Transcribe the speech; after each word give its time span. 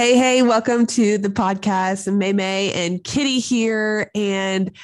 Hey, 0.00 0.16
hey, 0.16 0.40
welcome 0.40 0.86
to 0.86 1.18
the 1.18 1.28
podcast. 1.28 2.10
May 2.10 2.32
May 2.32 2.72
and 2.72 3.04
Kitty 3.04 3.38
here. 3.38 4.10
And 4.14 4.74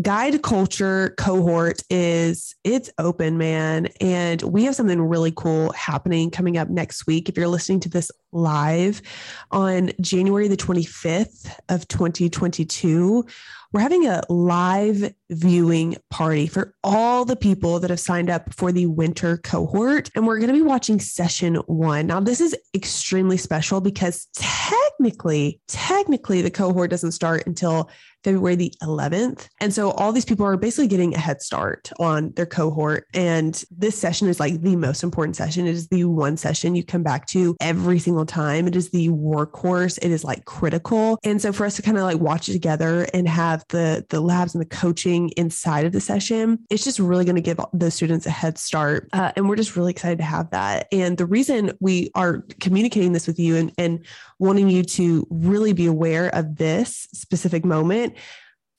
guide 0.00 0.40
culture 0.40 1.14
cohort 1.18 1.82
is 1.90 2.54
it's 2.64 2.88
open 2.96 3.36
man 3.36 3.88
and 4.00 4.40
we 4.40 4.64
have 4.64 4.74
something 4.74 4.98
really 5.02 5.30
cool 5.36 5.70
happening 5.72 6.30
coming 6.30 6.56
up 6.56 6.70
next 6.70 7.06
week 7.06 7.28
if 7.28 7.36
you're 7.36 7.46
listening 7.46 7.78
to 7.78 7.90
this 7.90 8.10
live 8.32 9.02
on 9.50 9.90
January 10.00 10.48
the 10.48 10.56
25th 10.56 11.54
of 11.68 11.86
2022 11.88 13.26
we're 13.72 13.80
having 13.80 14.06
a 14.06 14.22
live 14.28 15.12
viewing 15.30 15.96
party 16.10 16.46
for 16.46 16.74
all 16.84 17.24
the 17.24 17.36
people 17.36 17.80
that 17.80 17.90
have 17.90 18.00
signed 18.00 18.28
up 18.28 18.52
for 18.54 18.70
the 18.70 18.86
winter 18.86 19.38
cohort. 19.38 20.10
And 20.14 20.26
we're 20.26 20.38
going 20.38 20.48
to 20.48 20.54
be 20.54 20.62
watching 20.62 21.00
session 21.00 21.56
one. 21.66 22.06
Now, 22.06 22.20
this 22.20 22.40
is 22.40 22.56
extremely 22.74 23.38
special 23.38 23.80
because 23.80 24.28
technically, 24.34 25.60
technically, 25.68 26.42
the 26.42 26.50
cohort 26.50 26.90
doesn't 26.90 27.12
start 27.12 27.46
until 27.46 27.90
February 28.24 28.54
the 28.54 28.72
11th. 28.82 29.48
And 29.60 29.74
so 29.74 29.90
all 29.92 30.12
these 30.12 30.24
people 30.24 30.46
are 30.46 30.56
basically 30.56 30.86
getting 30.86 31.14
a 31.14 31.18
head 31.18 31.42
start 31.42 31.90
on 31.98 32.32
their 32.36 32.46
cohort. 32.46 33.06
And 33.14 33.62
this 33.70 33.98
session 33.98 34.28
is 34.28 34.38
like 34.38 34.60
the 34.60 34.76
most 34.76 35.02
important 35.02 35.36
session. 35.36 35.66
It 35.66 35.74
is 35.74 35.88
the 35.88 36.04
one 36.04 36.36
session 36.36 36.74
you 36.74 36.84
come 36.84 37.02
back 37.02 37.26
to 37.28 37.56
every 37.60 37.98
single 37.98 38.26
time. 38.26 38.66
It 38.66 38.76
is 38.76 38.90
the 38.90 39.08
workhorse. 39.08 39.98
It 40.02 40.10
is 40.10 40.24
like 40.24 40.44
critical. 40.44 41.18
And 41.24 41.40
so 41.42 41.52
for 41.52 41.66
us 41.66 41.76
to 41.76 41.82
kind 41.82 41.98
of 41.98 42.04
like 42.04 42.18
watch 42.18 42.48
it 42.48 42.52
together 42.52 43.06
and 43.12 43.28
have 43.28 43.61
the 43.68 44.04
the 44.08 44.20
labs 44.20 44.54
and 44.54 44.60
the 44.60 44.66
coaching 44.68 45.30
inside 45.30 45.86
of 45.86 45.92
the 45.92 46.00
session, 46.00 46.58
it's 46.70 46.84
just 46.84 46.98
really 46.98 47.24
going 47.24 47.36
to 47.36 47.42
give 47.42 47.58
the 47.72 47.90
students 47.90 48.26
a 48.26 48.30
head 48.30 48.58
start. 48.58 49.08
Uh, 49.12 49.32
and 49.36 49.48
we're 49.48 49.56
just 49.56 49.76
really 49.76 49.90
excited 49.90 50.18
to 50.18 50.24
have 50.24 50.50
that. 50.50 50.86
And 50.92 51.16
the 51.18 51.26
reason 51.26 51.72
we 51.80 52.10
are 52.14 52.44
communicating 52.60 53.12
this 53.12 53.26
with 53.26 53.38
you 53.38 53.56
and, 53.56 53.72
and 53.78 54.04
wanting 54.38 54.68
you 54.68 54.82
to 54.82 55.26
really 55.30 55.72
be 55.72 55.86
aware 55.86 56.28
of 56.34 56.56
this 56.56 57.08
specific 57.12 57.64
moment 57.64 58.14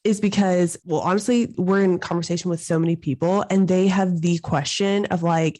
is 0.03 0.19
because, 0.19 0.77
well, 0.83 1.01
honestly, 1.01 1.53
we're 1.57 1.81
in 1.81 1.97
conversation 1.97 2.49
with 2.49 2.61
so 2.61 2.77
many 2.77 2.95
people 2.95 3.45
and 3.49 3.67
they 3.67 3.87
have 3.87 4.21
the 4.21 4.37
question 4.39 5.05
of 5.05 5.23
like, 5.23 5.59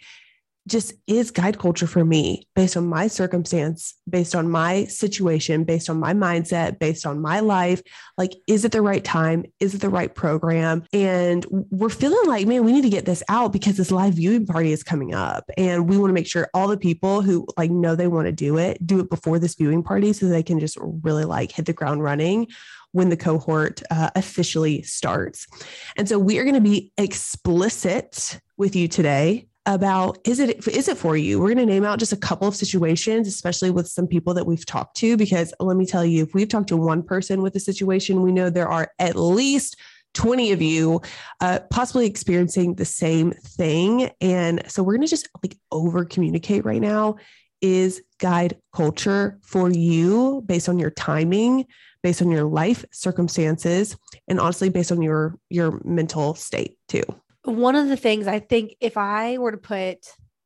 just 0.67 0.94
is 1.08 1.31
guide 1.31 1.60
culture 1.60 1.88
for 1.88 2.05
me 2.05 2.48
based 2.55 2.77
on 2.77 2.88
my 2.88 3.08
circumstance, 3.08 3.95
based 4.10 4.33
on 4.33 4.49
my 4.49 4.86
situation, 4.86 5.64
based 5.64 5.89
on 5.89 5.99
my 5.99 6.14
mindset, 6.14 6.80
based 6.80 7.05
on 7.05 7.21
my 7.21 7.42
life. 7.42 7.82
Like, 8.17 8.33
is 8.48 8.64
it 8.64 8.71
the 8.71 8.82
right 8.82 9.04
time? 9.04 9.45
Is 9.60 9.76
it 9.76 9.82
the 9.82 9.89
right 9.89 10.14
program? 10.14 10.83
And 10.93 11.45
we're 11.49 11.89
feeling 11.89 12.27
like, 12.27 12.48
man, 12.48 12.64
we 12.64 12.71
need 12.71 12.83
to 12.83 12.89
get 12.89 13.05
this 13.05 13.23
out 13.27 13.52
because 13.52 13.76
this 13.76 13.92
live 13.92 14.14
viewing 14.14 14.45
party 14.45 14.71
is 14.71 14.83
coming 14.83 15.14
up. 15.14 15.49
And 15.58 15.89
we 15.89 15.98
want 15.98 16.10
to 16.10 16.14
make 16.14 16.27
sure 16.27 16.49
all 16.54 16.67
the 16.67 16.77
people 16.77 17.21
who 17.21 17.45
like 17.58 17.71
know 17.71 17.95
they 17.95 18.08
want 18.08 18.27
to 18.27 18.32
do 18.32 18.58
it, 18.58 18.86
do 18.86 18.99
it 18.99 19.09
before 19.09 19.39
this 19.39 19.55
viewing 19.55 19.83
party 19.83 20.14
so 20.14 20.27
they 20.27 20.43
can 20.43 20.59
just 20.59 20.77
really 20.80 21.26
like 21.26 21.52
hit 21.52 21.65
the 21.65 21.73
ground 21.73 22.04
running 22.04 22.48
when 22.93 23.09
the 23.09 23.17
cohort 23.17 23.82
uh, 23.92 24.11
officially 24.15 24.82
starts. 24.83 25.48
And 25.98 26.08
so 26.08 26.17
we 26.20 26.39
are 26.39 26.43
going 26.43 26.55
to 26.55 26.61
be 26.61 26.92
explicit 26.98 28.39
with 28.55 28.76
you 28.76 28.88
today 28.88 29.48
about 29.66 30.18
is 30.26 30.40
it 30.40 30.68
is 30.68 30.88
it 30.88 30.98
for 30.98 31.16
you? 31.16 31.40
We're 31.40 31.54
going 31.54 31.66
to 31.66 31.74
name 31.74 31.86
out 31.86 32.00
just 32.00 32.14
a 32.14 32.18
couple 32.18 32.48
of 32.48 32.56
situations 32.56 33.28
especially 33.28 33.72
with 33.72 33.88
some 33.88 34.08
people 34.08 34.34
that 34.34 34.46
we've 34.46 34.66
talked 34.66 34.98
to 34.98 35.16
because 35.16 35.54
let 35.60 35.78
me 35.78 35.86
tell 35.86 36.04
you 36.06 36.24
if 36.24 36.34
we've 36.34 36.50
talked 36.50 36.70
to 36.70 36.78
one 36.78 37.04
person 37.04 37.42
with 37.42 37.56
a 37.56 37.60
situation 37.60 38.22
we 38.22 38.32
know 38.32 38.50
there 38.50 38.68
are 38.68 38.92
at 39.00 39.16
least 39.16 39.78
20 40.14 40.52
of 40.52 40.62
you 40.62 41.02
uh, 41.40 41.60
possibly 41.70 42.06
experiencing 42.06 42.76
the 42.76 42.86
same 42.86 43.32
thing. 43.32 44.12
And 44.22 44.64
so 44.70 44.84
we're 44.84 44.94
going 44.94 45.08
to 45.08 45.10
just 45.10 45.30
like 45.42 45.58
over 45.72 46.06
communicate 46.06 46.66
right 46.66 46.82
now. 46.82 47.16
Is 47.62 48.04
guide 48.20 48.58
culture 48.76 49.40
for 49.42 49.72
you 49.72 50.44
based 50.45 50.68
on 50.68 50.80
your 50.80 50.92
timing 50.92 51.66
based 52.02 52.22
on 52.22 52.30
your 52.30 52.44
life 52.44 52.84
circumstances 52.92 53.95
and 54.28 54.38
honestly 54.38 54.68
based 54.68 54.92
on 54.92 55.02
your 55.02 55.38
your 55.50 55.80
mental 55.86 56.36
state 56.36 56.78
too 56.90 57.04
one 57.43 57.76
of 57.76 57.87
the 57.87 57.98
things 57.98 58.27
I 58.27 58.39
think 58.39 58.76
if 58.80 58.98
I 58.98 59.37
were 59.37 59.52
to 59.52 59.58
put 59.58 59.98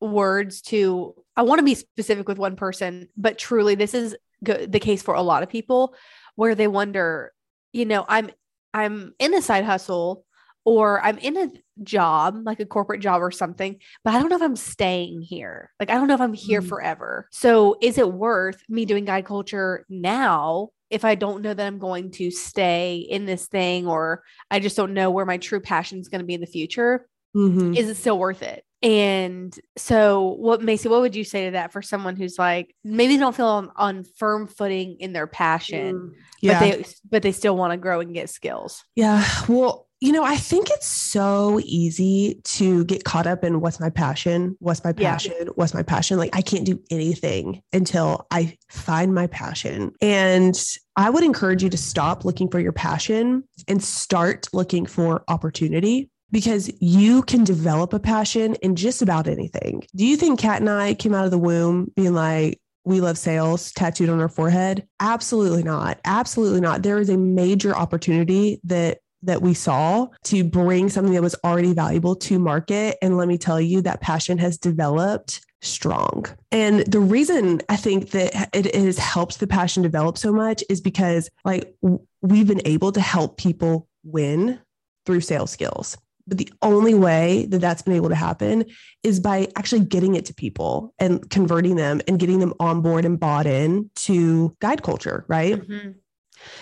words 0.02 0.62
to, 0.64 1.16
I 1.36 1.44
want 1.44 1.60
to 1.60 1.66
be 1.66 1.76
specific 1.76 2.28
with 2.28 2.38
one 2.38 2.56
person, 2.56 3.10
but 3.16 3.38
truly 3.38 3.76
this 3.76 3.94
is 3.94 4.16
go- 4.44 4.66
the 4.66 4.80
case 4.80 5.02
for 5.02 5.14
a 5.14 5.22
lot 5.22 5.44
of 5.44 5.50
people 5.50 5.96
where 6.36 6.56
they 6.56 6.68
wonder, 6.68 7.34
you 7.72 7.86
know, 7.86 8.06
I'm 8.08 8.30
I'm 8.74 9.14
in 9.20 9.34
a 9.34 9.42
side 9.42 9.66
hustle 9.66 10.24
or 10.66 11.02
I'm 11.02 11.18
in 11.20 11.38
a 11.38 11.50
job, 11.84 12.42
like 12.44 12.60
a 12.60 12.66
corporate 12.66 13.02
job 13.02 13.22
or 13.22 13.32
something, 13.32 13.78
but 14.04 14.14
I 14.14 14.20
don't 14.20 14.30
know 14.30 14.36
if 14.36 14.42
I'm 14.42 14.56
staying 14.56 15.22
here. 15.22 15.72
Like 15.80 15.90
I 15.90 15.94
don't 15.96 16.08
know 16.08 16.14
if 16.14 16.22
I'm 16.22 16.34
here 16.34 16.62
mm. 16.62 16.68
forever. 16.68 17.28
So 17.32 17.78
is 17.82 17.98
it 17.98 18.12
worth 18.12 18.62
me 18.68 18.86
doing 18.86 19.06
guide 19.06 19.26
culture 19.26 19.86
now 19.90 20.70
if 20.90 21.06
I 21.06 21.16
don't 21.16 21.42
know 21.42 21.54
that 21.54 21.66
I'm 21.66 21.80
going 21.80 22.12
to 22.12 22.32
stay 22.32 22.98
in 22.98 23.26
this 23.26 23.48
thing 23.48 23.88
or 23.88 24.24
I 24.50 24.60
just 24.60 24.78
don't 24.78 24.94
know 24.94 25.12
where 25.12 25.26
my 25.26 25.38
true 25.38 25.60
passion 25.60 26.00
is 26.00 26.08
going 26.08 26.20
to 26.20 26.26
be 26.26 26.34
in 26.34 26.42
the 26.42 26.48
future, 26.48 27.08
mm-hmm. 27.36 27.74
is 27.74 27.90
it 27.90 27.96
still 27.96 28.18
worth 28.18 28.42
it? 28.42 28.64
And 28.84 29.58
so, 29.76 30.36
what 30.38 30.62
Macy, 30.62 30.88
what 30.88 31.02
would 31.02 31.16
you 31.16 31.24
say 31.24 31.46
to 31.46 31.52
that 31.52 31.74
for 31.74 31.82
someone 31.82 32.16
who's 32.16 32.38
like 32.38 32.76
maybe 32.84 33.16
they 33.16 33.20
don't 33.20 33.36
feel 33.36 33.48
on, 33.48 33.72
on 33.76 34.04
firm 34.04 34.46
footing 34.48 34.98
in 35.00 35.14
their 35.14 35.26
passion, 35.26 35.96
mm, 35.96 36.12
yeah. 36.42 36.60
but 36.60 36.60
they 36.60 36.86
but 37.10 37.24
they 37.24 37.32
still 37.32 37.58
want 37.58 37.74
to 37.74 37.78
grow 37.78 38.02
and 38.02 38.14
get 38.14 38.30
skills? 38.30 38.84
Yeah. 38.96 39.28
Well, 39.48 39.87
you 40.00 40.12
know, 40.12 40.24
I 40.24 40.36
think 40.36 40.70
it's 40.70 40.88
so 40.88 41.60
easy 41.64 42.40
to 42.44 42.86
get 42.86 43.04
caught 43.04 43.26
up 43.26 43.44
in 43.44 43.62
what's 43.62 43.80
my 43.80 43.90
passion, 43.90 44.56
what's 44.60 44.84
my 44.84 44.94
passion, 44.94 45.34
yeah. 45.40 45.48
what's 45.56 45.74
my 45.74 45.82
passion. 45.82 46.18
Like, 46.20 46.36
I 46.36 46.42
can't 46.42 46.66
do 46.66 46.80
anything 46.92 47.64
until 47.74 48.28
I 48.30 48.58
find 48.70 49.16
my 49.16 49.26
passion. 49.28 49.94
And 50.00 50.56
I 50.96 51.10
would 51.10 51.24
encourage 51.24 51.64
you 51.64 51.70
to 51.70 51.78
stop 51.78 52.26
looking 52.26 52.48
for 52.48 52.60
your 52.60 52.74
passion 52.74 53.44
and 53.68 53.84
start 53.84 54.48
looking 54.54 54.86
for 54.86 55.24
opportunity 55.28 56.12
because 56.32 56.72
you 56.80 57.24
can 57.24 57.44
develop 57.44 57.94
a 57.94 58.00
passion 58.00 58.54
in 58.56 58.76
just 58.76 59.02
about 59.02 59.28
anything. 59.28 59.84
Do 59.96 60.06
you 60.06 60.16
think 60.16 60.40
Kat 60.40 60.60
and 60.60 60.70
I 60.70 60.94
came 60.94 61.16
out 61.16 61.26
of 61.26 61.32
the 61.32 61.38
womb 61.40 61.92
being 61.96 62.14
like, 62.14 62.60
we 62.86 63.02
love 63.02 63.18
sales 63.18 63.72
tattooed 63.74 64.10
on 64.10 64.22
our 64.22 64.30
forehead? 64.30 64.88
Absolutely 65.00 65.64
not. 65.64 66.00
Absolutely 66.06 66.62
not. 66.62 66.84
There 66.84 67.00
is 67.00 67.10
a 67.10 67.18
major 67.18 67.76
opportunity 67.76 68.62
that 68.64 69.00
that 69.28 69.42
we 69.42 69.54
saw 69.54 70.08
to 70.24 70.44
bring 70.44 70.90
something 70.90 71.14
that 71.14 71.22
was 71.22 71.36
already 71.44 71.74
valuable 71.74 72.16
to 72.16 72.40
market. 72.40 72.98
And 73.02 73.18
let 73.18 73.28
me 73.28 73.38
tell 73.38 73.62
you, 73.62 73.82
that 73.82 74.02
passion 74.02 74.38
has 74.40 74.58
developed 74.58 75.42
strong. 75.62 76.26
And 76.52 76.80
the 76.82 77.00
reason 77.00 77.62
I 77.70 77.76
think 77.76 78.12
that 78.12 78.50
it, 78.54 78.74
has 78.76 78.98
helped 78.98 79.40
the 79.40 79.48
passion 79.48 79.84
develop 79.84 80.18
so 80.18 80.32
much 80.32 80.64
is 80.70 80.82
because, 80.82 81.30
like, 81.46 81.74
we've 82.22 82.48
been 82.48 82.62
able 82.66 82.92
to 82.92 83.02
help 83.02 83.38
people 83.38 83.88
win 84.04 84.60
through 85.06 85.22
sales 85.22 85.52
skills. 85.52 85.98
But 86.28 86.38
the 86.38 86.52
only 86.62 86.94
way 86.94 87.46
that 87.50 87.60
that's 87.60 87.82
been 87.82 87.96
able 87.96 88.10
to 88.10 88.16
happen 88.16 88.66
is 89.02 89.20
by 89.20 89.48
actually 89.56 89.86
getting 89.86 90.16
it 90.16 90.26
to 90.26 90.34
people 90.34 90.94
and 91.00 91.28
converting 91.30 91.78
them 91.78 92.02
and 92.08 92.20
getting 92.20 92.40
them 92.40 92.54
on 92.60 92.82
board 92.82 93.06
and 93.06 93.20
bought 93.20 93.46
in 93.48 93.90
to 93.96 94.56
guide 94.60 94.84
culture, 94.84 95.24
right? 95.28 95.56
Mm-hmm. 95.56 95.92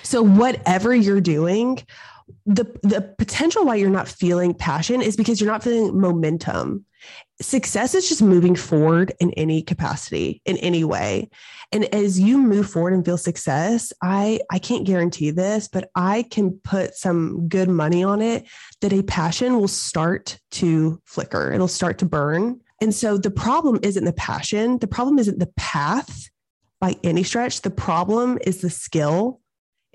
So, 0.04 0.22
whatever 0.22 0.96
you're 0.96 1.22
doing, 1.22 1.80
the 2.46 2.64
the 2.82 3.14
potential 3.18 3.66
why 3.66 3.76
you're 3.76 3.90
not 3.90 4.08
feeling 4.08 4.54
passion 4.54 5.02
is 5.02 5.16
because 5.16 5.40
you're 5.40 5.52
not 5.52 5.64
feeling 5.64 6.00
momentum. 6.00 6.86
Success 7.40 7.94
is 7.94 8.10
just 8.10 8.22
moving 8.22 8.56
forward 8.56 9.14
in 9.20 9.32
any 9.32 9.62
capacity 9.62 10.42
in 10.46 10.58
any 10.58 10.84
way. 10.84 11.30
And 11.72 11.86
as 11.94 12.20
you 12.20 12.38
move 12.38 12.70
forward 12.70 12.94
and 12.94 13.06
feel 13.06 13.18
success 13.18 13.92
i 14.02 14.40
i 14.52 14.60
can't 14.60 14.86
guarantee 14.86 15.32
this 15.32 15.68
but 15.68 15.90
i 15.96 16.24
can 16.32 16.52
put 16.64 16.96
some 16.96 17.48
good 17.48 17.70
money 17.70 18.04
on 18.04 18.22
it 18.22 18.46
that 18.82 18.94
a 18.94 19.04
passion 19.04 19.60
will 19.60 19.68
start 19.68 20.40
to 20.52 21.02
flicker. 21.06 21.52
It'll 21.52 21.68
start 21.68 22.00
to 22.00 22.06
burn. 22.06 22.62
And 22.82 22.94
so 22.94 23.18
the 23.18 23.32
problem 23.32 23.80
isn't 23.84 24.04
the 24.04 24.14
passion. 24.14 24.80
The 24.80 24.88
problem 24.88 25.20
isn't 25.20 25.40
the 25.40 25.52
path 25.58 26.30
by 26.82 26.96
any 27.04 27.24
stretch. 27.24 27.62
The 27.62 27.70
problem 27.70 28.38
is 28.46 28.62
the 28.62 28.70
skill 28.70 29.42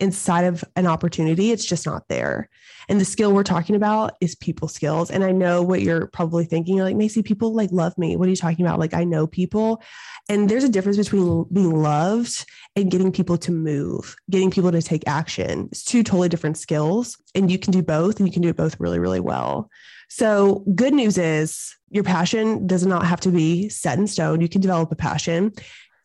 inside 0.01 0.45
of 0.45 0.65
an 0.77 0.87
opportunity, 0.87 1.53
it's 1.53 1.65
just 1.65 1.87
not 1.87 2.09
there. 2.09 2.49
And 2.89 3.01
the 3.01 3.05
skill 3.05 3.33
we're 3.33 3.45
talking 3.45 3.77
about 3.77 4.15
is 4.21 4.35
people 4.35 4.67
skills. 4.67 5.11
And 5.11 5.23
I 5.23 5.31
know 5.31 5.63
what 5.63 5.83
you're 5.83 6.09
probably 6.09 6.45
thinking. 6.45 6.77
You're 6.77 6.85
like, 6.85 6.97
Macy, 6.97 7.23
people 7.23 7.55
like 7.55 7.71
love 7.71 7.97
me. 7.97 8.17
What 8.17 8.27
are 8.27 8.31
you 8.31 8.37
talking 8.37 8.65
about? 8.67 8.81
Like, 8.81 8.95
I 8.95 9.05
know 9.05 9.27
people. 9.27 9.83
And 10.29 10.49
there's 10.49 10.65
a 10.65 10.69
difference 10.69 10.97
between 10.97 11.45
being 11.53 11.81
loved 11.81 12.47
and 12.75 12.91
getting 12.91 13.13
people 13.13 13.39
to 13.39 13.53
move, 13.53 14.17
getting 14.31 14.51
people 14.51 14.73
to 14.73 14.83
take 14.83 15.05
action. 15.07 15.69
It's 15.71 15.85
two 15.85 16.03
totally 16.03 16.29
different 16.29 16.59
skills. 16.59 17.17
And 17.35 17.51
you 17.51 17.59
can 17.59 17.73
do 17.73 17.83
both, 17.83 18.19
and 18.19 18.27
you 18.27 18.33
can 18.33 18.43
do 18.43 18.49
it 18.49 18.57
both 18.57 18.81
really, 18.81 18.99
really 18.99 19.21
well. 19.21 19.71
So, 20.09 20.65
good 20.75 20.93
news 20.93 21.19
is 21.19 21.77
your 21.91 22.03
passion 22.03 22.67
does 22.67 22.85
not 22.85 23.07
have 23.07 23.21
to 23.21 23.31
be 23.31 23.69
set 23.69 23.99
in 23.99 24.09
stone. 24.09 24.41
You 24.41 24.49
can 24.49 24.61
develop 24.61 24.91
a 24.91 24.97
passion. 24.97 25.53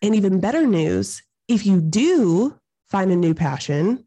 And 0.04 0.14
even 0.14 0.40
better 0.40 0.68
news, 0.68 1.24
if 1.48 1.66
you 1.66 1.82
do 1.82 2.56
find 2.96 3.12
a 3.12 3.16
new 3.18 3.34
passion, 3.34 4.06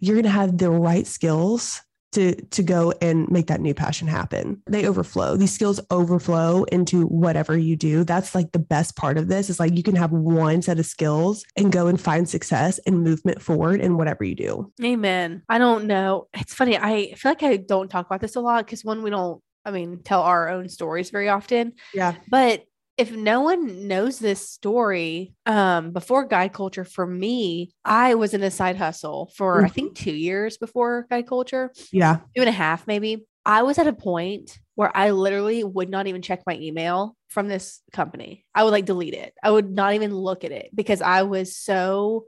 you're 0.00 0.14
going 0.14 0.24
to 0.24 0.30
have 0.30 0.56
the 0.56 0.70
right 0.70 1.06
skills 1.06 1.82
to 2.12 2.34
to 2.46 2.62
go 2.62 2.94
and 3.02 3.30
make 3.30 3.48
that 3.48 3.60
new 3.60 3.74
passion 3.74 4.08
happen. 4.08 4.62
They 4.66 4.86
overflow. 4.86 5.36
These 5.36 5.52
skills 5.52 5.80
overflow 5.90 6.64
into 6.64 7.02
whatever 7.08 7.58
you 7.58 7.76
do. 7.76 8.04
That's 8.04 8.34
like 8.34 8.52
the 8.52 8.58
best 8.58 8.96
part 8.96 9.18
of 9.18 9.28
this 9.28 9.50
is 9.50 9.60
like 9.60 9.76
you 9.76 9.82
can 9.82 9.96
have 9.96 10.12
one 10.12 10.62
set 10.62 10.78
of 10.78 10.86
skills 10.86 11.44
and 11.56 11.70
go 11.70 11.88
and 11.88 12.00
find 12.00 12.26
success 12.26 12.80
and 12.86 13.04
movement 13.04 13.42
forward 13.42 13.82
in 13.82 13.98
whatever 13.98 14.24
you 14.24 14.34
do. 14.34 14.72
Amen. 14.82 15.42
I 15.50 15.58
don't 15.58 15.86
know. 15.86 16.28
It's 16.32 16.54
funny. 16.54 16.78
I 16.78 17.12
feel 17.16 17.32
like 17.32 17.42
I 17.42 17.58
don't 17.58 17.90
talk 17.90 18.06
about 18.06 18.22
this 18.22 18.36
a 18.36 18.40
lot 18.40 18.64
because 18.64 18.82
one, 18.82 19.02
we 19.02 19.10
don't 19.10 19.42
I 19.66 19.72
mean, 19.72 20.00
tell 20.04 20.22
our 20.22 20.48
own 20.48 20.70
stories 20.70 21.10
very 21.10 21.28
often. 21.28 21.74
Yeah. 21.92 22.14
But 22.30 22.64
if 22.96 23.12
no 23.12 23.42
one 23.42 23.86
knows 23.86 24.18
this 24.18 24.48
story 24.48 25.34
um, 25.44 25.90
before 25.90 26.24
guide 26.24 26.52
culture 26.52 26.84
for 26.84 27.06
me 27.06 27.70
i 27.84 28.14
was 28.14 28.34
in 28.34 28.42
a 28.42 28.50
side 28.50 28.76
hustle 28.76 29.30
for 29.34 29.56
mm-hmm. 29.56 29.66
i 29.66 29.68
think 29.68 29.94
two 29.94 30.14
years 30.14 30.56
before 30.56 31.06
guide 31.10 31.26
culture. 31.26 31.72
Yeah. 31.92 32.16
Two 32.34 32.42
and 32.42 32.48
a 32.48 32.52
half 32.52 32.86
maybe. 32.86 33.26
I 33.44 33.62
was 33.62 33.78
at 33.78 33.86
a 33.86 33.92
point 33.92 34.58
where 34.74 34.94
i 34.96 35.10
literally 35.10 35.62
would 35.64 35.88
not 35.88 36.06
even 36.06 36.22
check 36.22 36.42
my 36.46 36.54
email 36.54 37.16
from 37.28 37.48
this 37.48 37.82
company. 37.92 38.44
I 38.54 38.64
would 38.64 38.70
like 38.70 38.86
delete 38.86 39.14
it. 39.14 39.34
I 39.42 39.50
would 39.50 39.70
not 39.70 39.94
even 39.94 40.14
look 40.14 40.44
at 40.44 40.52
it 40.52 40.70
because 40.74 41.00
i 41.00 41.22
was 41.22 41.56
so 41.56 42.24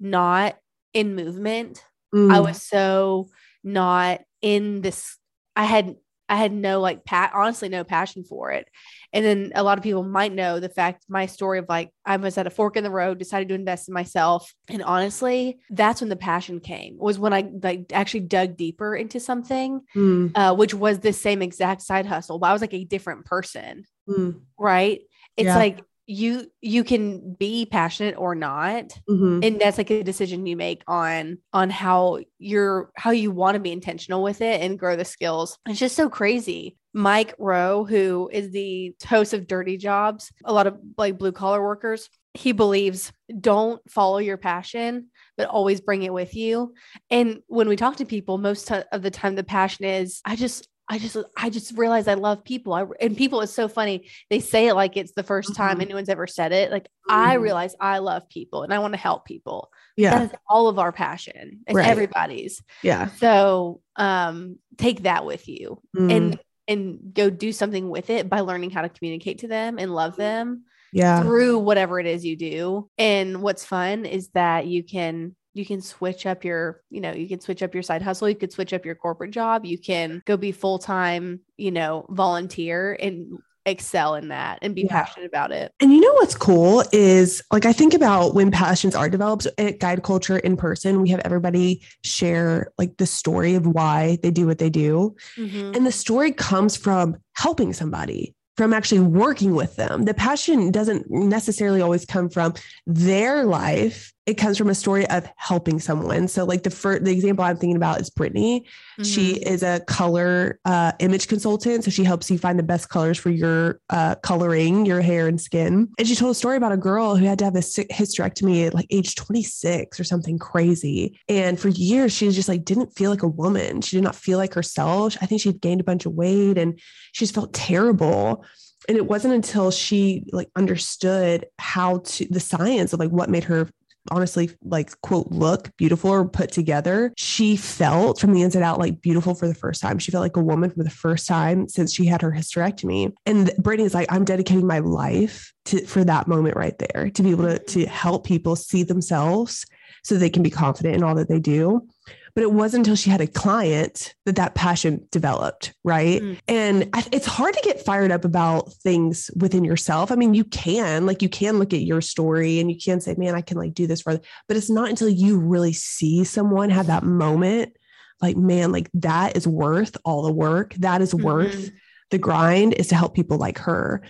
not 0.00 0.56
in 0.94 1.14
movement. 1.14 1.82
Mm. 2.14 2.32
i 2.32 2.40
was 2.40 2.62
so 2.62 3.28
not 3.62 4.22
in 4.40 4.80
this 4.80 5.18
i 5.54 5.64
had 5.64 5.96
I 6.28 6.36
had 6.36 6.52
no 6.52 6.80
like 6.80 7.04
pat 7.04 7.32
honestly 7.34 7.68
no 7.68 7.84
passion 7.84 8.24
for 8.24 8.52
it. 8.52 8.68
And 9.12 9.24
then 9.24 9.52
a 9.54 9.62
lot 9.62 9.78
of 9.78 9.84
people 9.84 10.02
might 10.02 10.32
know 10.32 10.60
the 10.60 10.68
fact 10.68 11.06
my 11.08 11.26
story 11.26 11.58
of 11.58 11.66
like 11.68 11.90
I 12.04 12.16
was 12.16 12.36
at 12.36 12.46
a 12.46 12.50
fork 12.50 12.76
in 12.76 12.84
the 12.84 12.90
road, 12.90 13.18
decided 13.18 13.48
to 13.48 13.54
invest 13.54 13.88
in 13.88 13.94
myself. 13.94 14.52
And 14.68 14.82
honestly, 14.82 15.58
that's 15.70 16.00
when 16.00 16.10
the 16.10 16.16
passion 16.16 16.60
came, 16.60 16.98
was 16.98 17.18
when 17.18 17.32
I 17.32 17.50
like 17.62 17.92
actually 17.92 18.20
dug 18.20 18.56
deeper 18.56 18.94
into 18.94 19.20
something, 19.20 19.80
mm. 19.96 20.32
uh, 20.34 20.54
which 20.54 20.74
was 20.74 20.98
the 20.98 21.12
same 21.12 21.42
exact 21.42 21.82
side 21.82 22.06
hustle, 22.06 22.38
but 22.38 22.48
I 22.48 22.52
was 22.52 22.60
like 22.60 22.74
a 22.74 22.84
different 22.84 23.24
person. 23.24 23.84
Mm. 24.08 24.40
Right. 24.58 25.02
It's 25.36 25.46
yeah. 25.46 25.56
like 25.56 25.80
you 26.10 26.50
you 26.62 26.84
can 26.84 27.34
be 27.34 27.66
passionate 27.66 28.16
or 28.16 28.34
not 28.34 28.86
mm-hmm. 29.08 29.40
and 29.42 29.60
that's 29.60 29.76
like 29.76 29.90
a 29.90 30.02
decision 30.02 30.46
you 30.46 30.56
make 30.56 30.82
on 30.88 31.36
on 31.52 31.68
how 31.68 32.18
you're 32.38 32.90
how 32.96 33.10
you 33.10 33.30
want 33.30 33.56
to 33.56 33.60
be 33.60 33.70
intentional 33.70 34.22
with 34.22 34.40
it 34.40 34.62
and 34.62 34.78
grow 34.78 34.96
the 34.96 35.04
skills. 35.04 35.58
It's 35.68 35.78
just 35.78 35.94
so 35.94 36.08
crazy. 36.08 36.78
Mike 36.94 37.34
rowe 37.38 37.84
who 37.84 38.30
is 38.32 38.50
the 38.50 38.96
host 39.06 39.34
of 39.34 39.46
dirty 39.46 39.76
jobs 39.76 40.32
a 40.46 40.52
lot 40.52 40.66
of 40.66 40.78
like 40.96 41.18
blue 41.18 41.30
collar 41.30 41.62
workers 41.62 42.08
he 42.32 42.52
believes 42.52 43.12
don't 43.38 43.80
follow 43.90 44.16
your 44.16 44.38
passion 44.38 45.08
but 45.36 45.48
always 45.48 45.82
bring 45.82 46.02
it 46.02 46.12
with 46.12 46.34
you. 46.34 46.74
And 47.10 47.40
when 47.46 47.68
we 47.68 47.76
talk 47.76 47.96
to 47.96 48.06
people 48.06 48.38
most 48.38 48.72
of 48.72 49.02
the 49.02 49.10
time 49.10 49.34
the 49.34 49.44
passion 49.44 49.84
is 49.84 50.22
i 50.24 50.36
just 50.36 50.66
I 50.88 50.98
just 50.98 51.16
I 51.36 51.50
just 51.50 51.76
realized 51.76 52.08
I 52.08 52.14
love 52.14 52.44
people. 52.44 52.72
I, 52.72 52.86
and 53.00 53.16
people 53.16 53.40
is 53.42 53.52
so 53.52 53.68
funny. 53.68 54.08
They 54.30 54.40
say 54.40 54.68
it 54.68 54.74
like 54.74 54.96
it's 54.96 55.12
the 55.12 55.22
1st 55.22 55.54
time 55.54 55.72
mm-hmm. 55.72 55.82
anyone's 55.82 56.08
ever 56.08 56.26
said 56.26 56.52
it. 56.52 56.70
Like 56.70 56.84
mm-hmm. 56.84 57.12
I 57.12 57.34
realize 57.34 57.74
I 57.78 57.98
love 57.98 58.28
people 58.28 58.62
and 58.62 58.72
I 58.72 58.78
want 58.78 58.94
to 58.94 58.98
help 58.98 59.26
people. 59.26 59.70
Yeah. 59.96 60.18
That 60.18 60.22
is 60.22 60.38
all 60.48 60.68
of 60.68 60.78
our 60.78 60.92
passion. 60.92 61.60
It's 61.66 61.74
right. 61.74 61.86
everybody's. 61.86 62.62
Yeah. 62.82 63.08
So 63.16 63.80
um 63.96 64.58
take 64.78 65.02
that 65.02 65.26
with 65.26 65.46
you 65.48 65.80
mm. 65.96 66.10
and 66.14 66.40
and 66.66 67.12
go 67.12 67.30
do 67.30 67.52
something 67.52 67.90
with 67.90 68.10
it 68.10 68.28
by 68.28 68.40
learning 68.40 68.70
how 68.70 68.82
to 68.82 68.88
communicate 68.88 69.38
to 69.40 69.48
them 69.48 69.78
and 69.78 69.94
love 69.94 70.16
them. 70.16 70.64
Yeah. 70.92 71.22
Through 71.22 71.58
whatever 71.58 72.00
it 72.00 72.06
is 72.06 72.24
you 72.24 72.36
do. 72.36 72.90
And 72.96 73.42
what's 73.42 73.64
fun 73.64 74.06
is 74.06 74.28
that 74.30 74.66
you 74.66 74.82
can 74.82 75.34
you 75.58 75.66
can 75.66 75.80
switch 75.80 76.24
up 76.24 76.44
your 76.44 76.82
you 76.90 77.00
know 77.00 77.12
you 77.12 77.28
can 77.28 77.40
switch 77.40 77.62
up 77.62 77.74
your 77.74 77.82
side 77.82 78.00
hustle 78.00 78.28
you 78.28 78.36
could 78.36 78.52
switch 78.52 78.72
up 78.72 78.84
your 78.84 78.94
corporate 78.94 79.32
job 79.32 79.64
you 79.64 79.76
can 79.76 80.22
go 80.24 80.36
be 80.36 80.52
full-time 80.52 81.40
you 81.56 81.70
know 81.70 82.06
volunteer 82.08 82.96
and 83.00 83.38
excel 83.68 84.14
in 84.14 84.28
that 84.28 84.58
and 84.62 84.74
be 84.74 84.82
yeah. 84.82 85.04
passionate 85.04 85.26
about 85.26 85.52
it. 85.52 85.72
And 85.80 85.92
you 85.92 86.00
know 86.00 86.12
what's 86.14 86.34
cool 86.34 86.82
is 86.92 87.42
like 87.52 87.66
I 87.66 87.72
think 87.72 87.94
about 87.94 88.34
when 88.34 88.50
passions 88.50 88.94
are 88.94 89.08
developed 89.08 89.46
at 89.58 89.78
guide 89.78 90.02
culture 90.02 90.38
in 90.38 90.56
person, 90.56 91.02
we 91.02 91.10
have 91.10 91.20
everybody 91.20 91.82
share 92.02 92.72
like 92.78 92.96
the 92.96 93.06
story 93.06 93.54
of 93.54 93.66
why 93.66 94.18
they 94.22 94.30
do 94.30 94.46
what 94.46 94.58
they 94.58 94.70
do. 94.70 95.14
Mm-hmm. 95.36 95.74
And 95.74 95.86
the 95.86 95.92
story 95.92 96.32
comes 96.32 96.76
from 96.76 97.16
helping 97.34 97.72
somebody 97.72 98.34
from 98.56 98.72
actually 98.72 99.00
working 99.00 99.54
with 99.54 99.76
them. 99.76 100.04
The 100.04 100.14
passion 100.14 100.72
doesn't 100.72 101.08
necessarily 101.08 101.80
always 101.80 102.04
come 102.04 102.28
from 102.28 102.54
their 102.86 103.44
life 103.44 104.12
it 104.28 104.36
comes 104.36 104.58
from 104.58 104.68
a 104.68 104.74
story 104.74 105.08
of 105.08 105.26
helping 105.36 105.80
someone. 105.80 106.28
So, 106.28 106.44
like 106.44 106.62
the 106.62 106.70
first, 106.70 107.02
the 107.02 107.10
example 107.10 107.46
I'm 107.46 107.56
thinking 107.56 107.76
about 107.76 107.98
is 107.98 108.10
Brittany. 108.10 108.60
Mm-hmm. 108.60 109.02
She 109.02 109.36
is 109.36 109.62
a 109.62 109.80
color 109.80 110.60
uh, 110.66 110.92
image 110.98 111.28
consultant, 111.28 111.84
so 111.84 111.90
she 111.90 112.04
helps 112.04 112.30
you 112.30 112.36
find 112.36 112.58
the 112.58 112.62
best 112.62 112.90
colors 112.90 113.16
for 113.16 113.30
your 113.30 113.80
uh, 113.88 114.16
coloring, 114.16 114.84
your 114.84 115.00
hair 115.00 115.28
and 115.28 115.40
skin. 115.40 115.88
And 115.98 116.06
she 116.06 116.14
told 116.14 116.32
a 116.32 116.34
story 116.34 116.58
about 116.58 116.72
a 116.72 116.76
girl 116.76 117.16
who 117.16 117.24
had 117.24 117.38
to 117.38 117.46
have 117.46 117.56
a 117.56 117.60
hysterectomy 117.60 118.66
at 118.66 118.74
like 118.74 118.86
age 118.90 119.14
26 119.14 119.98
or 119.98 120.04
something 120.04 120.38
crazy. 120.38 121.18
And 121.30 121.58
for 121.58 121.68
years, 121.68 122.12
she 122.12 122.30
just 122.30 122.50
like 122.50 122.66
didn't 122.66 122.94
feel 122.94 123.10
like 123.10 123.22
a 123.22 123.28
woman. 123.28 123.80
She 123.80 123.96
did 123.96 124.04
not 124.04 124.14
feel 124.14 124.36
like 124.36 124.52
herself. 124.52 125.16
I 125.22 125.26
think 125.26 125.40
she'd 125.40 125.62
gained 125.62 125.80
a 125.80 125.84
bunch 125.84 126.04
of 126.04 126.12
weight, 126.12 126.58
and 126.58 126.78
she 127.12 127.24
just 127.24 127.34
felt 127.34 127.54
terrible 127.54 128.44
and 128.88 128.96
it 128.96 129.06
wasn't 129.06 129.34
until 129.34 129.70
she 129.70 130.24
like 130.32 130.48
understood 130.56 131.44
how 131.58 131.98
to 131.98 132.26
the 132.30 132.40
science 132.40 132.92
of 132.92 133.00
like 133.00 133.10
what 133.10 133.28
made 133.28 133.44
her 133.44 133.68
honestly 134.10 134.50
like 134.62 135.00
quote 135.02 135.30
look 135.30 135.74
beautiful 135.76 136.10
or 136.10 136.28
put 136.28 136.50
together 136.52 137.12
she 137.16 137.56
felt 137.56 138.20
from 138.20 138.32
the 138.32 138.42
inside 138.42 138.62
out 138.62 138.78
like 138.78 139.00
beautiful 139.00 139.34
for 139.34 139.46
the 139.46 139.54
first 139.54 139.80
time. 139.80 139.98
She 139.98 140.10
felt 140.10 140.22
like 140.22 140.36
a 140.36 140.42
woman 140.42 140.70
for 140.70 140.82
the 140.82 140.90
first 140.90 141.26
time 141.26 141.68
since 141.68 141.92
she 141.92 142.06
had 142.06 142.22
her 142.22 142.32
hysterectomy. 142.32 143.12
And 143.26 143.50
brittany's 143.58 143.94
like 143.94 144.10
i'm 144.10 144.24
dedicating 144.24 144.66
my 144.66 144.78
life 144.78 145.52
to 145.66 145.84
for 145.86 146.04
that 146.04 146.28
moment 146.28 146.56
right 146.56 146.78
there 146.78 147.10
to 147.10 147.22
be 147.22 147.30
able 147.30 147.44
to 147.44 147.58
to 147.58 147.86
help 147.86 148.26
people 148.26 148.56
see 148.56 148.82
themselves 148.82 149.66
so 150.04 150.16
they 150.16 150.30
can 150.30 150.42
be 150.42 150.50
confident 150.50 150.94
in 150.94 151.02
all 151.02 151.14
that 151.14 151.28
they 151.28 151.40
do 151.40 151.86
but 152.34 152.42
it 152.42 152.52
wasn't 152.52 152.80
until 152.80 152.96
she 152.96 153.10
had 153.10 153.20
a 153.20 153.26
client 153.26 154.14
that 154.24 154.36
that 154.36 154.54
passion 154.54 155.06
developed 155.10 155.74
right 155.84 156.22
mm. 156.22 156.38
and 156.46 156.88
it's 157.12 157.26
hard 157.26 157.54
to 157.54 157.60
get 157.62 157.84
fired 157.84 158.10
up 158.10 158.24
about 158.24 158.72
things 158.74 159.30
within 159.36 159.64
yourself 159.64 160.10
i 160.12 160.14
mean 160.14 160.34
you 160.34 160.44
can 160.44 161.06
like 161.06 161.22
you 161.22 161.28
can 161.28 161.58
look 161.58 161.72
at 161.72 161.82
your 161.82 162.00
story 162.00 162.60
and 162.60 162.70
you 162.70 162.78
can 162.78 163.00
say 163.00 163.14
man 163.16 163.34
i 163.34 163.40
can 163.40 163.56
like 163.56 163.74
do 163.74 163.86
this 163.86 164.02
for 164.02 164.18
but 164.46 164.56
it's 164.56 164.70
not 164.70 164.88
until 164.88 165.08
you 165.08 165.38
really 165.38 165.72
see 165.72 166.24
someone 166.24 166.70
have 166.70 166.86
that 166.86 167.04
moment 167.04 167.72
like 168.20 168.36
man 168.36 168.72
like 168.72 168.90
that 168.94 169.36
is 169.36 169.46
worth 169.46 169.96
all 170.04 170.22
the 170.22 170.32
work 170.32 170.74
that 170.74 171.00
is 171.00 171.14
worth 171.14 171.54
mm-hmm. 171.54 171.76
the 172.10 172.18
grind 172.18 172.74
is 172.74 172.88
to 172.88 172.94
help 172.94 173.14
people 173.14 173.38
like 173.38 173.58
her 173.58 174.02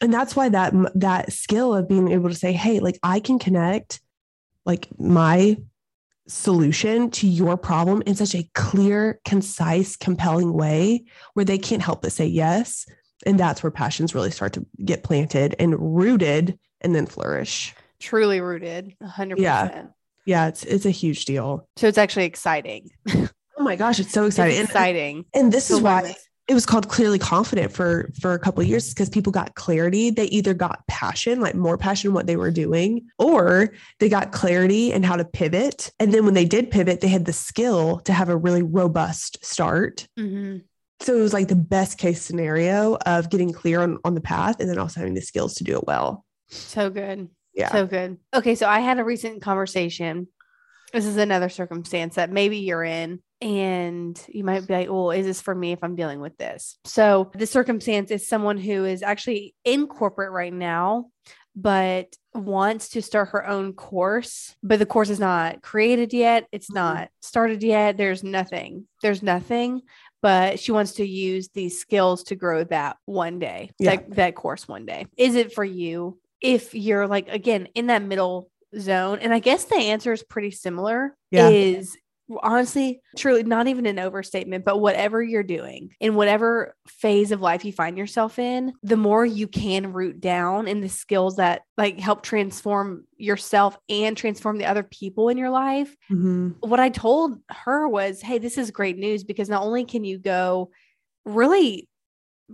and 0.00 0.12
that's 0.12 0.34
why 0.34 0.48
that 0.48 0.74
that 0.94 1.32
skill 1.32 1.74
of 1.74 1.88
being 1.88 2.10
able 2.10 2.28
to 2.28 2.34
say 2.34 2.52
hey 2.52 2.80
like 2.80 2.98
i 3.02 3.20
can 3.20 3.38
connect 3.38 4.00
like 4.64 4.88
my 4.98 5.56
solution 6.28 7.10
to 7.10 7.26
your 7.26 7.56
problem 7.56 8.02
in 8.06 8.14
such 8.14 8.34
a 8.34 8.48
clear, 8.54 9.20
concise, 9.24 9.96
compelling 9.96 10.52
way 10.52 11.04
where 11.34 11.44
they 11.44 11.58
can't 11.58 11.82
help 11.82 12.02
but 12.02 12.12
say 12.12 12.26
yes. 12.26 12.86
And 13.26 13.38
that's 13.38 13.62
where 13.62 13.70
passions 13.70 14.14
really 14.14 14.30
start 14.30 14.52
to 14.54 14.66
get 14.84 15.02
planted 15.02 15.54
and 15.58 15.96
rooted 15.96 16.58
and 16.80 16.94
then 16.94 17.06
flourish. 17.06 17.74
Truly 18.00 18.40
rooted, 18.40 18.96
100%. 19.02 19.38
Yeah. 19.38 19.86
Yeah, 20.24 20.48
it's 20.48 20.62
it's 20.64 20.86
a 20.86 20.90
huge 20.90 21.24
deal. 21.24 21.68
So 21.76 21.88
it's 21.88 21.98
actually 21.98 22.26
exciting. 22.26 22.90
oh 23.14 23.28
my 23.58 23.74
gosh, 23.74 23.98
it's 23.98 24.12
so 24.12 24.26
It's 24.26 24.36
exciting. 24.36 24.58
And- 24.58 24.68
exciting. 24.68 25.24
And, 25.34 25.52
this 25.52 25.68
to 25.68 25.74
is 25.74 25.80
why 25.80 26.02
this. 26.02 26.28
It 26.52 26.54
was 26.54 26.66
called 26.66 26.88
clearly 26.90 27.18
confident 27.18 27.72
for 27.72 28.10
for 28.20 28.34
a 28.34 28.38
couple 28.38 28.60
of 28.60 28.68
years 28.68 28.90
because 28.90 29.08
people 29.08 29.32
got 29.32 29.54
clarity 29.54 30.10
they 30.10 30.26
either 30.26 30.52
got 30.52 30.86
passion 30.86 31.40
like 31.40 31.54
more 31.54 31.78
passion 31.78 32.08
in 32.10 32.14
what 32.14 32.26
they 32.26 32.36
were 32.36 32.50
doing 32.50 33.06
or 33.18 33.72
they 34.00 34.08
got 34.10 34.32
clarity 34.32 34.92
and 34.92 35.04
how 35.06 35.16
to 35.16 35.24
pivot 35.24 35.90
and 35.98 36.12
then 36.12 36.26
when 36.26 36.34
they 36.34 36.44
did 36.44 36.70
pivot 36.70 37.00
they 37.00 37.08
had 37.08 37.24
the 37.24 37.32
skill 37.32 38.00
to 38.00 38.12
have 38.12 38.28
a 38.28 38.36
really 38.36 38.62
robust 38.62 39.42
start 39.42 40.06
Mhm. 40.18 40.62
so 41.00 41.16
it 41.16 41.20
was 41.22 41.32
like 41.32 41.48
the 41.48 41.56
best 41.56 41.96
case 41.96 42.20
scenario 42.20 42.98
of 43.06 43.30
getting 43.30 43.50
clear 43.50 43.80
on, 43.80 43.98
on 44.04 44.14
the 44.14 44.20
path 44.20 44.60
and 44.60 44.68
then 44.68 44.78
also 44.78 45.00
having 45.00 45.14
the 45.14 45.22
skills 45.22 45.54
to 45.54 45.64
do 45.64 45.78
it 45.78 45.86
well 45.86 46.26
So 46.50 46.90
good. 46.90 47.30
yeah 47.54 47.72
So 47.72 47.86
good. 47.86 48.18
Okay. 48.34 48.54
So 48.56 48.66
I 48.68 48.80
had 48.80 48.98
a 48.98 49.04
recent 49.04 49.40
conversation. 49.40 50.28
This 50.92 51.06
is 51.06 51.16
another 51.16 51.48
circumstance 51.48 52.16
that 52.16 52.30
maybe 52.30 52.58
you're 52.58 52.84
in, 52.84 53.20
and 53.40 54.20
you 54.28 54.44
might 54.44 54.66
be 54.66 54.74
like, 54.74 54.88
well, 54.90 55.10
is 55.10 55.26
this 55.26 55.40
for 55.40 55.54
me 55.54 55.72
if 55.72 55.78
I'm 55.82 55.96
dealing 55.96 56.20
with 56.20 56.36
this? 56.36 56.78
So 56.84 57.30
the 57.36 57.46
circumstance 57.46 58.10
is 58.10 58.28
someone 58.28 58.58
who 58.58 58.84
is 58.84 59.02
actually 59.02 59.54
in 59.64 59.86
corporate 59.86 60.32
right 60.32 60.52
now, 60.52 61.06
but 61.56 62.14
wants 62.34 62.90
to 62.90 63.02
start 63.02 63.30
her 63.30 63.46
own 63.46 63.72
course, 63.72 64.54
but 64.62 64.78
the 64.78 64.86
course 64.86 65.10
is 65.10 65.20
not 65.20 65.62
created 65.62 66.12
yet. 66.12 66.46
It's 66.52 66.70
Mhm. 66.70 66.74
not 66.74 67.08
started 67.20 67.62
yet. 67.62 67.96
There's 67.96 68.22
nothing. 68.22 68.86
There's 69.02 69.22
nothing. 69.22 69.82
But 70.22 70.60
she 70.60 70.72
wants 70.72 70.92
to 70.92 71.06
use 71.06 71.48
these 71.48 71.80
skills 71.80 72.22
to 72.24 72.36
grow 72.36 72.64
that 72.64 72.96
one 73.06 73.38
day, 73.38 73.70
Yeah. 73.78 73.96
that, 73.96 74.10
that 74.14 74.34
course 74.34 74.68
one 74.68 74.86
day. 74.86 75.06
Is 75.16 75.34
it 75.36 75.52
for 75.54 75.64
you? 75.64 76.18
if 76.44 76.74
you're 76.74 77.06
like 77.06 77.28
again 77.28 77.68
in 77.76 77.86
that 77.86 78.02
middle 78.02 78.50
zone 78.78 79.18
and 79.20 79.32
i 79.34 79.38
guess 79.38 79.64
the 79.64 79.76
answer 79.76 80.12
is 80.12 80.22
pretty 80.22 80.50
similar 80.50 81.16
Yeah. 81.30 81.48
is 81.50 81.96
honestly 82.42 83.02
truly 83.18 83.42
not 83.42 83.66
even 83.66 83.84
an 83.84 83.98
overstatement 83.98 84.64
but 84.64 84.78
whatever 84.80 85.22
you're 85.22 85.42
doing 85.42 85.90
in 86.00 86.14
whatever 86.14 86.74
phase 86.86 87.30
of 87.30 87.42
life 87.42 87.62
you 87.64 87.72
find 87.72 87.98
yourself 87.98 88.38
in 88.38 88.72
the 88.82 88.96
more 88.96 89.26
you 89.26 89.46
can 89.46 89.92
root 89.92 90.18
down 90.20 90.66
in 90.66 90.80
the 90.80 90.88
skills 90.88 91.36
that 91.36 91.62
like 91.76 91.98
help 92.00 92.22
transform 92.22 93.04
yourself 93.18 93.76
and 93.90 94.16
transform 94.16 94.56
the 94.56 94.64
other 94.64 94.82
people 94.84 95.28
in 95.28 95.36
your 95.36 95.50
life 95.50 95.94
Mhm. 96.10 96.54
what 96.60 96.80
I 96.80 96.88
told 96.88 97.38
her 97.50 97.86
was, 97.88 98.22
hey, 98.22 98.38
this 98.38 98.56
is 98.56 98.70
great 98.70 98.96
news 98.96 99.24
because 99.24 99.48
not 99.48 99.62
only 99.62 99.84
can 99.84 100.04
you 100.04 100.18
go 100.18 100.70
really 101.26 101.88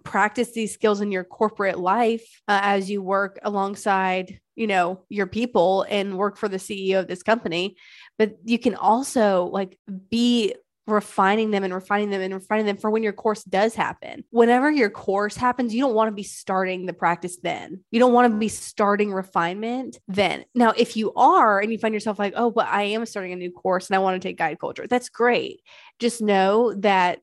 practice 0.04 0.52
these 0.52 0.72
skills 0.72 1.00
in 1.00 1.12
your 1.12 1.24
corporate 1.24 1.78
life 1.78 2.40
uh, 2.48 2.60
as 2.62 2.90
you 2.90 3.02
work 3.02 3.38
alongside, 3.42 4.40
you 4.56 4.66
know, 4.66 5.04
your 5.08 5.26
people 5.26 5.86
and 5.88 6.16
work 6.16 6.36
for 6.36 6.48
the 6.48 6.56
CEO 6.56 7.00
of 7.00 7.08
this 7.08 7.22
company, 7.22 7.76
but 8.18 8.36
you 8.44 8.58
can 8.58 8.74
also 8.74 9.44
like 9.44 9.78
be 10.10 10.54
refining 10.88 11.50
them 11.50 11.64
and 11.64 11.74
refining 11.74 12.10
them 12.10 12.22
and 12.22 12.32
refining 12.32 12.66
them 12.66 12.76
for 12.76 12.90
when 12.90 13.02
your 13.02 13.12
course 13.12 13.44
does 13.44 13.74
happen. 13.74 14.24
Whenever 14.30 14.70
your 14.70 14.90
course 14.90 15.36
happens, 15.36 15.74
you 15.74 15.80
don't 15.80 15.94
want 15.94 16.08
to 16.08 16.14
be 16.14 16.22
starting 16.22 16.86
the 16.86 16.92
practice 16.92 17.36
then. 17.42 17.84
You 17.90 18.00
don't 18.00 18.14
want 18.14 18.32
to 18.32 18.38
be 18.38 18.48
starting 18.48 19.12
refinement 19.12 19.98
then. 20.08 20.44
Now, 20.54 20.72
if 20.76 20.96
you 20.96 21.12
are 21.14 21.60
and 21.60 21.70
you 21.70 21.78
find 21.78 21.94
yourself 21.94 22.18
like, 22.18 22.32
oh, 22.36 22.50
but 22.50 22.66
I 22.66 22.84
am 22.84 23.04
starting 23.06 23.32
a 23.32 23.36
new 23.36 23.52
course 23.52 23.88
and 23.88 23.96
I 23.96 23.98
want 23.98 24.20
to 24.20 24.26
take 24.26 24.38
guide 24.38 24.58
culture, 24.58 24.86
that's 24.86 25.10
great. 25.10 25.60
Just 25.98 26.22
know 26.22 26.72
that 26.78 27.20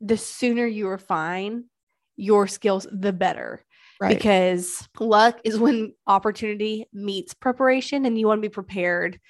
the 0.00 0.16
sooner 0.16 0.66
you 0.66 0.88
refine 0.88 1.64
your 2.16 2.46
skills, 2.46 2.86
the 2.90 3.12
better 3.12 3.64
right 4.00 4.16
because 4.16 4.88
luck 4.98 5.40
is 5.44 5.58
when 5.58 5.94
opportunity 6.06 6.86
meets 6.92 7.32
preparation 7.34 8.04
and 8.06 8.18
you 8.18 8.26
want 8.26 8.38
to 8.38 8.48
be 8.48 8.52
prepared 8.52 9.20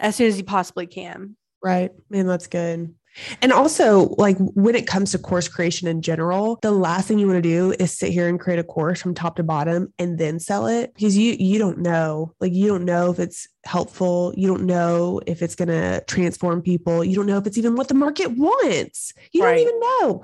as 0.00 0.16
soon 0.16 0.28
as 0.28 0.38
you 0.38 0.44
possibly 0.44 0.86
can. 0.86 1.36
Right. 1.62 1.90
Man, 2.08 2.26
that's 2.26 2.46
good. 2.46 2.94
And 3.42 3.52
also, 3.52 4.14
like 4.16 4.36
when 4.38 4.76
it 4.76 4.86
comes 4.86 5.10
to 5.10 5.18
course 5.18 5.48
creation 5.48 5.88
in 5.88 6.02
general, 6.02 6.58
the 6.62 6.70
last 6.70 7.08
thing 7.08 7.18
you 7.18 7.26
want 7.26 7.42
to 7.42 7.48
do 7.48 7.74
is 7.80 7.96
sit 7.96 8.12
here 8.12 8.28
and 8.28 8.38
create 8.38 8.60
a 8.60 8.64
course 8.64 9.02
from 9.02 9.14
top 9.14 9.36
to 9.36 9.42
bottom 9.42 9.92
and 9.98 10.18
then 10.18 10.38
sell 10.38 10.68
it 10.68 10.94
because 10.94 11.16
you 11.16 11.34
you 11.38 11.58
don't 11.58 11.78
know. 11.78 12.32
Like 12.38 12.52
you 12.52 12.68
don't 12.68 12.84
know 12.84 13.10
if 13.10 13.18
it's 13.18 13.48
helpful. 13.64 14.32
You 14.36 14.46
don't 14.46 14.66
know 14.66 15.20
if 15.26 15.42
it's 15.42 15.56
going 15.56 15.68
to 15.68 16.04
transform 16.06 16.62
people. 16.62 17.02
You 17.02 17.16
don't 17.16 17.26
know 17.26 17.38
if 17.38 17.46
it's 17.46 17.58
even 17.58 17.74
what 17.74 17.88
the 17.88 17.94
market 17.94 18.30
wants. 18.30 19.12
You 19.32 19.42
Right. 19.42 19.56
don't 19.56 19.62
even 19.62 19.80
know. 19.80 20.22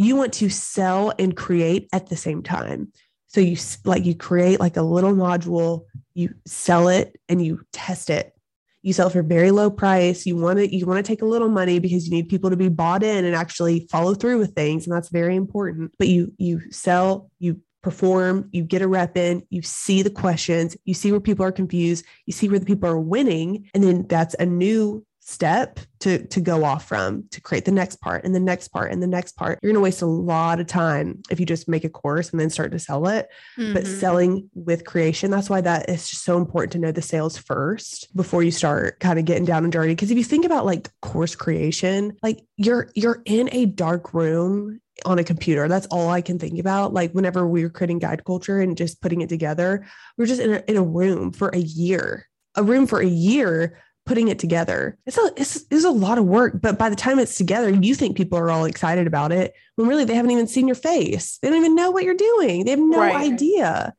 You 0.00 0.16
want 0.16 0.32
to 0.34 0.48
sell 0.48 1.12
and 1.18 1.36
create 1.36 1.86
at 1.92 2.08
the 2.08 2.16
same 2.16 2.42
time. 2.42 2.90
So 3.26 3.38
you 3.42 3.58
like 3.84 4.06
you 4.06 4.14
create 4.14 4.58
like 4.58 4.78
a 4.78 4.82
little 4.82 5.12
module, 5.12 5.84
you 6.14 6.34
sell 6.46 6.88
it 6.88 7.20
and 7.28 7.44
you 7.44 7.60
test 7.74 8.08
it. 8.08 8.32
You 8.80 8.94
sell 8.94 9.10
for 9.10 9.22
very 9.22 9.50
low 9.50 9.70
price. 9.70 10.24
You 10.24 10.36
want 10.36 10.58
to 10.58 10.74
you 10.74 10.86
want 10.86 11.04
to 11.04 11.06
take 11.06 11.20
a 11.20 11.26
little 11.26 11.50
money 11.50 11.80
because 11.80 12.08
you 12.08 12.12
need 12.12 12.30
people 12.30 12.48
to 12.48 12.56
be 12.56 12.70
bought 12.70 13.02
in 13.02 13.26
and 13.26 13.36
actually 13.36 13.88
follow 13.90 14.14
through 14.14 14.38
with 14.38 14.54
things 14.54 14.86
and 14.86 14.96
that's 14.96 15.10
very 15.10 15.36
important. 15.36 15.92
But 15.98 16.08
you 16.08 16.32
you 16.38 16.62
sell 16.70 17.30
you 17.38 17.60
perform 17.82 18.48
you 18.52 18.62
get 18.62 18.82
a 18.82 18.88
rep 18.88 19.16
in 19.16 19.42
you 19.48 19.62
see 19.62 20.02
the 20.02 20.10
questions 20.10 20.76
you 20.84 20.92
see 20.92 21.10
where 21.10 21.18
people 21.18 21.46
are 21.46 21.50
confused 21.50 22.04
you 22.26 22.32
see 22.32 22.46
where 22.46 22.58
the 22.58 22.66
people 22.66 22.86
are 22.86 23.00
winning 23.00 23.66
and 23.72 23.82
then 23.82 24.06
that's 24.06 24.34
a 24.38 24.44
new 24.44 25.02
step 25.30 25.78
to 26.00 26.26
to 26.26 26.40
go 26.40 26.64
off 26.64 26.88
from 26.88 27.24
to 27.30 27.40
create 27.40 27.64
the 27.64 27.70
next 27.70 28.00
part 28.00 28.24
and 28.24 28.34
the 28.34 28.40
next 28.40 28.68
part 28.68 28.90
and 28.90 29.02
the 29.02 29.06
next 29.06 29.36
part. 29.36 29.58
You're 29.62 29.70
going 29.72 29.80
to 29.80 29.84
waste 29.84 30.02
a 30.02 30.06
lot 30.06 30.58
of 30.58 30.66
time 30.66 31.22
if 31.30 31.38
you 31.38 31.46
just 31.46 31.68
make 31.68 31.84
a 31.84 31.88
course 31.88 32.30
and 32.30 32.40
then 32.40 32.50
start 32.50 32.72
to 32.72 32.78
sell 32.78 33.06
it. 33.06 33.28
But 33.56 33.84
Mhm. 33.84 34.00
selling 34.00 34.50
with 34.54 34.84
creation 34.84 35.30
that's 35.30 35.48
why 35.48 35.60
that 35.60 35.88
is 35.88 36.08
just 36.08 36.24
so 36.24 36.36
important 36.38 36.72
to 36.72 36.78
know 36.78 36.90
the 36.92 37.02
sales 37.02 37.36
first 37.36 38.14
before 38.16 38.42
you 38.42 38.50
start 38.50 38.98
kind 39.00 39.18
of 39.18 39.24
getting 39.24 39.44
down 39.44 39.62
and 39.64 39.72
dirty. 39.72 39.92
Because 39.92 40.10
if 40.10 40.18
you 40.18 40.24
think 40.24 40.44
about 40.44 40.66
like 40.66 40.90
course 41.00 41.34
creation 41.36 42.16
like 42.22 42.44
you're 42.56 42.90
you're 42.94 43.22
in 43.26 43.48
a 43.52 43.66
dark 43.66 44.12
room 44.12 44.80
on 45.06 45.18
a 45.18 45.24
computer. 45.24 45.68
That's 45.68 45.86
all 45.86 46.08
i 46.10 46.20
can 46.20 46.38
think 46.38 46.58
about. 46.58 46.92
Like 46.92 47.12
whenever 47.12 47.46
we 47.46 47.62
were 47.62 47.70
creating 47.70 48.00
guide 48.00 48.24
culture 48.24 48.60
and 48.60 48.76
just 48.76 49.00
putting 49.00 49.20
it 49.20 49.28
together 49.28 49.86
we 50.16 50.24
are 50.24 50.26
just 50.26 50.40
in 50.40 50.54
a, 50.54 50.62
in 50.66 50.76
a 50.76 50.82
room 50.82 51.32
for 51.32 51.48
a 51.50 51.58
year 51.58 52.26
a 52.56 52.62
room 52.64 52.86
for 52.86 53.00
a 53.00 53.06
year 53.06 53.78
putting 54.10 54.26
it 54.26 54.40
together. 54.40 54.98
It's 55.06 55.16
a 55.16 55.32
it's, 55.36 55.64
it's 55.70 55.84
a 55.84 55.90
lot 55.90 56.18
of 56.18 56.24
work 56.24 56.60
but 56.60 56.76
by 56.76 56.90
the 56.90 56.96
time 56.96 57.20
it's 57.20 57.36
together 57.36 57.70
you 57.70 57.94
think 57.94 58.16
people 58.16 58.36
are 58.38 58.50
all 58.50 58.64
excited 58.64 59.06
about 59.06 59.30
it 59.30 59.54
when 59.76 59.86
really 59.86 60.04
they 60.04 60.14
haven't 60.16 60.32
even 60.32 60.48
seen 60.48 60.66
your 60.66 60.74
face. 60.74 61.38
They 61.40 61.48
don't 61.48 61.58
even 61.58 61.76
know 61.76 61.92
what 61.92 62.02
you're 62.02 62.14
doing. 62.32 62.64
They 62.64 62.72
have 62.72 62.80
no 62.80 62.98
Right. 62.98 63.14
idea. 63.32 63.94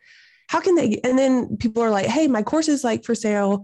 How 0.50 0.60
can 0.60 0.76
they 0.76 1.00
and 1.06 1.18
then 1.18 1.56
people 1.56 1.82
are 1.82 1.90
like 1.92 2.08
hey 2.08 2.28
my 2.28 2.44
course 2.44 2.68
is 2.68 2.84
like 2.84 3.06
for 3.06 3.16
sale 3.16 3.64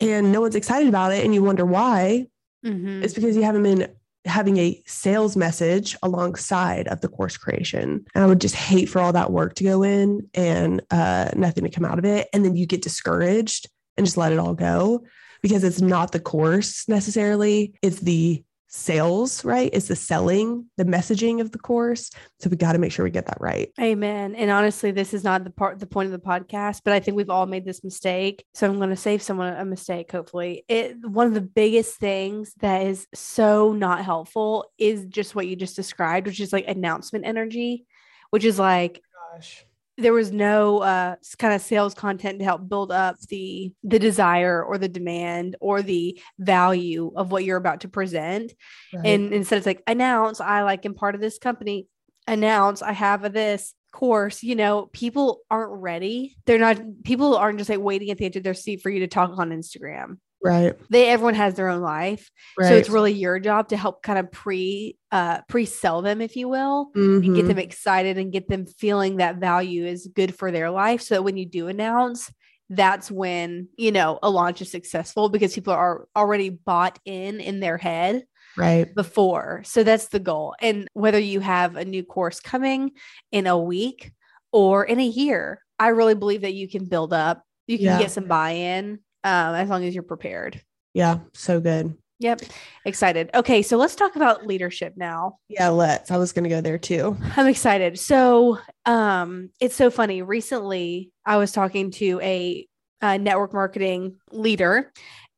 and 0.00 0.32
no 0.32 0.40
one's 0.40 0.56
excited 0.56 0.88
about 0.88 1.12
it 1.12 1.24
and 1.24 1.32
you 1.32 1.44
wonder 1.44 1.64
why. 1.64 2.26
Mhm. 2.66 3.04
it's 3.04 3.14
because 3.14 3.36
you 3.36 3.44
haven't 3.44 3.62
been 3.62 3.86
having 4.24 4.56
a 4.56 4.82
sales 4.86 5.36
message 5.36 5.96
alongside 6.02 6.88
of 6.88 7.02
the 7.02 7.08
course 7.08 7.36
creation. 7.36 8.04
And 8.16 8.24
i 8.24 8.26
would 8.26 8.40
just 8.40 8.56
hate 8.56 8.88
for 8.88 8.98
all 9.00 9.12
that 9.12 9.30
work 9.30 9.54
to 9.56 9.64
go 9.64 9.84
in 9.84 10.28
and 10.34 10.80
uh, 10.90 11.30
nothing 11.36 11.62
to 11.64 11.70
come 11.70 11.84
out 11.84 12.00
of 12.00 12.04
it 12.04 12.26
and 12.32 12.44
then 12.44 12.56
you 12.56 12.66
get 12.66 12.82
discouraged 12.82 13.68
and 13.96 14.04
just 14.04 14.16
let 14.16 14.32
it 14.32 14.40
all 14.40 14.54
go 14.54 15.04
because 15.44 15.62
it's 15.62 15.82
not 15.82 16.10
the 16.10 16.18
course 16.18 16.88
necessarily 16.88 17.74
it's 17.82 18.00
the 18.00 18.42
sales 18.66 19.44
right 19.44 19.68
it's 19.74 19.88
the 19.88 19.94
selling 19.94 20.64
the 20.78 20.84
messaging 20.86 21.42
of 21.42 21.52
the 21.52 21.58
course 21.58 22.10
so 22.40 22.48
we 22.48 22.56
got 22.56 22.72
to 22.72 22.78
make 22.78 22.90
sure 22.90 23.04
we 23.04 23.10
get 23.10 23.26
that 23.26 23.36
right 23.40 23.70
Amen. 23.78 24.34
And 24.34 24.50
honestly, 24.50 24.90
this 24.90 25.12
is 25.12 25.22
not 25.22 25.44
the 25.44 25.50
part 25.50 25.78
the 25.78 25.86
point 25.86 26.06
of 26.06 26.12
the 26.12 26.26
podcast, 26.26 26.80
but 26.84 26.94
I 26.94 27.00
think 27.00 27.16
we've 27.16 27.30
all 27.30 27.46
made 27.46 27.64
this 27.64 27.84
mistake. 27.84 28.44
So 28.54 28.66
I'm 28.66 28.78
going 28.78 28.90
to 28.90 28.96
save 28.96 29.22
someone 29.22 29.52
a 29.54 29.64
mistake. 29.64 30.10
Hopefully, 30.10 30.64
it 30.68 30.96
one 31.06 31.26
of 31.26 31.34
the 31.34 31.40
biggest 31.40 31.96
things 31.96 32.54
that 32.60 32.86
is 32.86 33.06
so 33.14 33.72
not 33.72 34.04
helpful 34.04 34.72
is 34.78 35.04
just 35.06 35.34
what 35.34 35.46
you 35.46 35.56
just 35.56 35.76
described, 35.76 36.26
which 36.26 36.40
is 36.40 36.52
like 36.52 36.66
announcement 36.66 37.26
energy, 37.26 37.84
which 38.30 38.44
is 38.44 38.58
like 38.58 39.02
oh 39.04 39.36
gosh 39.36 39.66
there 39.96 40.12
was 40.12 40.32
no 40.32 40.78
uh 40.78 41.16
kind 41.38 41.54
of 41.54 41.60
sales 41.60 41.94
content 41.94 42.38
to 42.38 42.44
help 42.44 42.68
build 42.68 42.90
up 42.90 43.18
the 43.28 43.72
the 43.82 43.98
desire 43.98 44.62
or 44.62 44.78
the 44.78 44.88
demand 44.88 45.56
or 45.60 45.82
the 45.82 46.20
value 46.38 47.12
of 47.16 47.30
what 47.30 47.44
you're 47.44 47.56
about 47.56 47.82
to 47.82 47.88
present. 47.88 48.52
And 48.92 49.32
instead 49.32 49.58
it's 49.58 49.66
like 49.66 49.82
announce 49.86 50.40
i 50.40 50.62
like 50.62 50.84
am 50.86 50.94
part 50.94 51.14
of 51.14 51.20
this 51.20 51.38
company. 51.38 51.88
Announce 52.26 52.82
i 52.82 52.92
have 52.92 53.24
a 53.24 53.28
this 53.28 53.74
course. 53.92 54.42
You 54.42 54.56
know 54.56 54.90
people 54.92 55.40
aren't 55.50 55.80
ready. 55.80 56.36
They're 56.46 56.58
not 56.58 56.80
people 57.04 57.36
aren't 57.36 57.58
just 57.58 57.70
like 57.70 57.80
waiting 57.80 58.10
at 58.10 58.18
the 58.18 58.26
edge 58.26 58.36
of 58.36 58.42
their 58.42 58.54
seat 58.54 58.82
for 58.82 58.90
you 58.90 59.00
to 59.00 59.06
talk 59.06 59.38
on 59.38 59.50
instagram 59.50 60.18
right. 60.44 60.74
They 60.90 61.08
everyone 61.08 61.34
has 61.34 61.54
their 61.54 61.68
own 61.68 61.80
life. 61.80 62.30
Right 62.58 62.68
so 62.68 62.76
it's 62.76 62.88
really 62.88 63.12
your 63.12 63.40
job 63.40 63.68
to 63.68 63.76
help 63.76 64.02
kind 64.02 64.18
of 64.18 64.30
pre 64.30 64.96
uh 65.10 65.40
pre-sell 65.48 66.02
them 66.02 66.20
if 66.20 66.36
you 66.36 66.48
will 66.48 66.90
and 66.94 67.34
get 67.34 67.46
them 67.46 67.58
excited 67.58 68.18
and 68.18 68.32
get 68.32 68.48
them 68.48 68.66
feeling 68.66 69.16
that 69.16 69.36
value 69.36 69.86
is 69.86 70.08
good 70.14 70.34
for 70.36 70.52
their 70.52 70.70
life. 70.70 71.00
So 71.02 71.14
that 71.16 71.22
when 71.22 71.36
you 71.36 71.46
do 71.46 71.68
announce 71.68 72.30
that's 72.70 73.10
when 73.10 73.68
you 73.76 73.92
know 73.92 74.18
a 74.22 74.30
launch 74.30 74.62
is 74.62 74.70
successful 74.70 75.28
because 75.28 75.54
people 75.54 75.72
are 75.72 76.06
already 76.16 76.48
bought 76.50 76.98
in 77.04 77.40
in 77.40 77.60
their 77.60 77.76
head 77.76 78.24
right. 78.56 78.94
before. 78.94 79.62
So 79.64 79.82
that's 79.84 80.08
the 80.08 80.18
goal. 80.20 80.54
And 80.60 80.88
whether 80.94 81.18
you 81.18 81.40
have 81.40 81.76
a 81.76 81.84
new 81.84 82.02
course 82.02 82.40
coming 82.40 82.92
in 83.32 83.46
a 83.46 83.58
week 83.58 84.12
or 84.52 84.84
in 84.84 84.98
a 85.00 85.06
year, 85.06 85.60
I 85.78 85.88
really 85.88 86.14
believe 86.14 86.42
that 86.42 86.54
you 86.54 86.68
can 86.68 86.86
build 86.86 87.12
up, 87.12 87.42
you 87.66 87.76
can 87.76 87.86
Yeah. 87.86 87.98
get 87.98 88.10
some 88.12 88.28
buy 88.28 88.52
in 88.52 89.00
um, 89.24 89.54
as 89.54 89.68
long 89.68 89.84
as 89.84 89.94
you're 89.94 90.02
prepared. 90.04 90.60
yeah 90.92 91.18
so 91.32 91.60
good 91.60 91.96
Yep. 92.20 92.42
Excited. 92.84 93.30
Okay. 93.34 93.62
So 93.62 93.76
let's 93.76 93.96
talk 93.96 94.16
about 94.16 94.46
leadership 94.46 94.94
now. 94.96 95.38
Yeah, 95.48 95.68
let's. 95.68 96.10
I 96.10 96.16
was 96.16 96.32
going 96.32 96.44
to 96.44 96.48
go 96.50 96.60
there 96.60 96.78
too. 96.78 97.16
I'm 97.36 97.48
excited. 97.48 97.98
So, 97.98 98.58
um, 98.86 99.50
it's 99.60 99.74
so 99.74 99.90
funny. 99.90 100.22
Recently, 100.22 101.10
I 101.26 101.36
was 101.38 101.52
talking 101.52 101.90
to 101.92 102.20
a, 102.22 102.66
a 103.02 103.18
network 103.18 103.52
marketing 103.52 104.16
leader, 104.30 104.92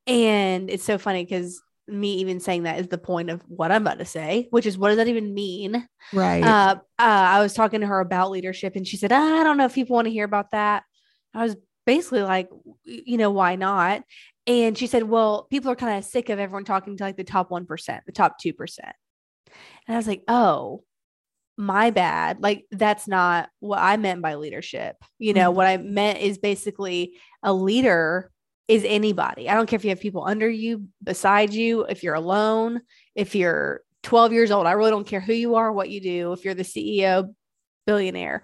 and 0.07 0.71
it's 0.71 0.85
so 0.85 0.99
funny 0.99 1.25
because 1.25 1.61
me 1.89 2.17
even 2.17 2.41
saying 2.41 2.65
that 2.65 2.79
is 2.79 2.89
the 2.89 2.99
point 2.99 3.31
of 3.31 3.43
what 3.49 3.73
I'm 3.73 3.83
about 3.83 3.99
to 3.99 4.05
say, 4.05 4.49
which 4.51 4.67
is 4.67 4.77
what 4.77 4.89
does 4.89 4.99
that 4.99 5.09
even 5.09 5.33
mean? 5.33 5.89
Right. 6.13 6.45
Uh, 6.45 6.77
uh, 6.99 7.03
I 7.03 7.41
was 7.41 7.55
talking 7.55 7.81
to 7.81 7.87
her 7.87 8.01
about 8.01 8.31
leadership, 8.31 8.77
and 8.77 8.87
she 8.87 8.97
said, 8.97 9.13
"I 9.13 9.43
don't 9.43 9.57
know 9.57 9.65
if 9.65 9.75
people 9.75 9.95
want 9.95 10.07
to 10.07 10.13
hear 10.13 10.25
about 10.25 10.51
that." 10.53 10.83
I 11.33 11.43
was 11.43 11.57
basically 11.87 12.23
like, 12.23 12.49
you 12.85 13.17
know, 13.17 13.31
why 13.31 13.57
not? 13.57 14.03
And 14.47 14.77
she 14.77 14.87
said, 14.87 15.05
well, 15.05 15.47
people 15.51 15.71
are 15.71 15.77
kind 15.77 15.99
of 15.99 16.05
sick 16.05 16.29
of 16.29 16.39
everyone 16.39 16.65
talking 16.65 16.97
to 16.97 17.05
like 17.05 17.17
the 17.17 17.25
top 17.25 17.51
1%, 17.51 18.01
the 18.07 18.13
top 18.13 18.37
2%. 18.45 18.79
And 19.89 19.95
I 19.95 19.97
was 19.97 20.07
like, 20.07 20.23
oh, 20.29 20.85
my 21.57 21.91
bad. 21.91 22.43
Like, 22.43 22.67
that's 22.71 23.09
not 23.09 23.49
what 23.61 23.79
I 23.79 23.97
meant 23.97 24.21
by 24.21 24.35
leadership. 24.35 24.97
You 25.19 25.33
know, 25.33 25.51
Mhm. 25.51 25.55
what 25.55 25.67
I 25.67 25.77
meant 25.79 26.19
is 26.19 26.39
basically 26.39 27.17
a 27.43 27.53
leader 27.53 28.31
is 28.69 28.85
anybody. 28.85 29.49
I 29.49 29.55
don't 29.55 29.67
care 29.67 29.77
if 29.77 29.85
you 29.85 29.91
have 29.91 30.01
people 30.01 30.25
under 30.25 30.49
you, 30.51 30.89
beside 31.03 31.55
you, 31.55 31.85
if 31.85 32.03
you're 32.03 32.15
alone, 32.15 32.83
if 33.15 33.35
you're 33.35 33.83
12 34.03 34.33
years 34.33 34.51
old. 34.51 34.67
I 34.67 34.73
really 34.73 34.91
don't 34.91 35.07
care 35.07 35.21
who 35.21 35.33
you 35.33 35.55
are, 35.55 35.73
what 35.73 35.89
you 35.89 36.01
do, 36.01 36.33
if 36.33 36.45
you're 36.45 36.55
the 36.55 36.63
CEO, 36.65 37.35
billionaire. 37.87 38.43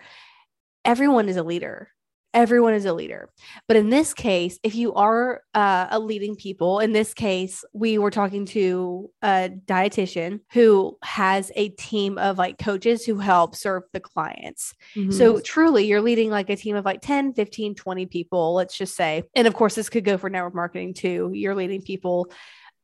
Everyone 0.84 1.28
is 1.28 1.36
a 1.36 1.42
leader. 1.42 1.88
Everyone 2.34 2.72
is 2.72 2.86
a 2.86 2.92
leader. 2.94 3.28
But 3.68 3.76
in 3.76 3.90
this 3.90 4.14
case, 4.14 4.58
if 4.62 4.74
you 4.74 4.94
are 4.94 5.42
uh, 5.54 5.88
a 5.90 5.98
leading 5.98 6.34
people, 6.34 6.80
in 6.80 6.92
this 6.92 7.12
case, 7.12 7.64
we 7.74 7.98
were 7.98 8.10
talking 8.10 8.46
to 8.46 9.10
a 9.22 9.50
dietitian 9.66 10.40
who 10.52 10.96
has 11.02 11.52
a 11.56 11.70
team 11.70 12.16
of 12.16 12.38
like 12.38 12.58
coaches 12.58 13.04
who 13.04 13.18
help 13.18 13.54
serve 13.54 13.82
the 13.92 14.00
clients. 14.00 14.74
Mhm. 14.96 15.12
So 15.12 15.40
truly, 15.40 15.86
you're 15.86 16.00
leading 16.00 16.30
like 16.30 16.48
a 16.48 16.56
team 16.56 16.74
of 16.74 16.84
like 16.84 17.02
10, 17.02 17.34
15, 17.34 17.74
20 17.74 18.06
people, 18.06 18.54
let's 18.54 18.78
just 18.78 18.96
say. 18.96 19.24
And 19.34 19.46
of 19.46 19.54
course, 19.54 19.74
this 19.74 19.90
could 19.90 20.04
go 20.04 20.16
for 20.16 20.30
network 20.30 20.54
marketing 20.54 20.94
too. 20.94 21.30
You're 21.34 21.54
leading 21.54 21.82
people, 21.82 22.32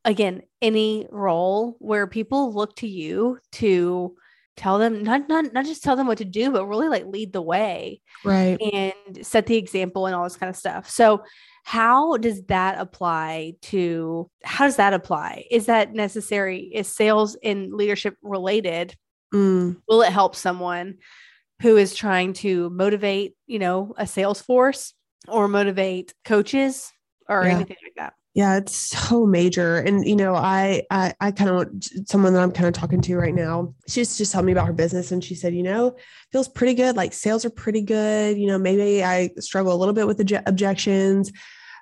again, 0.04 0.42
any 0.60 1.06
role 1.10 1.76
where 1.78 2.06
people 2.06 2.52
look 2.52 2.76
to 2.76 2.88
you 2.88 3.38
to 3.52 4.14
tell 4.58 4.78
them, 4.78 5.02
not, 5.02 5.28
not, 5.28 5.52
not 5.52 5.64
just 5.64 5.82
tell 5.82 5.96
them 5.96 6.06
what 6.06 6.18
to 6.18 6.24
do, 6.24 6.50
but 6.50 6.66
really 6.66 6.88
like 6.88 7.06
lead 7.06 7.32
the 7.32 7.40
way 7.40 8.00
right. 8.24 8.58
and 8.60 9.26
set 9.26 9.46
the 9.46 9.56
example 9.56 10.06
and 10.06 10.14
all 10.14 10.24
this 10.24 10.36
kind 10.36 10.50
of 10.50 10.56
stuff. 10.56 10.90
So, 10.90 11.22
how 11.64 12.16
does 12.16 12.44
that 12.46 12.78
apply 12.78 13.52
to 13.62 14.30
how 14.42 14.64
does 14.64 14.76
that 14.76 14.94
apply? 14.94 15.44
Is 15.50 15.66
that 15.66 15.92
necessary? 15.92 16.60
Is 16.74 16.88
sales 16.88 17.36
and 17.42 17.72
leadership 17.72 18.16
related? 18.22 18.94
Mm, 19.34 19.76
Will 19.88 20.02
it 20.02 20.12
help 20.12 20.34
someone 20.34 20.96
who 21.60 21.76
is 21.76 21.94
trying 21.94 22.32
to 22.34 22.70
motivate, 22.70 23.34
you 23.46 23.58
know, 23.58 23.92
a 23.98 24.06
sales 24.06 24.40
force 24.40 24.94
or 25.26 25.46
motivate 25.48 26.14
coaches 26.24 26.90
or 27.28 27.44
Yeah. 27.44 27.56
anything 27.56 27.76
like 27.82 27.94
that? 27.96 28.14
Yeah, 28.34 28.56
it's 28.58 28.76
so 28.76 29.26
major. 29.26 29.76
And 29.76 30.06
you 30.06 30.14
know, 30.14 30.34
I 30.34 30.82
I, 30.90 31.14
I 31.20 31.32
kind 31.32 31.50
of 31.50 31.68
someone 32.06 32.34
that 32.34 32.42
I'm 32.42 32.52
kind 32.52 32.68
of 32.68 32.74
talking 32.74 33.00
to 33.00 33.16
right 33.16 33.34
now. 33.34 33.74
She's 33.88 34.16
just 34.16 34.32
telling 34.32 34.46
me 34.46 34.52
about 34.52 34.66
her 34.66 34.72
business, 34.72 35.10
and 35.10 35.24
she 35.24 35.34
said, 35.34 35.54
you 35.54 35.62
know, 35.62 35.96
feels 36.30 36.48
pretty 36.48 36.74
good. 36.74 36.96
Like 36.96 37.12
sales 37.12 37.44
are 37.44 37.50
pretty 37.50 37.82
good. 37.82 38.38
You 38.38 38.46
know, 38.46 38.58
maybe 38.58 39.02
I 39.02 39.30
struggle 39.38 39.72
a 39.72 39.76
little 39.76 39.94
bit 39.94 40.06
with 40.06 40.18
the 40.18 40.24
obje- 40.24 40.42
objections. 40.46 41.32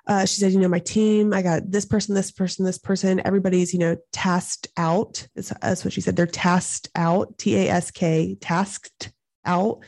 Uh, 0.07 0.25
she 0.25 0.39
said, 0.39 0.53
you 0.53 0.59
know, 0.59 0.69
my 0.69 0.79
team, 0.79 1.33
I 1.33 1.41
got 1.41 1.69
this 1.69 1.83
person, 1.83 2.15
this 2.15 2.31
person, 2.31 2.63
this 2.63 2.77
person. 2.77 3.21
Everybody's, 3.25 3.73
you 3.73 3.79
know, 3.79 3.97
tasked 4.13 4.69
out. 4.77 5.27
That's, 5.35 5.51
that's 5.61 5.83
what 5.83 5.93
she 5.93 5.99
said. 5.99 6.15
They're 6.15 6.25
tasked 6.25 6.89
out, 6.95 7.37
T 7.37 7.57
A 7.57 7.69
S 7.69 7.91
K, 7.91 8.37
tasked 8.39 9.11
out, 9.43 9.79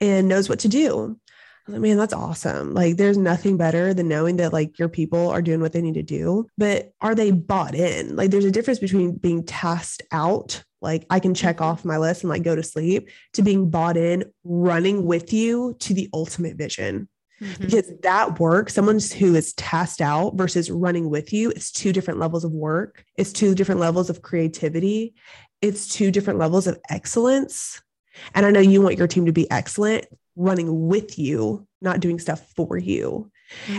and 0.00 0.26
knows 0.26 0.48
what 0.48 0.58
to 0.58 0.68
do. 0.68 1.16
I 1.66 1.70
was 1.70 1.72
like, 1.74 1.82
man, 1.82 1.96
that's 1.96 2.12
awesome. 2.12 2.74
Like, 2.74 2.96
there's 2.96 3.16
nothing 3.16 3.56
better 3.56 3.94
than 3.94 4.08
knowing 4.08 4.36
that 4.38 4.52
like 4.52 4.78
your 4.78 4.88
people 4.88 5.30
are 5.30 5.42
doing 5.42 5.60
what 5.60 5.72
they 5.72 5.80
need 5.82 5.94
to 5.94 6.02
do. 6.02 6.48
But 6.58 6.92
are 7.00 7.14
they 7.14 7.30
bought 7.30 7.74
in? 7.74 8.16
Like, 8.16 8.30
there's 8.30 8.44
a 8.44 8.50
difference 8.50 8.80
between 8.80 9.12
being 9.12 9.44
tasked 9.44 10.02
out, 10.10 10.64
like 10.80 11.06
I 11.08 11.20
can 11.20 11.34
check 11.34 11.58
Mhm. 11.58 11.64
off 11.64 11.84
my 11.84 11.98
list 11.98 12.22
and 12.24 12.30
like 12.30 12.42
go 12.42 12.56
to 12.56 12.62
sleep, 12.64 13.10
to 13.34 13.42
being 13.42 13.70
bought 13.70 13.96
in, 13.96 14.24
running 14.42 15.04
with 15.06 15.32
you 15.32 15.76
to 15.80 15.94
the 15.94 16.08
ultimate 16.12 16.56
vision 16.56 17.08
Mm-hmm. 17.40 17.64
because 17.64 17.92
that 18.02 18.38
work, 18.38 18.70
someone 18.70 19.00
who 19.18 19.34
is 19.34 19.52
tasked 19.54 20.00
out 20.00 20.36
versus 20.36 20.70
running 20.70 21.10
with 21.10 21.32
you, 21.32 21.50
it's 21.50 21.72
two 21.72 21.92
different 21.92 22.20
levels 22.20 22.44
of 22.44 22.52
work. 22.52 23.04
It's 23.16 23.32
two 23.32 23.56
different 23.56 23.80
levels 23.80 24.10
of 24.10 24.22
creativity. 24.22 25.14
It's 25.60 25.88
two 25.88 26.12
different 26.12 26.38
levels 26.38 26.68
of 26.68 26.78
excellence. 26.88 27.80
And 28.34 28.46
I 28.46 28.50
know 28.50 28.60
you 28.60 28.82
want 28.82 28.98
your 28.98 29.06
team 29.06 29.26
to 29.26 29.32
be 29.32 29.50
excellent, 29.50 30.06
running 30.36 30.88
with 30.88 31.18
you, 31.18 31.66
not 31.80 32.00
doing 32.00 32.18
stuff 32.18 32.46
for 32.54 32.76
you. 32.76 33.30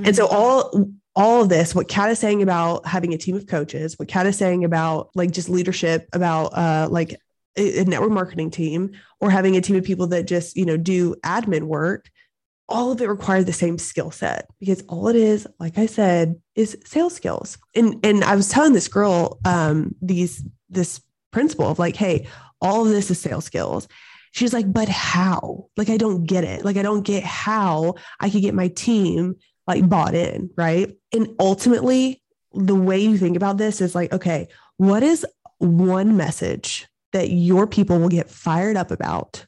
And 0.04 0.16
so 0.16 0.28
all 0.28 0.88
all 1.16 1.44
of 1.44 1.50
this, 1.50 1.76
what 1.76 1.88
Kat 1.88 2.10
is 2.10 2.20
saying 2.20 2.42
about 2.42 2.88
having 2.88 3.14
a 3.14 3.18
team 3.18 3.36
of 3.36 3.46
coaches, 3.46 3.98
what 4.00 4.08
Kat 4.08 4.26
is 4.26 4.38
saying 4.38 4.64
about 4.64 5.10
like 5.16 5.32
just 5.32 5.50
leadership, 5.50 6.08
about 6.14 6.48
uh 6.48 6.88
like 6.90 7.16
a, 7.58 7.80
a 7.80 7.86
network 7.86 8.12
marketing 8.12 8.50
team, 8.50 8.92
or 9.20 9.30
having 9.30 9.56
a 9.56 9.62
team 9.62 9.76
of 9.76 9.84
people 9.84 10.08
that 10.08 10.26
just 10.26 10.56
you 10.56 10.66
know 10.66 10.78
do 10.78 11.16
admin 11.24 11.64
work, 11.64 12.10
all 12.68 12.92
of 12.92 13.02
it 13.02 13.10
requires 13.10 13.46
the 13.46 13.54
same 13.54 13.78
skill 13.78 14.12
set 14.12 14.48
because 14.60 14.84
all 14.90 15.08
it 15.08 15.16
is, 15.16 15.48
like 15.60 15.78
I 15.78 15.86
said, 15.86 16.42
is 16.56 16.78
sales 16.86 17.14
skills. 17.14 17.58
And 17.76 18.04
and 18.04 18.24
I 18.24 18.36
was 18.36 18.50
telling 18.50 18.74
this 18.74 18.88
girl 18.88 19.40
um 19.46 19.96
these 20.02 20.44
this 20.70 21.02
principle 21.32 21.70
of 21.70 21.80
like, 21.80 21.96
hey, 21.96 22.28
all 22.62 22.86
of 22.86 22.92
this 22.92 23.12
is 23.12 23.20
sales 23.20 23.46
skills. 23.46 23.88
She's 24.34 24.54
like, 24.54 24.72
but 24.72 24.90
how? 24.90 25.68
Like, 25.78 25.90
I 25.90 25.98
don't 25.98 26.26
get 26.26 26.44
it. 26.44 26.66
Like, 26.66 26.76
I 26.76 26.82
don't 26.82 27.04
get 27.04 27.24
how 27.24 27.96
I 28.20 28.30
could 28.30 28.42
get 28.42 28.56
my 28.56 28.68
team 28.68 29.36
like 29.68 29.88
bought 29.88 30.16
in, 30.16 30.50
right? 30.58 30.92
And 31.14 31.36
ultimately, 31.40 32.22
the 32.52 32.76
way 32.76 33.00
you 33.00 33.18
think 33.18 33.38
about 33.38 33.58
this 33.58 33.80
is 33.80 33.96
like, 33.96 34.12
okay, 34.12 34.48
what 34.78 35.04
is 35.04 35.26
one 35.60 36.18
message 36.18 36.88
that 37.14 37.30
your 37.30 37.68
people 37.68 38.00
will 38.00 38.10
get 38.10 38.30
fired 38.30 38.76
up 38.76 38.92
about? 38.92 39.46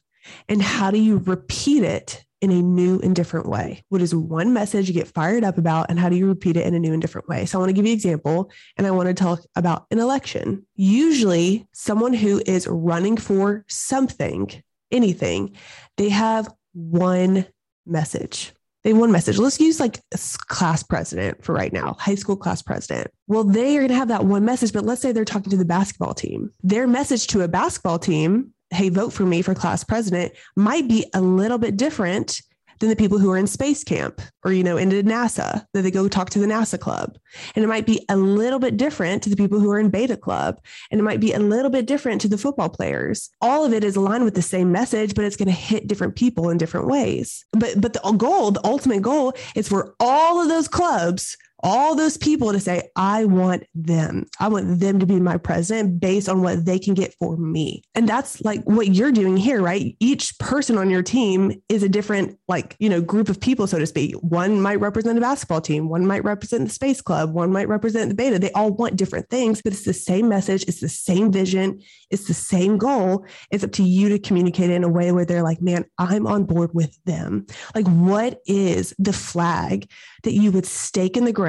And 0.48 0.62
how 0.62 0.90
do 0.90 0.98
you 0.98 1.18
repeat 1.18 1.82
it 1.82 2.24
in 2.40 2.50
a 2.50 2.62
new 2.62 3.00
and 3.00 3.14
different 3.14 3.48
way? 3.48 3.82
What 3.88 4.02
is 4.02 4.14
one 4.14 4.52
message 4.52 4.88
you 4.88 4.94
get 4.94 5.08
fired 5.08 5.42
up 5.42 5.58
about? 5.58 5.86
And 5.88 5.98
how 5.98 6.08
do 6.08 6.16
you 6.16 6.28
repeat 6.28 6.56
it 6.56 6.66
in 6.66 6.74
a 6.74 6.78
new 6.78 6.92
and 6.92 7.02
different 7.02 7.28
way? 7.28 7.44
So 7.44 7.58
I 7.58 7.60
want 7.60 7.70
to 7.70 7.72
give 7.72 7.86
you 7.86 7.92
an 7.92 7.96
example 7.96 8.50
and 8.76 8.86
I 8.86 8.92
want 8.92 9.08
to 9.08 9.14
talk 9.14 9.40
about 9.56 9.86
an 9.90 9.98
election. 9.98 10.64
Usually, 10.76 11.66
someone 11.72 12.12
who 12.12 12.40
is 12.46 12.66
running 12.68 13.16
for 13.16 13.64
something, 13.68 14.62
anything, 14.90 15.56
they 15.96 16.08
have 16.08 16.52
one 16.72 17.46
message. 17.86 18.52
They 18.84 18.92
one 18.92 19.10
message. 19.10 19.38
Let's 19.38 19.58
use 19.58 19.80
like 19.80 19.98
class 20.46 20.84
president 20.84 21.44
for 21.44 21.52
right 21.52 21.72
now, 21.72 21.96
high 21.98 22.14
school 22.14 22.36
class 22.36 22.62
president. 22.62 23.10
Well, 23.26 23.42
they 23.42 23.76
are 23.76 23.80
going 23.80 23.88
to 23.88 23.96
have 23.96 24.08
that 24.08 24.24
one 24.24 24.44
message, 24.44 24.72
but 24.72 24.84
let's 24.84 25.02
say 25.02 25.10
they're 25.10 25.24
talking 25.24 25.50
to 25.50 25.56
the 25.56 25.64
basketball 25.64 26.14
team. 26.14 26.52
Their 26.62 26.86
message 26.86 27.26
to 27.28 27.40
a 27.40 27.48
basketball 27.48 27.98
team, 27.98 28.52
hey, 28.70 28.88
vote 28.88 29.12
for 29.12 29.26
me 29.26 29.42
for 29.42 29.54
class 29.54 29.82
president, 29.82 30.34
might 30.54 30.86
be 30.86 31.04
a 31.14 31.20
little 31.20 31.58
bit 31.58 31.76
different 31.76 32.40
than 32.78 32.88
the 32.88 32.96
people 32.96 33.18
who 33.18 33.30
are 33.30 33.36
in 33.36 33.46
space 33.46 33.84
camp 33.84 34.20
or, 34.44 34.52
you 34.52 34.62
know, 34.62 34.76
into 34.76 35.02
NASA, 35.02 35.66
that 35.72 35.82
they 35.82 35.90
go 35.90 36.08
talk 36.08 36.30
to 36.30 36.38
the 36.38 36.46
NASA 36.46 36.78
club. 36.78 37.18
And 37.54 37.64
it 37.64 37.68
might 37.68 37.86
be 37.86 38.04
a 38.08 38.16
little 38.16 38.58
bit 38.58 38.76
different 38.76 39.22
to 39.22 39.30
the 39.30 39.36
people 39.36 39.60
who 39.60 39.70
are 39.70 39.78
in 39.78 39.90
beta 39.90 40.16
club. 40.16 40.60
And 40.90 41.00
it 41.00 41.04
might 41.04 41.20
be 41.20 41.32
a 41.32 41.38
little 41.38 41.70
bit 41.70 41.86
different 41.86 42.20
to 42.22 42.28
the 42.28 42.38
football 42.38 42.68
players. 42.68 43.30
All 43.40 43.64
of 43.64 43.72
it 43.72 43.84
is 43.84 43.96
aligned 43.96 44.24
with 44.24 44.34
the 44.34 44.42
same 44.42 44.72
message, 44.72 45.14
but 45.14 45.24
it's 45.24 45.36
going 45.36 45.46
to 45.46 45.52
hit 45.52 45.86
different 45.86 46.16
people 46.16 46.50
in 46.50 46.58
different 46.58 46.86
ways. 46.86 47.44
But 47.52 47.80
but 47.80 47.92
the 47.92 48.00
goal, 48.12 48.50
the 48.50 48.64
ultimate 48.64 49.02
goal 49.02 49.34
is 49.54 49.68
for 49.68 49.94
all 50.00 50.40
of 50.40 50.48
those 50.48 50.68
clubs, 50.68 51.36
all 51.60 51.94
those 51.94 52.16
people 52.16 52.52
to 52.52 52.60
say, 52.60 52.90
I 52.96 53.24
want 53.24 53.64
them. 53.74 54.26
I 54.38 54.48
want 54.48 54.78
them 54.78 54.98
to 55.00 55.06
be 55.06 55.18
my 55.18 55.38
president 55.38 56.00
based 56.00 56.28
on 56.28 56.42
what 56.42 56.64
they 56.64 56.78
can 56.78 56.94
get 56.94 57.14
for 57.18 57.36
me. 57.36 57.82
And 57.94 58.08
that's 58.08 58.42
like 58.42 58.62
what 58.64 58.94
you're 58.94 59.12
doing 59.12 59.36
here, 59.36 59.62
right? 59.62 59.96
Each 59.98 60.38
person 60.38 60.76
on 60.76 60.90
your 60.90 61.02
team 61.02 61.62
is 61.68 61.82
a 61.82 61.88
different, 61.88 62.38
like, 62.46 62.76
you 62.78 62.88
know, 62.88 63.00
group 63.00 63.28
of 63.28 63.40
people, 63.40 63.66
so 63.66 63.78
to 63.78 63.86
speak. 63.86 64.14
One 64.16 64.60
might 64.60 64.80
represent 64.80 65.16
a 65.16 65.20
basketball 65.20 65.60
team, 65.60 65.88
one 65.88 66.06
might 66.06 66.24
represent 66.24 66.64
the 66.64 66.74
space 66.74 67.00
club, 67.00 67.32
one 67.32 67.52
might 67.52 67.68
represent 67.68 68.10
the 68.10 68.14
beta. 68.14 68.38
They 68.38 68.52
all 68.52 68.72
want 68.72 68.96
different 68.96 69.30
things, 69.30 69.62
but 69.62 69.72
it's 69.72 69.84
the 69.84 69.94
same 69.94 70.28
message, 70.28 70.64
it's 70.64 70.80
the 70.80 70.88
same 70.88 71.32
vision, 71.32 71.80
it's 72.10 72.28
the 72.28 72.34
same 72.34 72.76
goal. 72.76 73.24
It's 73.50 73.64
up 73.64 73.72
to 73.72 73.82
you 73.82 74.10
to 74.10 74.18
communicate 74.18 74.70
in 74.70 74.84
a 74.84 74.88
way 74.88 75.10
where 75.10 75.24
they're 75.24 75.42
like, 75.42 75.62
man, 75.62 75.86
I'm 75.98 76.26
on 76.26 76.44
board 76.44 76.70
with 76.74 77.02
them. 77.04 77.46
Like, 77.74 77.86
what 77.86 78.40
is 78.46 78.94
the 78.98 79.12
flag 79.12 79.90
that 80.22 80.32
you 80.32 80.52
would 80.52 80.66
stake 80.66 81.16
in 81.16 81.24
the 81.24 81.32
ground 81.32 81.45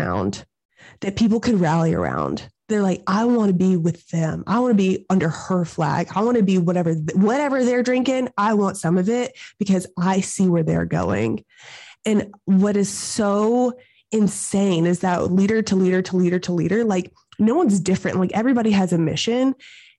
that 1.01 1.15
people 1.15 1.39
could 1.39 1.59
rally 1.59 1.93
around? 1.93 2.47
They're 2.69 2.81
like, 2.81 3.01
I 3.07 3.25
want 3.25 3.49
to 3.49 3.53
be 3.53 3.77
with 3.77 4.07
them. 4.09 4.43
I 4.45 4.59
want 4.59 4.71
to 4.71 4.77
be 4.77 5.05
under 5.09 5.29
her 5.29 5.63
flag. 5.63 6.09
I 6.13 6.21
want 6.21 6.37
to 6.37 6.43
be 6.43 6.57
whatever 6.57 6.93
whatever 6.93 7.63
they're 7.63 7.83
drinking. 7.83 8.29
I 8.37 8.55
want 8.55 8.77
some 8.77 8.97
of 8.97 9.07
it 9.07 9.37
because 9.57 9.87
I 9.97 10.19
see 10.21 10.49
where 10.49 10.63
they're 10.63 10.85
going. 10.85 11.45
And 12.05 12.33
what 12.45 12.75
is 12.75 12.89
so 12.89 13.73
insane 14.11 14.85
is 14.85 14.99
that 14.99 15.31
leader 15.31 15.61
to 15.61 15.75
leader 15.75 16.01
to 16.01 16.17
leader 16.17 16.39
to 16.39 16.51
leader, 16.51 16.83
like 16.83 17.11
no 17.39 17.55
one's 17.55 17.79
different. 17.79 18.19
Like 18.19 18.31
everybody 18.33 18.71
has 18.71 18.91
a 18.91 18.97
mission. 18.97 19.55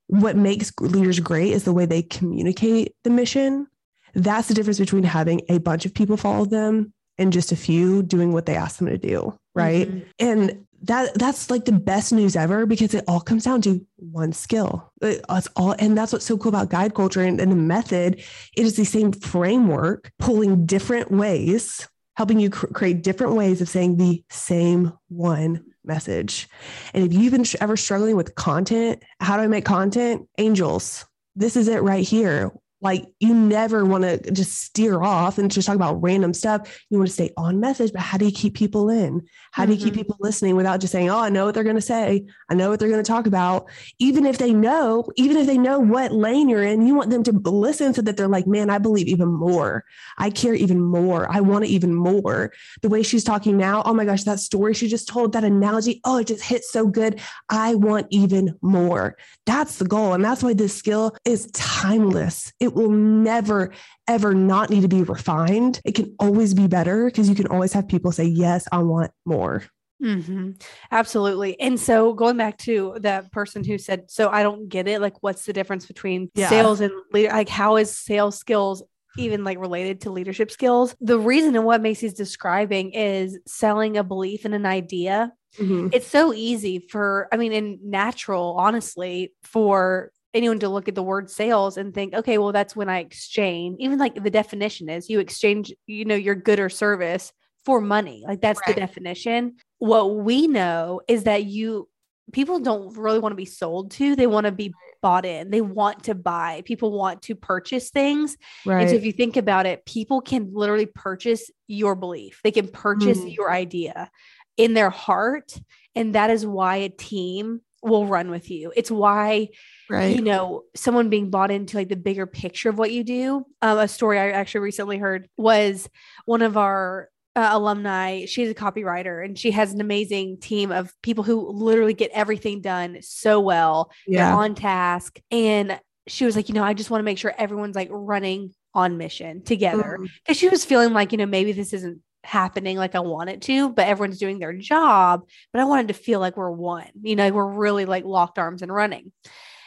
What 0.09 0.37
makes 0.37 0.73
leaders 0.81 1.21
great 1.21 1.53
is 1.53 1.65
the 1.65 1.73
way 1.73 1.87
they 1.87 2.03
communicate 2.03 2.95
the 3.05 3.11
mission. 3.11 3.67
That's 4.15 4.49
the 4.49 4.55
difference 4.55 4.79
between 4.79 5.05
having 5.05 5.43
a 5.49 5.59
bunch 5.59 5.87
of 5.87 5.95
people 5.95 6.17
follow 6.17 6.45
them 6.45 6.93
and 7.19 7.33
just 7.33 7.53
a 7.53 7.57
few 7.57 8.03
doing 8.03 8.33
what 8.33 8.47
they 8.47 8.57
ask 8.57 8.79
them 8.79 8.89
to 8.89 8.99
do. 8.99 9.39
Right. 9.59 9.89
Mm-hmm. 9.89 10.09
And 10.19 10.67
that 10.83 11.15
that's 11.15 11.51
like 11.51 11.65
the 11.65 11.73
best 11.73 12.13
news 12.13 12.37
ever 12.37 12.65
because 12.65 12.95
it 12.95 13.05
all 13.09 13.21
comes 13.21 13.45
down 13.45 13.63
to 13.63 13.85
one 13.97 14.33
skill. 14.33 14.93
It's 15.03 15.49
all, 15.57 15.75
and 15.79 15.99
that's 15.99 16.13
what's 16.13 16.25
so 16.25 16.39
cool 16.39 16.51
about 16.51 16.71
guide 16.71 16.95
culture 16.95 17.23
and, 17.23 17.41
and 17.41 17.51
the 17.51 17.57
method. 17.57 18.23
It 18.57 18.67
is 18.67 18.77
the 18.77 18.85
same 18.85 19.13
framework, 19.13 20.13
pulling 20.19 20.67
different 20.67 21.11
ways, 21.11 21.89
helping 22.17 22.39
you 22.39 22.51
cr- 22.51 22.69
create 22.69 23.03
different 23.03 23.35
ways 23.35 23.61
of 23.61 23.69
saying 23.69 23.97
the 23.97 24.23
same 24.31 24.93
one 25.09 25.65
message. 25.85 26.49
And 26.95 27.05
if 27.05 27.13
you've 27.13 27.33
been 27.33 27.45
ever 27.61 27.77
struggling 27.77 28.15
with 28.15 28.37
content, 28.37 29.03
how 29.21 29.37
do 29.37 29.43
I 29.43 29.49
make 29.49 29.65
content? 29.65 30.29
Angels, 30.39 31.07
this 31.35 31.57
is 31.57 31.67
it 31.67 31.83
right 31.83 32.07
here. 32.07 32.53
Like 32.81 33.07
you 33.19 33.35
never 33.35 33.85
want 33.85 34.05
to 34.05 34.31
just 34.31 34.61
steer 34.61 35.03
off 35.03 35.39
and 35.39 35.51
just 35.51 35.67
talk 35.67 35.75
about 35.75 36.01
random 36.01 36.33
stuff. 36.33 36.85
You 36.91 36.99
want 36.99 37.09
to 37.09 37.13
stay 37.13 37.33
on 37.37 37.59
message, 37.59 37.93
but 37.93 38.03
how 38.03 38.19
do 38.19 38.25
you 38.25 38.31
keep 38.31 38.55
people 38.55 38.89
in? 38.89 39.27
How 39.51 39.67
do 39.67 39.73
you 39.73 39.79
keep 39.79 39.95
mm-hmm. 39.95 40.03
people 40.03 40.17
listening 40.21 40.55
without 40.55 40.81
just 40.81 40.93
saying, 40.93 41.11
"Oh, 41.11 41.19
I 41.19 41.29
know 41.29 41.47
what 41.47 41.55
they're 41.55 41.65
going 41.65 41.77
to 41.77 41.83
say. 41.83 42.27
I 42.49 42.55
know 42.55 42.71
what 42.71 42.79
they're 42.79 42.89
going 42.89 43.03
to 43.03 43.09
talk 43.09 43.27
about." 43.27 43.69
Even 43.99 44.27
if 44.27 44.39
they 44.39 44.53
know, 44.53 45.09
even 45.17 45.37
if 45.37 45.47
they 45.47 45.59
know 45.59 45.81
what 45.81 46.13
lane 46.13 46.49
you're 46.49 46.63
in, 46.63 46.87
you 46.87 46.95
want 46.95 47.11
them 47.11 47.25
to 47.25 47.33
listen 47.33 47.95
so 47.95 48.03
that 48.03 48.17
they're 48.17 48.29
like, 48.29 48.47
"Man, 48.47 48.71
I 48.71 48.79
believe 48.79 49.09
even 49.09 49.29
more. 49.29 49.85
I 50.17 50.31
care 50.31 50.55
even 50.55 50.81
more. 50.81 51.31
I 51.31 51.41
want 51.41 51.65
it 51.65 51.69
even 51.69 51.95
more." 51.95 52.53
The 52.83 52.89
way 52.89 53.03
she's 53.03 53.25
talking 53.25 53.57
now, 53.57 53.83
oh 53.85 53.95
my 53.95 54.05
gosh, 54.05 54.23
that 54.25 54.39
story 54.39 54.75
she 54.75 54.87
just 54.87 55.09
told, 55.09 55.33
that 55.33 55.45
analogy, 55.45 56.01
oh, 56.05 56.19
it 56.19 56.29
just 56.29 56.45
hits 56.45 56.71
so 56.71 56.87
good. 56.87 57.21
I 57.49 57.75
want 57.75 58.07
even 58.11 58.57
more. 58.63 59.17
That's 59.47 59.79
the 59.79 59.85
goal, 59.85 60.13
and 60.13 60.25
that's 60.25 60.43
why 60.43 60.55
this 60.55 60.75
skill 60.75 61.17
is 61.25 61.51
timeless. 61.53 62.53
It 62.61 62.68
will 62.75 62.91
never 62.91 63.73
ever 64.09 64.35
not 64.35 64.71
need 64.71 64.83
to 64.83 64.89
be 64.89 65.03
refined. 65.03 65.81
It 65.85 65.95
can 65.95 66.15
always 66.19 66.55
be 66.55 66.67
better 66.67 67.07
because 67.07 67.29
you 67.29 67.35
can 67.35 67.47
always 67.47 67.73
have 67.73 67.89
people 67.89 68.13
say, 68.13 68.25
Yes, 68.25 68.67
I 68.73 68.79
want 68.79 69.13
more. 69.25 69.65
Mm-hmm. 70.03 70.53
Absolutely. 70.93 71.59
And 71.61 71.79
so 71.79 72.13
going 72.13 72.37
back 72.37 72.57
to 72.59 72.97
that 73.01 73.33
person 73.33 73.65
who 73.65 73.79
said, 73.79 74.11
So 74.11 74.29
I 74.31 74.43
don't 74.43 74.69
get 74.69 74.89
it. 74.89 75.01
Like, 75.01 75.23
what's 75.23 75.45
the 75.45 75.53
difference 75.53 75.87
between 75.87 76.31
yeah. 76.35 76.49
sales 76.49 76.81
and 76.81 76.93
leader? 77.13 77.33
Like, 77.33 77.49
how 77.49 77.77
is 77.77 77.97
sales 77.97 78.39
skills 78.39 78.83
even 79.17 79.43
like 79.43 79.59
related 79.59 80.03
to 80.03 80.11
leadership 80.11 80.51
skills? 80.51 80.95
The 81.01 81.19
reason 81.19 81.57
and 81.57 81.65
what 81.65 81.83
Macy's 81.83 82.15
describing 82.15 82.93
is 82.93 83.39
selling 83.47 83.97
a 83.97 84.05
belief 84.05 84.45
in 84.45 84.55
an 84.55 84.67
idea. 84.67 85.33
Mm-hmm. 85.59 85.89
It's 85.93 86.07
so 86.07 86.33
easy 86.33 86.87
for, 86.91 87.29
I 87.33 87.37
mean, 87.37 87.53
and 87.53 87.83
natural, 87.83 88.55
honestly, 88.59 89.33
for 89.43 90.13
anyone 90.35 90.59
to 90.61 90.69
look 90.69 90.89
at 90.89 90.95
the 90.95 91.03
word 91.03 91.31
sales 91.31 91.77
and 91.77 91.95
think, 91.95 92.15
okay, 92.15 92.39
well, 92.39 92.53
that's 92.53 92.77
when 92.77 92.89
I 92.89 92.99
exchange. 92.99 93.77
Even 93.81 93.99
like 93.99 94.23
the 94.23 94.31
definition 94.31 94.89
is 94.89 95.09
you 95.09 95.21
exchange, 95.21 95.73
you 95.87 96.05
know, 96.05 96.15
your 96.15 96.35
good 96.35 96.61
or 96.61 96.69
service 96.69 97.33
for 97.65 97.81
money. 97.81 98.25
Like 98.27 98.41
that's 98.41 98.61
right. 98.67 98.75
the 98.75 98.81
definition. 98.81 99.57
What 99.79 100.17
we 100.17 100.47
know 100.47 101.01
is 101.09 101.25
that 101.25 101.45
you 101.45 101.89
people 102.33 102.59
don't 102.61 102.97
really 102.97 103.19
want 103.19 103.33
to 103.33 103.37
be 103.37 103.45
sold 103.45 103.91
to, 103.93 104.15
they 104.15 104.27
want 104.27 104.45
to 104.45 104.53
be 104.53 104.73
bought 105.01 105.25
in. 105.25 105.51
They 105.51 105.61
want 105.61 106.05
to 106.05 106.15
buy. 106.15 106.63
People 106.65 106.93
want 106.93 107.23
to 107.23 107.35
purchase 107.35 107.91
things. 107.91 108.37
Right. 108.67 108.83
And 108.83 108.91
so 108.91 108.97
if 108.97 109.05
you 109.05 109.13
think 109.13 109.37
about 109.37 109.67
it, 109.67 109.87
people 109.87 110.21
can 110.21 110.51
literally 110.53 110.87
purchase 110.87 111.51
your 111.67 111.95
belief. 111.95 112.41
They 112.43 112.51
can 112.51 112.69
purchase 112.69 113.19
mm. 113.19 113.35
your 113.35 113.51
idea 113.51 114.11
in 114.57 114.75
their 114.75 114.91
heart. 114.91 115.59
And 115.95 116.15
that 116.15 116.31
is 116.31 116.45
why 116.45 116.77
a 116.77 116.89
team 116.89 117.61
will 117.83 118.07
run 118.07 118.31
with 118.31 118.51
you. 118.51 118.73
It's 118.75 118.91
why 118.91 119.49
right 119.89 120.15
you 120.15 120.23
know 120.23 120.63
someone 120.75 121.09
being 121.09 121.31
bought 121.31 121.51
into 121.51 121.77
like 121.77 121.89
the 121.89 121.97
bigger 121.97 122.27
picture 122.27 122.69
of 122.69 122.79
what 122.79 122.93
you 122.93 123.03
do 123.03 123.45
um, 123.63 123.79
a 123.79 123.89
story 123.89 124.19
i 124.19 124.31
actually 124.31 124.61
recently 124.61 124.99
heard 124.99 125.29
was 125.37 125.89
one 126.25 126.43
of 126.43 126.57
our 126.57 127.09
uh, 127.37 127.49
alumni 127.53 128.25
she's 128.25 128.51
a 128.51 128.55
copywriter 128.55 129.25
and 129.25 129.39
she 129.39 129.51
has 129.51 129.73
an 129.73 129.81
amazing 129.81 130.39
team 130.39 130.73
of 130.73 130.93
people 131.03 131.25
who 131.25 131.51
literally 131.51 131.95
get 131.95 132.11
everything 132.13 132.61
done 132.61 132.99
so 133.01 133.41
well 133.41 133.91
yeah. 134.07 134.27
they're 134.27 134.39
on 134.39 134.55
task 134.55 135.21
and 135.31 135.79
she 136.07 136.25
was 136.25 136.37
like 136.37 136.49
you 136.49 136.55
know 136.55 136.65
i 136.65 136.75
just 136.75 136.91
want 136.91 137.01
to 137.01 137.05
make 137.05 137.19
sure 137.19 137.33
everyone's 137.39 137.77
like 137.77 137.89
running 137.91 138.53
on 138.75 138.99
mission 138.99 139.43
together 139.43 139.99
because 140.25 140.37
mm. 140.37 140.41
she 140.41 140.49
was 140.49 140.65
feeling 140.65 140.93
like 140.93 141.13
you 141.13 141.19
know 141.19 141.27
maybe 141.27 141.53
this 141.53 141.73
isn't 141.73 142.01
happening 142.29 142.77
like 142.77 142.95
I 142.95 143.01
want 143.01 143.31
it 143.31 143.43
to, 143.43 143.71
but 143.71 143.89
everyone's 143.89 144.19
doing 144.19 144.39
their 144.39 144.53
job. 144.53 145.27
But 145.53 145.61
I 145.61 145.65
wanted 145.65 145.89
to 145.89 145.95
feel 145.95 146.21
like 146.21 146.37
we're 146.37 146.51
one, 146.51 146.91
you 147.03 147.17
know, 147.17 147.31
we're 147.31 147.51
really 147.51 147.87
like 147.87 148.05
locked 148.05 148.39
arms 148.39 148.63
and 148.63 148.73
running. 148.73 149.13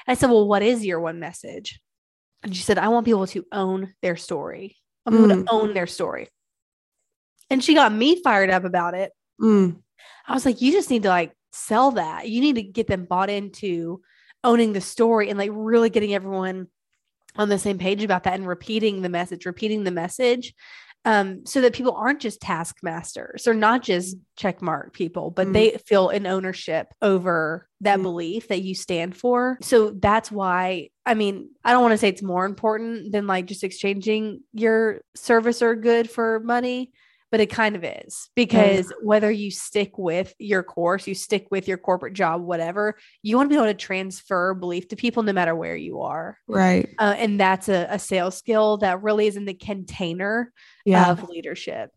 I 0.08 0.14
said, 0.14 0.30
Well, 0.30 0.48
what 0.48 0.64
is 0.64 0.86
your 0.86 1.00
one 1.00 1.20
message? 1.20 1.82
And 2.44 2.56
she 2.56 2.64
said, 2.64 2.78
I 2.78 2.88
want 2.90 3.06
people 3.06 3.28
to 3.28 3.46
own 3.52 3.94
their 4.02 4.16
story. 4.16 4.78
I 5.06 5.10
want 5.10 5.24
mm. 5.24 5.30
people 5.30 5.44
to 5.44 5.52
own 5.52 5.74
their 5.74 5.88
story. 5.88 6.30
And 7.50 7.64
she 7.64 7.74
got 7.74 7.92
me 7.92 8.22
fired 8.22 8.50
up 8.50 8.64
about 8.64 8.94
it. 8.94 9.12
Mm. 9.42 9.82
I 10.28 10.34
was 10.34 10.46
like, 10.46 10.62
You 10.62 10.72
just 10.72 10.90
need 10.90 11.04
to 11.04 11.10
like 11.10 11.34
sell 11.52 11.92
that. 11.92 12.30
You 12.30 12.42
need 12.42 12.56
to 12.56 12.64
get 12.64 12.88
them 12.88 13.06
bought 13.06 13.30
into 13.30 14.02
owning 14.44 14.74
the 14.74 14.82
story 14.82 15.30
and 15.30 15.38
like 15.38 15.52
really 15.54 15.90
getting 15.90 16.14
everyone 16.14 16.68
on 17.38 17.50
the 17.50 17.60
same 17.60 17.78
page 17.78 18.04
about 18.04 18.24
that 18.24 18.34
and 18.34 18.48
repeating 18.48 19.02
the 19.02 19.10
message, 19.10 19.46
repeating 19.46 19.84
the 19.84 19.92
message 19.92 20.54
um, 21.04 21.46
so 21.46 21.62
that 21.62 21.74
people 21.74 21.94
aren't 21.94 22.20
just 22.20 22.42
taskmasters 22.42 23.48
or 23.48 23.54
not 23.54 23.82
just 23.82 24.18
check 24.36 24.62
mark 24.62 24.94
people, 24.94 25.32
but 25.32 25.48
mm. 25.48 25.54
they 25.54 25.78
feel 25.86 26.10
an 26.10 26.28
ownership 26.28 26.88
over 27.02 27.68
that 27.82 28.00
mm. 28.00 28.04
belief 28.04 28.48
that 28.50 28.62
you 28.62 28.76
stand 28.76 29.18
for. 29.18 29.58
So 29.62 29.92
that's 29.92 30.32
why, 30.32 30.90
I 31.06 31.16
mean, 31.16 31.50
I 31.64 31.72
don't 31.72 31.82
want 31.82 31.94
to 31.94 31.98
say 31.98 32.10
it's 32.10 32.22
more 32.22 32.46
important 32.46 33.12
than 33.12 33.26
like 33.26 33.46
just 33.46 33.64
exchanging 33.64 34.42
your 34.54 35.02
service 35.16 35.62
or 35.62 35.76
good 35.76 36.10
for 36.10 36.40
money, 36.42 36.92
but 37.32 37.40
it 37.40 37.48
kind 37.48 37.76
of 37.78 37.84
is 37.84 38.30
because 38.36 38.92
whether 39.02 39.32
you 39.32 39.50
stick 39.50 39.98
with 39.98 40.34
your 40.38 40.64
course, 40.64 41.08
you 41.08 41.16
stick 41.16 41.48
with 41.50 41.68
your 41.68 41.78
corporate 41.78 42.14
job, 42.14 42.42
whatever, 42.42 42.98
you 43.24 43.38
want 43.38 43.50
to 43.50 43.54
be 43.54 43.56
able 43.56 43.72
to 43.72 43.74
transfer 43.74 44.54
belief 44.54 44.90
to 44.90 44.98
people 44.98 45.24
no 45.24 45.32
matter 45.32 45.56
where 45.56 45.76
you 45.76 46.02
are. 46.02 46.38
Right. 46.48 46.90
Uh, 47.00 47.16
and 47.18 47.40
that's 47.40 47.70
a, 47.70 47.88
a 47.90 48.00
sales 48.00 48.38
skill 48.38 48.78
that 48.78 49.02
really 49.02 49.28
is 49.28 49.38
in 49.38 49.46
the 49.46 49.54
container 49.54 50.52
yeah. 50.86 51.10
of 51.10 51.30
leadership. 51.30 51.92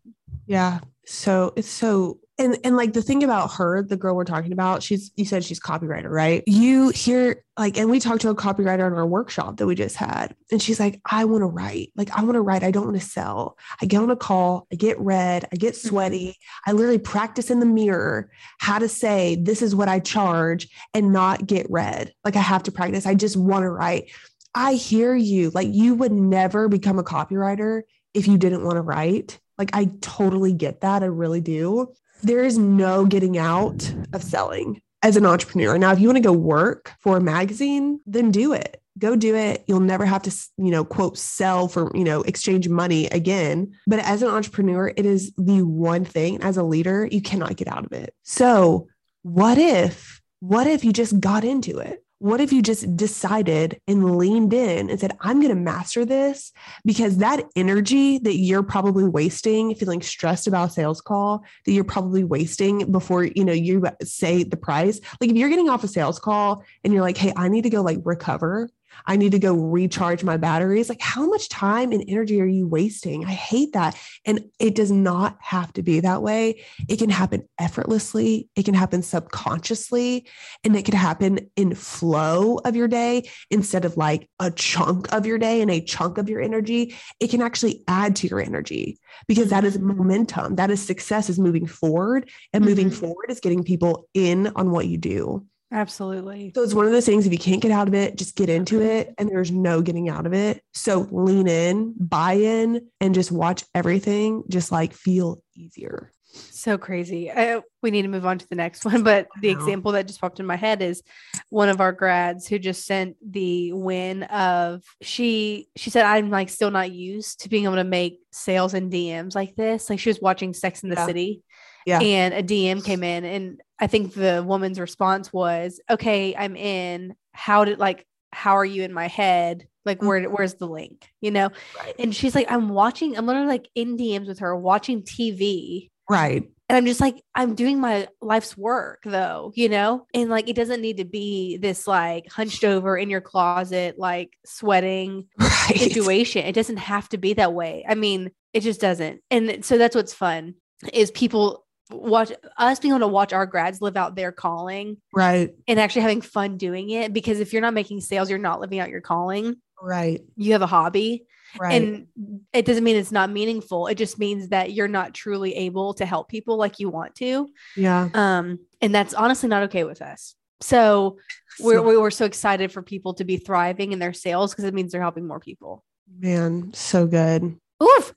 Yeah. 0.47 0.79
So 1.05 1.53
it's 1.57 1.67
so 1.67 2.19
and 2.37 2.57
and 2.65 2.75
like 2.75 2.93
the 2.93 3.01
thing 3.01 3.23
about 3.23 3.53
her, 3.53 3.81
the 3.81 3.95
girl 3.95 4.15
we're 4.15 4.25
talking 4.25 4.51
about, 4.51 4.83
she's 4.83 5.11
you 5.15 5.23
said 5.23 5.43
she's 5.43 5.59
copywriter, 5.59 6.09
right? 6.09 6.43
You 6.45 6.89
hear 6.89 7.43
like, 7.57 7.77
and 7.77 7.89
we 7.89 8.01
talked 8.01 8.21
to 8.21 8.29
a 8.29 8.35
copywriter 8.35 8.85
in 8.87 8.93
our 8.93 9.05
workshop 9.05 9.57
that 9.57 9.67
we 9.67 9.75
just 9.75 9.95
had, 9.95 10.35
and 10.51 10.61
she's 10.61 10.79
like, 10.79 10.99
I 11.09 11.23
want 11.25 11.43
to 11.43 11.47
write, 11.47 11.93
like 11.95 12.11
I 12.11 12.23
want 12.23 12.33
to 12.33 12.41
write, 12.41 12.63
I 12.63 12.71
don't 12.71 12.85
want 12.85 12.99
to 12.99 13.05
sell. 13.05 13.57
I 13.81 13.85
get 13.85 14.01
on 14.01 14.11
a 14.11 14.17
call, 14.17 14.67
I 14.71 14.75
get 14.75 14.99
red, 14.99 15.47
I 15.53 15.55
get 15.55 15.75
mm-hmm. 15.75 15.87
sweaty, 15.87 16.37
I 16.65 16.73
literally 16.73 16.99
practice 16.99 17.49
in 17.49 17.61
the 17.61 17.65
mirror 17.65 18.29
how 18.59 18.79
to 18.79 18.89
say 18.89 19.35
this 19.35 19.61
is 19.61 19.73
what 19.73 19.87
I 19.87 19.99
charge 19.99 20.67
and 20.93 21.13
not 21.13 21.47
get 21.47 21.67
red. 21.69 22.13
Like 22.25 22.35
I 22.35 22.41
have 22.41 22.63
to 22.63 22.71
practice. 22.71 23.05
I 23.05 23.15
just 23.15 23.37
want 23.37 23.63
to 23.63 23.69
write. 23.69 24.11
I 24.53 24.73
hear 24.73 25.15
you. 25.15 25.51
Like 25.51 25.69
you 25.71 25.95
would 25.95 26.11
never 26.11 26.67
become 26.67 26.99
a 26.99 27.03
copywriter 27.03 27.83
if 28.13 28.27
you 28.27 28.37
didn't 28.37 28.63
want 28.63 28.75
to 28.75 28.81
write. 28.81 29.39
Like 29.57 29.69
I 29.73 29.91
totally 30.01 30.51
get 30.51 30.81
that. 30.81 31.01
I 31.01 31.07
really 31.07 31.41
do 31.41 31.93
there 32.25 32.43
is 32.43 32.57
no 32.57 33.05
getting 33.05 33.37
out 33.37 33.93
of 34.13 34.23
selling 34.23 34.81
as 35.03 35.15
an 35.15 35.25
entrepreneur. 35.25 35.77
Now, 35.77 35.91
if 35.91 35.99
you 35.99 36.07
want 36.07 36.17
to 36.17 36.21
go 36.21 36.33
work 36.33 36.93
for 36.99 37.17
a 37.17 37.21
magazine, 37.21 37.99
then 38.07 38.31
do 38.31 38.53
it. 38.53 38.81
Go 38.97 39.15
do 39.15 39.35
it. 39.35 39.63
You'll 39.67 39.81
never 39.81 40.05
have 40.05 40.23
to, 40.23 40.31
you 40.57 40.71
know, 40.71 40.83
quote, 40.83 41.17
sell 41.17 41.67
for, 41.67 41.91
you 41.95 42.03
know, 42.03 42.21
exchange 42.23 42.67
money 42.67 43.07
again. 43.07 43.73
But 43.85 43.99
as 43.99 44.21
an 44.23 44.29
entrepreneur, 44.29 44.91
it 44.95 45.05
is 45.05 45.33
the 45.37 45.61
one 45.61 46.05
thing 46.05 46.41
as 46.41 46.57
a 46.57 46.63
leader, 46.63 47.07
you 47.11 47.21
cannot 47.21 47.57
get 47.57 47.67
out 47.67 47.85
of 47.85 47.91
it. 47.91 48.13
So, 48.23 48.87
what 49.21 49.57
if, 49.57 50.21
what 50.39 50.65
if 50.65 50.85
you 50.85 50.93
just 50.93 51.19
got 51.19 51.43
into 51.43 51.79
it? 51.79 52.04
What 52.25 52.41
if 52.41 52.51
you 52.51 52.63
just 52.63 52.97
decided 52.97 53.79
and 53.87 54.17
leaned 54.17 54.51
in 54.51 54.89
and 54.89 54.99
said, 54.99 55.15
I'm 55.19 55.41
going 55.41 55.53
to 55.53 55.61
master 55.61 56.05
this? 56.05 56.51
Because 56.83 57.17
that 57.17 57.43
energy 57.55 58.17
that 58.17 58.37
you're 58.37 58.63
probably 58.63 59.03
wasting, 59.03 59.75
feeling 59.75 60.01
stressed 60.01 60.47
about 60.47 60.73
sales 60.73 61.01
call, 61.01 61.43
that 61.65 61.71
you're 61.71 61.83
probably 61.83 62.23
wasting 62.23 62.91
before, 62.91 63.25
you 63.25 63.45
know, 63.45 63.53
you 63.53 63.83
say 64.01 64.41
the 64.41 64.57
price. 64.57 64.99
Like 65.21 65.29
if 65.29 65.35
you're 65.35 65.49
getting 65.49 65.69
off 65.69 65.83
a 65.83 65.87
sales 65.87 66.17
call 66.17 66.63
and 66.83 66.91
you're 66.91 67.03
like, 67.03 67.17
hey, 67.17 67.31
I 67.37 67.47
need 67.47 67.61
to 67.61 67.69
go 67.69 67.83
like 67.83 67.99
recover 68.03 68.71
I 69.05 69.15
need 69.15 69.31
to 69.31 69.39
go 69.39 69.53
recharge 69.53 70.23
my 70.23 70.37
batteries. 70.37 70.89
Like, 70.89 71.01
how 71.01 71.27
much 71.27 71.49
time 71.49 71.91
and 71.91 72.03
energy 72.07 72.41
are 72.41 72.45
you 72.45 72.67
wasting? 72.67 73.25
I 73.25 73.31
hate 73.31 73.73
that. 73.73 73.99
And 74.25 74.45
it 74.59 74.75
does 74.75 74.91
not 74.91 75.37
have 75.41 75.71
to 75.73 75.83
be 75.83 75.99
that 75.99 76.21
way. 76.21 76.63
It 76.87 76.99
can 76.99 77.09
happen 77.09 77.47
effortlessly, 77.59 78.49
it 78.55 78.65
can 78.65 78.73
happen 78.73 79.01
subconsciously, 79.01 80.27
and 80.63 80.75
it 80.75 80.85
can 80.85 80.95
happen 80.95 81.49
in 81.55 81.75
flow 81.75 82.57
of 82.59 82.75
your 82.75 82.87
day 82.87 83.29
instead 83.51 83.85
of 83.85 83.97
like 83.97 84.29
a 84.39 84.51
chunk 84.51 85.11
of 85.13 85.25
your 85.25 85.37
day 85.37 85.61
and 85.61 85.71
a 85.71 85.81
chunk 85.81 86.17
of 86.17 86.29
your 86.29 86.41
energy. 86.41 86.95
It 87.19 87.29
can 87.29 87.41
actually 87.41 87.83
add 87.87 88.15
to 88.17 88.27
your 88.27 88.39
energy 88.39 88.97
because 89.27 89.49
that 89.49 89.63
is 89.63 89.77
mm-hmm. 89.77 89.97
momentum. 89.97 90.55
That 90.55 90.71
is 90.71 90.85
success, 90.85 91.29
is 91.29 91.39
moving 91.39 91.67
forward. 91.67 92.29
And 92.53 92.65
moving 92.65 92.89
mm-hmm. 92.89 92.99
forward 92.99 93.29
is 93.29 93.39
getting 93.39 93.63
people 93.63 94.07
in 94.13 94.47
on 94.55 94.71
what 94.71 94.87
you 94.87 94.97
do. 94.97 95.45
Absolutely. 95.71 96.51
So 96.55 96.63
it's 96.63 96.73
one 96.73 96.85
of 96.85 96.91
those 96.91 97.05
things 97.05 97.25
if 97.25 97.31
you 97.31 97.39
can't 97.39 97.61
get 97.61 97.71
out 97.71 97.87
of 97.87 97.93
it, 97.93 98.17
just 98.17 98.35
get 98.35 98.49
into 98.49 98.81
it 98.81 99.13
and 99.17 99.27
there's 99.29 99.51
no 99.51 99.81
getting 99.81 100.09
out 100.09 100.25
of 100.25 100.33
it. 100.33 100.61
So 100.73 101.07
lean 101.11 101.47
in, 101.47 101.95
buy 101.99 102.33
in, 102.33 102.87
and 103.01 103.15
just 103.15 103.31
watch 103.31 103.63
everything 103.73 104.43
just 104.49 104.71
like 104.71 104.93
feel 104.93 105.41
easier. 105.55 106.11
So 106.27 106.77
crazy. 106.77 107.31
I, 107.31 107.61
we 107.81 107.91
need 107.91 108.01
to 108.01 108.07
move 108.09 108.25
on 108.25 108.37
to 108.37 108.47
the 108.47 108.55
next 108.55 108.83
one. 108.85 109.03
But 109.03 109.27
the 109.41 109.49
example 109.49 109.93
that 109.93 110.07
just 110.07 110.19
popped 110.19 110.39
in 110.39 110.45
my 110.45 110.55
head 110.57 110.81
is 110.81 111.01
one 111.49 111.69
of 111.69 111.79
our 111.79 111.91
grads 111.93 112.47
who 112.47 112.59
just 112.59 112.85
sent 112.85 113.15
the 113.25 113.71
win 113.71 114.23
of 114.23 114.83
she 115.01 115.69
she 115.75 115.89
said 115.89 116.05
I'm 116.05 116.29
like 116.29 116.49
still 116.49 116.71
not 116.71 116.91
used 116.91 117.41
to 117.41 117.49
being 117.49 117.63
able 117.63 117.75
to 117.75 117.83
make 117.83 118.19
sales 118.31 118.73
and 118.73 118.91
DMs 118.91 119.33
like 119.33 119.55
this. 119.55 119.89
Like 119.89 119.99
she 119.99 120.09
was 120.09 120.19
watching 120.21 120.53
Sex 120.53 120.83
and 120.83 120.91
the 120.91 120.97
Yeah. 120.97 121.05
City. 121.05 121.41
Yeah. 121.85 121.99
And 122.01 122.33
a 122.33 122.41
DM 122.43 122.83
came 122.83 123.03
in 123.03 123.23
and 123.23 123.61
I 123.79 123.87
think 123.87 124.13
the 124.13 124.43
woman's 124.45 124.79
response 124.79 125.31
was, 125.33 125.79
"Okay, 125.89 126.35
I'm 126.35 126.55
in. 126.55 127.15
How 127.33 127.65
did 127.65 127.79
like 127.79 128.05
how 128.31 128.57
are 128.57 128.65
you 128.65 128.83
in 128.83 128.93
my 128.93 129.07
head? 129.07 129.67
Like 129.85 130.01
where 130.01 130.19
mm-hmm. 130.21 130.33
where's 130.33 130.55
the 130.55 130.67
link? 130.67 131.09
You 131.21 131.31
know?" 131.31 131.49
Right. 131.77 131.95
And 131.99 132.15
she's 132.15 132.35
like, 132.35 132.51
"I'm 132.51 132.69
watching. 132.69 133.17
I'm 133.17 133.25
literally 133.25 133.47
like 133.47 133.69
in 133.75 133.97
DMs 133.97 134.27
with 134.27 134.39
her, 134.39 134.55
watching 134.55 135.03
TV." 135.03 135.89
Right. 136.09 136.43
And 136.67 136.77
I'm 136.77 136.85
just 136.85 137.01
like, 137.01 137.21
I'm 137.35 137.53
doing 137.53 137.79
my 137.79 138.07
life's 138.21 138.57
work 138.57 139.01
though, 139.05 139.51
you 139.55 139.69
know? 139.69 140.07
And 140.13 140.29
like, 140.29 140.49
it 140.49 140.55
doesn't 140.55 140.81
need 140.81 140.97
to 140.97 141.05
be 141.05 141.57
this 141.57 141.85
like 141.87 142.31
hunched 142.31 142.63
over 142.63 142.97
in 142.97 143.09
your 143.09 143.21
closet, 143.21 143.99
like 143.99 144.35
sweating 144.45 145.27
Right. 145.39 145.77
situation. 145.77 146.45
It 146.45 146.53
doesn't 146.53 146.77
have 146.77 147.07
to 147.09 147.17
be 147.17 147.33
that 147.33 147.53
way. 147.53 147.85
I 147.87 147.95
mean, 147.95 148.31
it 148.53 148.61
just 148.61 148.81
doesn't. 148.81 149.21
And 149.29 149.63
so 149.63 149.77
that's 149.77 149.95
what's 149.95 150.13
fun 150.13 150.55
is 150.93 151.11
people 151.11 151.64
watch 151.91 152.31
us 152.57 152.79
being 152.79 152.91
able 152.93 152.99
to 153.01 153.07
watch 153.07 153.31
our 153.33 153.45
grads 153.45 153.81
live 153.81 153.95
out 153.97 154.15
their 154.15 154.31
calling 154.31 154.97
Right. 155.13 155.53
and 155.67 155.79
actually 155.79 156.01
having 156.03 156.21
fun 156.21 156.57
doing 156.57 156.89
it. 156.89 157.13
Because 157.13 157.39
if 157.39 157.53
you're 157.53 157.61
not 157.61 157.73
making 157.73 158.01
sales, 158.01 158.29
you're 158.29 158.39
not 158.39 158.59
living 158.59 158.79
out 158.79 158.89
your 158.89 159.01
calling. 159.01 159.55
Right. 159.81 160.21
You 160.35 160.53
have 160.53 160.61
a 160.61 160.67
hobby. 160.67 161.25
Right. 161.59 161.81
And 161.81 162.07
it 162.53 162.65
doesn't 162.65 162.83
mean 162.83 162.95
it's 162.97 163.11
not 163.11 163.29
meaningful. 163.29 163.87
It 163.87 163.95
just 163.95 164.17
means 164.19 164.49
that 164.49 164.73
you're 164.73 164.87
not 164.87 165.13
truly 165.13 165.55
able 165.55 165.93
to 165.95 166.05
help 166.05 166.27
people 166.27 166.57
like 166.57 166.79
you 166.79 166.89
want 166.89 167.15
to. 167.15 167.47
yeah. 167.77 168.09
Um, 168.13 168.59
and 168.81 168.93
that's 168.93 169.13
honestly 169.13 169.47
not 169.47 169.63
okay 169.63 169.83
with 169.83 170.01
us. 170.01 170.35
So 170.61 171.17
we're, 171.59 171.75
So- 171.75 171.83
we 171.83 171.97
we're 171.97 172.11
so 172.11 172.25
excited 172.25 172.71
for 172.71 172.81
people 172.81 173.13
to 173.15 173.23
be 173.23 173.37
thriving 173.37 173.91
in 173.91 173.99
their 173.99 174.11
sales 174.13 174.51
because 174.51 174.65
it 174.65 174.73
means 174.73 174.91
they're 174.91 175.01
helping 175.01 175.27
more 175.27 175.39
people. 175.39 175.83
man, 176.19 176.71
so 176.73 177.05
good. 177.07 177.57
Oof. 177.83 178.13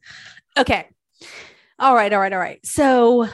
Okay. 0.57 0.87
All 1.79 1.95
right. 1.95 2.13
All 2.13 2.19
right. 2.21 2.33
All 2.33 2.39
right. 2.41 2.65
So 2.65 3.29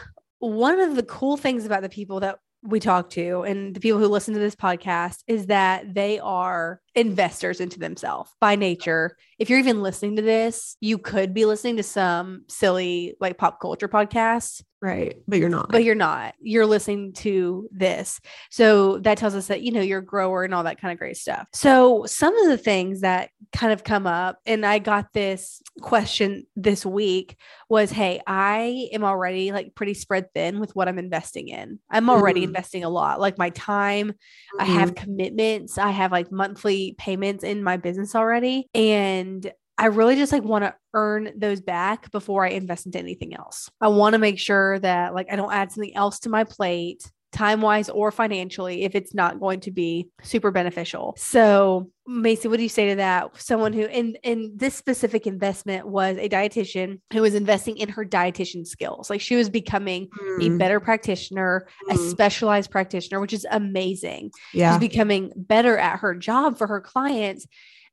one 0.50 0.80
of 0.80 0.96
the 0.96 1.02
cool 1.02 1.36
things 1.36 1.64
about 1.64 1.82
the 1.82 1.88
people 1.88 2.20
that 2.20 2.38
we 2.62 2.80
talk 2.80 3.10
to 3.10 3.42
and 3.42 3.74
the 3.74 3.80
people 3.80 3.98
who 3.98 4.06
listen 4.06 4.34
to 4.34 4.40
this 4.40 4.56
podcast 4.56 5.18
is 5.26 5.46
that 5.46 5.94
they 5.94 6.18
are 6.18 6.80
investors 6.94 7.60
into 7.60 7.78
themselves 7.78 8.30
by 8.40 8.56
nature. 8.56 9.16
If 9.38 9.50
you're 9.50 9.58
even 9.58 9.82
listening 9.82 10.16
to 10.16 10.22
this, 10.22 10.76
you 10.80 10.96
could 10.98 11.34
be 11.34 11.44
listening 11.44 11.76
to 11.78 11.82
some 11.82 12.44
silly 12.48 13.16
like 13.20 13.36
pop 13.38 13.60
culture 13.60 13.88
podcasts 13.88 14.62
Right. 14.82 15.16
But 15.26 15.38
you're 15.38 15.48
not. 15.48 15.72
but 15.72 15.82
you're 15.82 15.94
not. 15.94 16.34
You're 16.42 16.66
listening 16.66 17.14
to 17.14 17.66
this. 17.72 18.20
So 18.50 18.98
that 18.98 19.16
tells 19.16 19.34
us 19.34 19.46
that, 19.46 19.62
you 19.62 19.72
know, 19.72 19.80
you're 19.80 20.00
a 20.00 20.04
grower 20.04 20.44
and 20.44 20.52
all 20.52 20.64
that 20.64 20.78
kind 20.78 20.92
of 20.92 20.98
great 20.98 21.16
stuff. 21.16 21.48
So 21.54 22.04
some 22.04 22.36
of 22.36 22.48
the 22.48 22.58
things 22.58 23.00
that 23.00 23.30
kind 23.54 23.72
of 23.72 23.82
come 23.82 24.06
up, 24.06 24.40
and 24.44 24.66
I 24.66 24.80
got 24.80 25.14
this 25.14 25.62
question 25.80 26.44
this 26.54 26.84
week 26.84 27.38
was, 27.70 27.92
Hey, 27.92 28.20
I 28.26 28.90
am 28.92 29.04
already 29.04 29.52
like 29.52 29.74
pretty 29.74 29.94
spread 29.94 30.26
thin 30.34 30.60
with 30.60 30.76
what 30.76 30.86
I'm 30.86 30.98
investing 30.98 31.48
in. 31.48 31.78
I'm 31.90 32.10
already 32.10 32.42
Mhm. 32.42 32.48
investing 32.48 32.84
a 32.84 32.90
lot, 32.90 33.18
like 33.20 33.38
my 33.38 33.48
time, 33.50 34.12
I 34.60 34.64
have 34.64 34.94
commitments. 34.94 35.78
I 35.78 35.92
have 35.92 36.12
like 36.12 36.30
monthly 36.30 36.83
payments 36.92 37.44
in 37.44 37.62
my 37.62 37.76
business 37.76 38.14
already. 38.14 38.68
And 38.74 39.50
I 39.76 39.86
really 39.86 40.14
just 40.14 40.32
like 40.32 40.44
want 40.44 40.64
to 40.64 40.74
earn 40.92 41.32
those 41.36 41.60
back 41.60 42.10
before 42.12 42.44
I 42.44 42.50
invest 42.50 42.86
into 42.86 42.98
anything 42.98 43.34
else. 43.34 43.70
I 43.80 43.88
want 43.88 44.12
to 44.12 44.18
make 44.18 44.38
sure 44.38 44.78
that 44.78 45.14
like 45.14 45.26
I 45.30 45.36
don't 45.36 45.52
add 45.52 45.72
something 45.72 45.96
else 45.96 46.20
to 46.20 46.28
my 46.28 46.44
plate 46.44 47.10
time 47.34 47.60
wise 47.60 47.88
or 47.90 48.10
financially 48.10 48.84
if 48.84 48.94
it's 48.94 49.12
not 49.12 49.40
going 49.40 49.60
to 49.60 49.70
be 49.70 50.08
super 50.22 50.50
beneficial. 50.50 51.14
So, 51.18 51.90
Macy, 52.06 52.48
what 52.48 52.56
do 52.58 52.62
you 52.62 52.68
say 52.68 52.90
to 52.90 52.96
that? 52.96 53.38
Someone 53.40 53.72
who 53.72 53.86
in 53.86 54.16
in 54.22 54.52
this 54.54 54.74
specific 54.74 55.26
investment 55.26 55.86
was 55.86 56.16
a 56.16 56.28
dietitian 56.28 57.00
who 57.12 57.22
was 57.22 57.34
investing 57.34 57.76
in 57.76 57.88
her 57.90 58.04
dietitian 58.04 58.66
skills. 58.66 59.10
Like 59.10 59.20
she 59.20 59.36
was 59.36 59.50
becoming 59.50 60.08
a 60.40 60.48
Mm, 60.48 60.58
better 60.58 60.80
practitioner, 60.80 61.66
a 61.90 61.94
mm, 61.94 62.10
specialized 62.10 62.70
practitioner, 62.70 63.20
which 63.20 63.32
is 63.32 63.46
amazing 63.50 64.30
yeah. 64.52 64.72
she's 64.72 64.88
becoming 64.88 65.32
better 65.36 65.76
at 65.76 65.98
her 66.00 66.14
job 66.14 66.56
for 66.58 66.66
her 66.66 66.80
clients. 66.80 67.46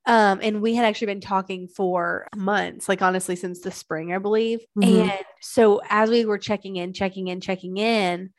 Um, 0.06 0.40
and 0.42 0.62
we 0.62 0.74
had 0.74 0.86
actually 0.86 1.08
been 1.08 1.22
talking 1.22 1.68
for 1.68 2.28
months, 2.36 2.90
like 2.90 3.02
honestly, 3.04 3.36
since 3.36 3.62
the 3.62 3.72
spring, 3.72 4.14
I 4.14 4.18
believe. 4.18 4.60
Mhm. 4.78 5.10
And 5.12 5.26
so 5.42 5.82
as 5.90 6.10
we 6.10 6.26
were 6.26 6.40
checking 6.40 6.76
in, 6.78 6.94
checking 6.94 7.28
in, 7.28 7.40
checking 7.40 7.78
in, 7.78 8.32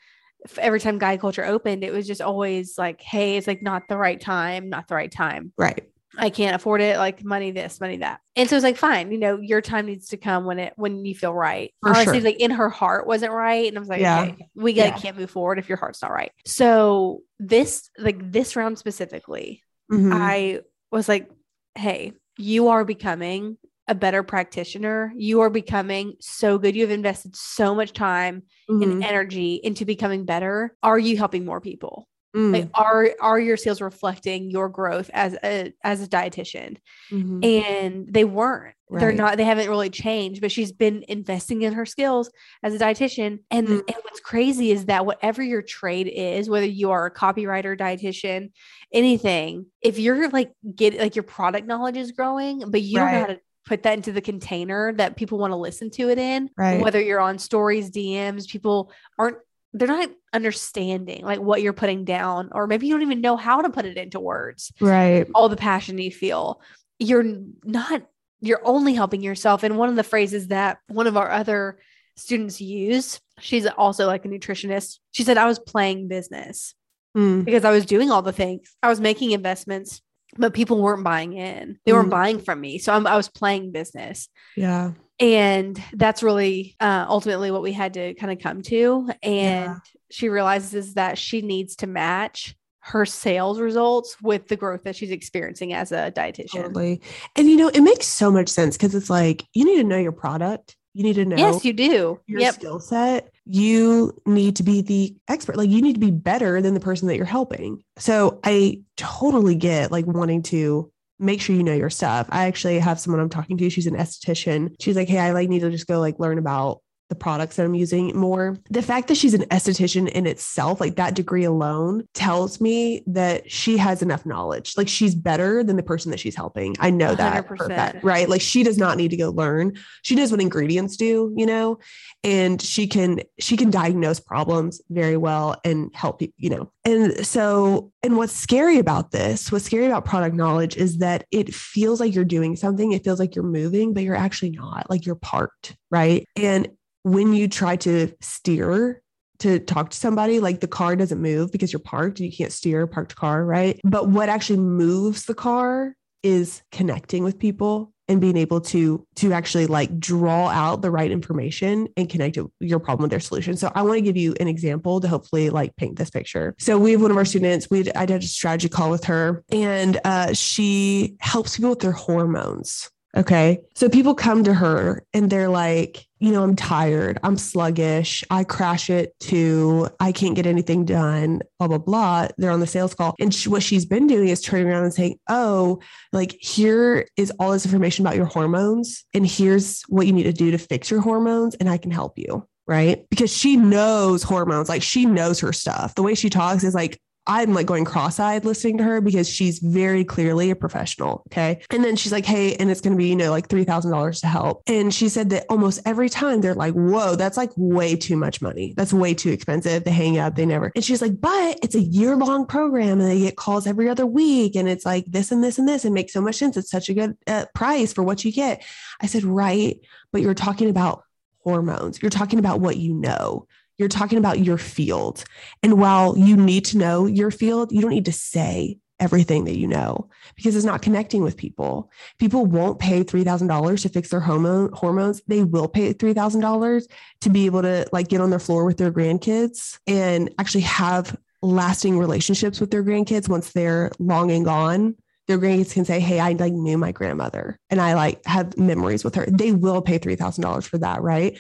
every 0.59 0.81
time 0.81 0.99
Guide 0.99 1.21
Culture 1.21 1.45
opened, 1.45 1.85
it 1.85 1.93
was 1.93 2.07
just 2.07 2.21
always 2.21 2.77
like, 2.79 3.01
hey, 3.01 3.37
it's 3.37 3.47
like 3.47 3.63
not 3.63 3.83
the 3.89 3.97
right 3.97 4.21
time, 4.21 4.69
not 4.69 4.89
the 4.89 4.95
right 4.95 5.11
time. 5.11 5.53
Right. 5.57 5.89
I 6.19 6.29
can't 6.29 6.55
afford 6.55 6.83
it, 6.83 6.99
like 6.99 7.25
money 7.25 7.53
this, 7.53 7.81
money 7.81 7.97
that. 7.99 8.21
And 8.37 8.47
so 8.49 8.55
it's 8.57 8.63
like, 8.63 8.77
fine, 8.77 9.13
you 9.13 9.19
know, 9.19 9.39
your 9.41 9.63
time 9.63 9.87
needs 9.87 10.09
to 10.09 10.19
come 10.19 10.45
when 10.45 10.59
it 10.59 10.75
when 10.77 11.07
you 11.07 11.15
feel 11.15 11.33
right. 11.33 11.73
For 11.81 11.89
Honestly, 11.89 12.21
sure. 12.21 12.25
like 12.29 12.37
in 12.39 12.51
her 12.51 12.69
heart 12.69 13.07
wasn't 13.07 13.33
right. 13.33 13.67
And 13.67 13.79
I 13.79 13.81
was 13.81 13.89
like, 13.89 14.01
Yeah. 14.03 14.21
okay, 14.25 14.47
we 14.55 14.73
like 14.75 14.77
Yeah. 14.95 14.99
can't 14.99 15.17
move 15.17 15.31
forward 15.31 15.59
if 15.59 15.71
your 15.71 15.79
heart's 15.79 16.03
not 16.03 16.11
right. 16.11 16.31
So 16.45 17.23
this 17.39 17.89
like 17.99 18.31
this 18.31 18.57
round 18.57 18.79
specifically, 18.79 19.63
Mhm. 19.91 20.11
I 20.13 20.61
was 20.91 21.09
like, 21.09 21.31
hey, 21.77 22.13
you 22.37 22.69
are 22.69 22.85
becoming 22.85 23.57
a 23.93 23.95
better 23.95 24.23
practitioner. 24.23 25.13
You 25.15 25.43
are 25.43 25.51
becoming 25.51 26.15
so 26.19 26.57
good. 26.57 26.75
You 26.75 26.81
have 26.81 26.91
invested 26.91 27.37
so 27.37 27.75
much 27.75 27.93
time 27.93 28.45
Mhm. 28.71 28.83
and 28.83 29.05
energy 29.05 29.61
into 29.63 29.85
becoming 29.85 30.25
better. 30.25 30.75
Are 30.83 30.99
you 30.99 31.19
helping 31.19 31.45
more 31.45 31.61
people? 31.61 32.09
Mm, 32.35 32.53
Like 32.55 32.69
are 32.73 33.11
are 33.21 33.39
your 33.39 33.59
sales 33.59 33.83
reflecting 33.83 34.51
your 34.51 34.71
growth 34.71 35.11
as 35.13 35.37
a 35.45 35.75
as 35.85 36.03
a 36.03 36.09
dietitian? 36.09 36.79
mhm. 37.13 37.45
And 37.45 38.07
they 38.11 38.25
weren't. 38.25 38.75
They're 38.89 39.13
not, 39.13 39.37
they 39.39 39.45
haven't 39.45 39.69
really 39.71 39.89
changed, 39.91 40.41
but 40.43 40.53
she's 40.53 40.71
been 40.73 41.03
investing 41.09 41.63
in 41.63 41.73
her 41.73 41.87
skills 41.87 42.31
as 42.63 42.75
a 42.75 42.79
dietitian. 42.79 43.39
And, 43.51 43.67
Mm. 43.67 43.79
and 43.89 43.97
what's 44.03 44.21
crazy 44.21 44.71
is 44.71 44.85
that 44.87 45.07
whatever 45.07 45.43
your 45.43 45.63
trade 45.63 46.09
is, 46.09 46.51
whether 46.51 46.67
you 46.67 46.91
are 46.91 47.07
a 47.07 47.11
copywriter, 47.11 47.79
dietitian, 47.79 48.51
anything, 48.93 49.67
if 49.81 49.99
you're 49.99 50.29
like 50.31 50.53
get 50.75 50.99
like 50.99 51.17
your 51.17 51.23
product 51.23 51.67
knowledge 51.67 51.97
is 51.97 52.13
growing, 52.13 52.71
but 52.71 52.83
you 52.83 52.99
don't 52.99 53.13
know 53.13 53.21
how 53.21 53.27
to 53.27 53.41
put 53.65 53.85
that 53.85 53.95
into 53.97 54.13
the 54.13 54.21
container 54.21 54.93
that 54.95 55.17
people 55.17 55.39
want 55.39 55.53
to 55.53 55.57
listen 55.57 55.91
to 55.91 56.11
it 56.11 56.19
in, 56.19 56.51
Right. 56.57 56.81
whether 56.81 57.01
you're 57.01 57.21
on 57.21 57.39
stories, 57.39 57.91
DMs, 57.91 58.49
people 58.49 58.93
aren't 59.19 59.39
they're 59.75 59.89
not 59.89 60.11
understanding 60.35 61.25
like 61.25 61.41
what 61.41 61.63
you're 61.63 61.73
putting 61.73 62.05
down, 62.05 62.51
or 62.53 62.67
maybe 62.67 62.87
you 62.87 62.93
don't 62.95 63.03
even 63.03 63.23
know 63.23 63.37
how 63.39 63.63
to 63.63 63.71
put 63.71 63.87
it 63.87 63.97
into 63.97 64.21
words 64.21 64.71
Right. 64.81 65.27
all 65.35 65.49
the 65.49 65.57
passion 65.57 65.97
you 65.97 66.11
feel. 66.11 66.61
You're 66.99 67.25
not, 67.65 68.03
you're 68.43 68.61
only 68.65 68.93
helping 68.93 69.23
yourself. 69.23 69.63
And 69.63 69.79
one 69.79 69.89
of 69.89 69.97
the 69.97 70.05
phrases 70.05 70.49
that 70.49 70.79
one 70.89 71.07
of 71.07 71.17
our 71.17 71.31
other 71.31 71.79
students 72.17 72.61
used, 72.61 73.21
she's 73.41 73.67
also 73.67 74.07
like 74.07 74.27
a 74.27 74.29
nutritionist. 74.29 74.99
She 75.13 75.23
said, 75.25 75.39
I 75.39 75.47
was 75.47 75.59
playing 75.59 76.09
business 76.09 76.75
Mm, 77.17 77.45
because 77.45 77.65
I 77.65 77.71
was 77.71 77.85
doing 77.87 78.11
all 78.11 78.23
the 78.23 78.33
things, 78.33 78.75
I 78.83 78.89
was 78.89 78.99
making 79.01 79.33
investments, 79.33 80.01
but 80.37 80.55
people 80.55 80.81
weren't 80.81 81.05
buying 81.05 81.35
in. 81.35 81.79
They 81.85 81.93
weren't 81.93 82.09
Mm. 82.09 82.11
buying 82.11 82.39
from 82.41 82.61
me. 82.61 82.79
So 82.79 82.93
I'm, 82.93 83.07
I 83.07 83.17
was 83.17 83.29
playing 83.29 83.73
business. 83.73 84.29
yeah. 84.57 84.93
And 85.21 85.81
that's 85.93 86.23
really 86.23 86.75
uh, 86.81 87.07
ultimately 87.09 87.51
what 87.53 87.63
we 87.63 87.73
had 87.73 87.95
to 87.95 88.15
kind 88.15 88.33
of 88.33 88.41
come 88.41 88.63
to. 88.63 89.09
And 89.23 89.65
Yeah. 89.67 89.77
she 90.11 90.29
realizes 90.29 90.95
that 90.95 91.17
she 91.17 91.43
needs 91.43 91.77
to 91.77 91.87
match 91.87 92.57
her 92.81 93.07
sales 93.07 93.61
results 93.61 94.17
with 94.21 94.49
the 94.49 94.57
growth 94.57 94.83
that 94.83 94.97
she's 94.97 95.13
experiencing 95.13 95.73
as 95.75 95.93
a 95.93 96.11
dietitian. 96.17 96.63
Totally. 96.63 97.01
And 97.37 97.49
you 97.49 97.57
know, 97.57 97.69
it 97.69 97.83
makes 97.83 98.07
so 98.09 98.33
much 98.33 98.49
sense 98.49 98.77
because 98.77 98.97
it's 98.97 99.11
like 99.11 99.45
you 99.53 99.65
need 99.65 99.77
to 99.77 99.85
know 99.85 99.99
your 99.99 100.11
product. 100.13 100.77
You 100.95 101.03
need 101.05 101.15
to 101.15 101.25
know 101.25 101.37
Yes, 101.37 101.65
you 101.65 101.73
do. 101.73 102.21
your 102.27 102.41
Yep. 102.41 102.55
skill 102.55 102.81
set. 102.81 103.31
You 103.45 104.13
need 104.27 104.57
to 104.57 104.63
be 104.63 104.83
the 104.83 105.15
expert. 105.29 105.57
Like 105.57 105.71
you 105.71 105.81
need 105.83 105.95
to 105.95 106.01
be 106.01 106.11
better 106.11 106.61
than 106.61 106.75
the 106.75 106.81
person 106.81 107.09
that 107.09 107.17
you're 107.17 107.25
helping. 107.25 107.83
So 107.99 108.41
I 108.45 108.83
totally 108.97 109.55
get 109.55 109.91
like 109.91 110.07
wanting 110.07 110.43
to 110.45 110.91
make 111.19 111.41
sure 111.41 111.57
you 111.57 111.63
know 111.63 111.73
your 111.75 111.91
stuff. 111.91 112.27
I 112.31 112.47
actually 112.47 112.79
have 112.79 113.01
someone 113.01 113.21
I'm 113.21 113.29
talking 113.29 113.57
to. 113.59 113.71
She's 113.71 113.87
an 113.87 113.97
esthetician. 113.97 114.75
She's 114.81 114.97
like, 114.97 115.09
Hey, 115.09 115.19
I 115.19 115.33
like 115.33 115.49
need 115.49 115.61
to 115.61 115.71
just 115.71 115.87
go 115.87 115.99
like 116.01 116.19
learn 116.19 116.39
about 116.39 116.81
the 117.13 117.17
products 117.17 117.57
that 117.57 117.67
I'm 117.67 117.75
using 117.75 118.17
more. 118.17 118.57
The 118.71 118.81
fact 118.81 119.09
that 119.09 119.19
she's 119.19 119.35
an 119.35 119.43
esthetician 119.51 120.09
in 120.09 120.27
itself, 120.27 120.81
like 120.81 120.97
that 120.97 121.15
degree 121.15 121.45
alone, 121.45 122.09
tells 122.15 122.59
me 122.59 123.03
that 123.07 123.51
she 123.53 123.77
has 123.77 124.01
enough 124.01 124.25
knowledge. 124.25 124.79
Like 124.79 124.89
she's 124.89 125.15
better 125.15 125.63
than 125.63 125.77
the 125.77 125.83
person 125.83 126.11
that 126.11 126.19
she's 126.19 126.35
helping. 126.35 126.75
I 126.81 126.89
know 126.89 127.15
that 127.15 127.47
for 127.47 127.55
a 127.55 127.59
100%. 127.59 127.69
fact, 127.69 128.03
right? 128.03 128.31
Like 128.31 128.41
she 128.41 128.63
does 128.63 128.79
not 128.79 128.97
need 128.97 129.11
to 129.11 129.19
go 129.19 129.29
learn. 129.29 129.75
She 130.01 130.15
knows 130.15 130.31
what 130.31 130.41
ingredients 130.41 130.97
do, 130.97 131.35
you 131.37 131.45
know, 131.45 131.81
and 132.25 132.63
she 132.63 132.87
can 132.87 133.21
she 133.39 133.59
can 133.59 133.71
diagnose 133.71 134.19
problems 134.19 134.81
very 134.89 135.19
well 135.19 135.61
and 135.67 135.91
help 135.95 136.23
you 136.23 136.49
know. 136.49 136.73
And 136.87 137.27
so, 137.27 137.93
and 138.03 138.17
what's 138.17 138.33
scary 138.33 138.79
about 138.79 139.11
this, 139.11 139.53
what's 139.53 139.67
scary 139.67 139.87
about 139.87 140.07
product 140.07 140.35
knowledge 140.35 140.77
is 140.77 140.99
that 140.99 141.27
it 141.31 141.55
feels 141.55 142.01
like 142.01 142.15
you're 142.15 142.25
doing 142.25 142.57
something. 142.57 142.93
It 142.93 143.05
feels 143.05 143.21
like 143.21 143.37
you're 143.37 143.45
moving, 143.45 143.93
but 143.93 144.03
you're 144.03 144.17
actually 144.17 144.51
not. 144.51 144.89
Like 144.89 145.05
you're 145.05 145.15
parked, 145.15 145.77
right? 145.91 146.27
And 146.37 146.69
when 147.03 147.33
you 147.33 147.49
try 147.49 147.77
to 147.77 148.13
steer 148.21 149.03
to 149.41 149.59
talk 149.59 149.91
to 149.91 149.97
somebody, 149.97 150.39
like 150.39 150.61
the 150.61 150.69
car 150.69 150.95
doesn't 150.95 151.21
move 151.21 151.51
because 151.51 151.73
you're 151.73 151.81
parked 151.81 152.21
and 152.21 152.31
you 152.31 152.37
can't 152.37 152.53
steer 152.53 152.83
a 152.83 152.89
parked 152.89 153.17
car, 153.17 153.45
right? 153.45 153.81
But 153.83 154.09
what 154.09 154.29
actually 154.29 154.61
moves 154.61 155.25
the 155.25 155.35
car 155.35 155.97
is 156.23 156.63
connecting 156.71 157.25
with 157.25 157.39
people 157.39 157.93
and 158.09 158.21
being 158.21 158.37
able 158.37 158.61
to 158.61 159.05
to 159.17 159.33
actually 159.33 159.67
like 159.67 159.99
draw 159.99 160.49
out 160.49 160.83
the 160.83 160.91
right 160.91 161.11
information 161.11 161.89
and 161.97 162.09
connect 162.09 162.39
your 162.61 162.79
problem 162.79 163.03
with 163.03 163.11
their 163.11 163.21
solution. 163.21 163.57
So 163.57 163.73
I 163.75 163.83
want 163.83 163.97
to 163.97 164.03
give 164.03 164.17
you 164.17 164.35
an 164.39 164.47
example 164.47 165.01
to 165.01 165.09
hopefully 165.09 165.51
like 165.51 165.75
paint 165.77 165.97
this 165.97 166.11
picture. 166.11 166.55
So 166.59 166.79
we 166.79 166.93
have 166.93 167.03
one 167.03 167.11
of 167.11 167.17
our 167.17 167.25
students. 167.25 167.69
We 167.71 167.91
I 167.93 168.07
did 168.07 168.23
a 168.23 168.27
strategy 168.27 168.69
call 168.69 168.91
with 168.91 169.05
her, 169.05 169.43
and 169.51 169.99
uh, 170.05 170.35
she 170.35 171.17
helps 171.21 171.57
people 171.57 171.71
with 171.71 171.81
their 171.81 171.93
hormones. 171.93 172.91
Okay. 173.15 173.61
So 173.75 173.91
people 173.91 174.15
come 174.15 174.43
to 174.45 174.55
her 174.55 175.05
and 175.13 175.29
they're 175.29 175.49
like, 175.49 176.07
you 176.19 176.31
know, 176.33 176.43
I'm 176.43 176.57
tired. 176.57 177.19
I'm 177.23 177.37
sluggish. 177.37 178.25
I 178.31 178.45
crash 178.45 178.89
it 178.89 179.19
too. 179.21 179.89
I 180.01 180.13
can't 180.13 180.35
get 180.35 180.47
anything 180.47 180.87
done, 180.87 181.43
blah, 181.59 181.69
blah, 181.69 181.79
blah. 181.79 182.29
They're 182.39 182.51
on 182.51 182.61
the 182.61 182.67
sales 182.67 182.95
call. 182.95 183.15
And 183.21 183.35
she, 183.35 183.51
what 183.51 183.63
she's 183.63 183.85
been 183.85 184.07
doing 184.07 184.29
is 184.29 184.41
turning 184.41 184.69
around 184.69 184.85
and 184.85 184.95
saying, 184.95 185.19
oh, 185.29 185.81
like 186.13 186.37
here 186.41 187.07
is 187.17 187.31
all 187.39 187.53
this 187.53 187.67
information 187.67 188.07
about 188.07 188.17
your 188.17 188.27
hormones. 188.27 189.05
And 189.13 189.27
here's 189.27 189.83
what 189.89 190.07
you 190.07 190.13
need 190.13 190.23
to 190.23 190.33
do 190.33 190.51
to 190.51 190.59
fix 190.59 190.91
your 190.91 191.01
hormones. 191.01 191.55
And 191.57 191.69
I 191.69 191.77
can 191.77 191.91
help 191.91 192.17
you. 192.17 192.47
Right. 192.67 193.05
Because 193.11 193.37
she 193.37 193.57
knows 193.57 194.23
hormones. 194.23 194.69
Like 194.69 194.83
she 194.83 195.05
knows 195.05 195.41
her 195.41 195.53
stuff. 195.53 195.97
The 195.97 196.03
way 196.03 196.15
she 196.15 196.31
talks 196.31 196.65
is 196.65 196.75
like, 196.75 196.99
I'm 197.27 197.55
like 197.55 197.67
going 197.67 197.85
cross 197.85 198.19
eyed 198.19 198.45
listening 198.45 198.79
to 198.79 198.85
her 198.85 199.01
because 199.01 199.29
she's 199.29 199.61
very 199.61 200.05
clearly 200.05 200.51
a 200.51 200.57
professional. 200.57 201.23
Okay. 201.29 201.63
And 201.71 201.85
then 201.85 201.95
she's 201.95 202.11
like, 202.11 202.27
Hey, 202.27 202.57
and 202.57 202.71
it's 202.71 202.81
going 202.81 202.95
to 202.95 202.99
be, 202.99 203.09
you 203.09 203.17
know, 203.17 203.31
like 203.31 203.49
$3,000 203.49 204.21
to 204.21 204.27
help. 204.27 204.63
And 204.67 204.93
she 204.93 205.09
said 205.09 205.31
that 205.31 205.47
almost 205.49 205.81
every 205.87 206.09
time 206.09 206.41
they're 206.41 206.55
like, 206.55 206.75
Whoa, 206.75 207.15
that's 207.15 207.37
like 207.37 207.51
way 207.57 207.95
too 207.95 208.17
much 208.17 208.43
money. 208.43 208.75
That's 208.77 208.93
way 208.93 209.15
too 209.15 209.31
expensive. 209.31 209.85
They 209.85 209.93
hang 209.93 210.19
out, 210.19 210.35
they 210.35 210.47
never. 210.47 210.73
And 210.75 210.85
she's 210.85 211.01
like, 211.01 211.21
But 211.21 211.61
it's 211.63 211.77
a 211.77 211.81
year 211.81 212.17
long 212.17 212.47
program 212.47 213.01
and 213.01 213.09
they 213.09 213.21
get 213.21 213.37
calls 213.37 213.67
every 213.67 213.89
other 213.89 214.07
week. 214.07 214.57
And 214.57 214.69
it's 214.69 214.85
like 214.85 215.05
this 215.07 215.31
and 215.31 215.45
this 215.45 215.59
and 215.59 215.69
this. 215.69 215.85
and 215.85 215.95
makes 215.95 216.13
so 216.13 216.21
much 216.21 216.37
sense. 216.37 216.57
It's 216.57 216.71
such 216.71 216.89
a 216.89 216.95
good 216.95 217.17
uh, 217.27 217.47
price 217.55 217.93
for 217.93 218.03
what 218.03 218.25
you 218.25 218.33
get. 218.33 218.65
I 219.01 219.07
said, 219.07 219.23
Right. 219.25 219.79
But 220.11 220.23
you're 220.23 220.35
talking 220.35 220.69
about 220.69 221.05
hormones. 221.39 222.01
You're 222.03 222.11
talking 222.11 222.39
about 222.39 222.61
what 222.61 222.77
you 222.77 222.95
know. 222.95 223.47
You're 223.83 223.89
talking 223.89 224.19
about 224.19 224.39
your 224.39 224.59
field. 224.59 225.25
And 225.65 225.77
while 225.77 226.17
you 226.17 226.37
need 226.37 226.65
to 226.67 226.79
know 226.79 227.07
your 227.07 227.33
field, 227.33 227.73
you 227.73 227.81
don't 227.81 227.91
need 227.91 228.05
to 228.05 228.13
say 228.13 228.79
everything 229.01 229.45
that 229.47 229.59
you 229.59 229.67
know 229.67 230.09
because 230.37 230.55
it's 230.55 230.65
not 230.65 230.83
connecting 230.83 231.21
with 231.25 231.37
people. 231.37 231.91
People 232.21 232.47
won't 232.47 232.79
pay 232.79 233.03
$3,000 233.03 233.83
to 233.83 233.89
fix 233.89 234.11
their 234.11 234.21
hormone 234.21 234.71
hormones. 234.73 235.21
They 235.27 235.43
will 235.43 235.67
pay 235.67 235.93
$3,000 235.93 236.85
to 237.23 237.29
be 237.29 237.47
able 237.47 237.63
to 237.63 237.89
like 237.91 238.07
get 238.07 238.21
on 238.21 238.31
their 238.31 238.39
floor 238.39 238.65
with 238.65 238.77
their 238.77 238.93
grandkids 238.93 239.81
and 239.89 240.33
actually 240.39 240.61
have 240.61 241.17
lasting 241.43 241.99
relationships 241.99 242.61
with 242.61 242.71
their 242.71 242.85
grandkids 242.85 243.29
once 243.29 243.53
they're 243.53 243.91
long 243.99 244.31
and 244.31 244.45
gone 244.45 244.95
their 245.29 245.39
grandkids 245.39 245.73
can 245.73 245.85
say, 245.85 246.01
Hey, 246.01 246.19
I 246.21 246.33
like 246.33 246.53
knew 246.53 246.77
my 246.77 246.93
grandmother 246.93 247.59
and 247.71 247.81
I 247.81 247.95
like 247.95 248.25
have 248.27 248.57
memories 248.59 249.05
with 249.05 249.15
her. 249.15 249.27
They 249.27 249.53
will 249.53 249.81
pay 249.83 249.99
$3,000 249.99 250.65
for 250.65 250.79
that. 250.79 251.03
Right. 251.03 251.39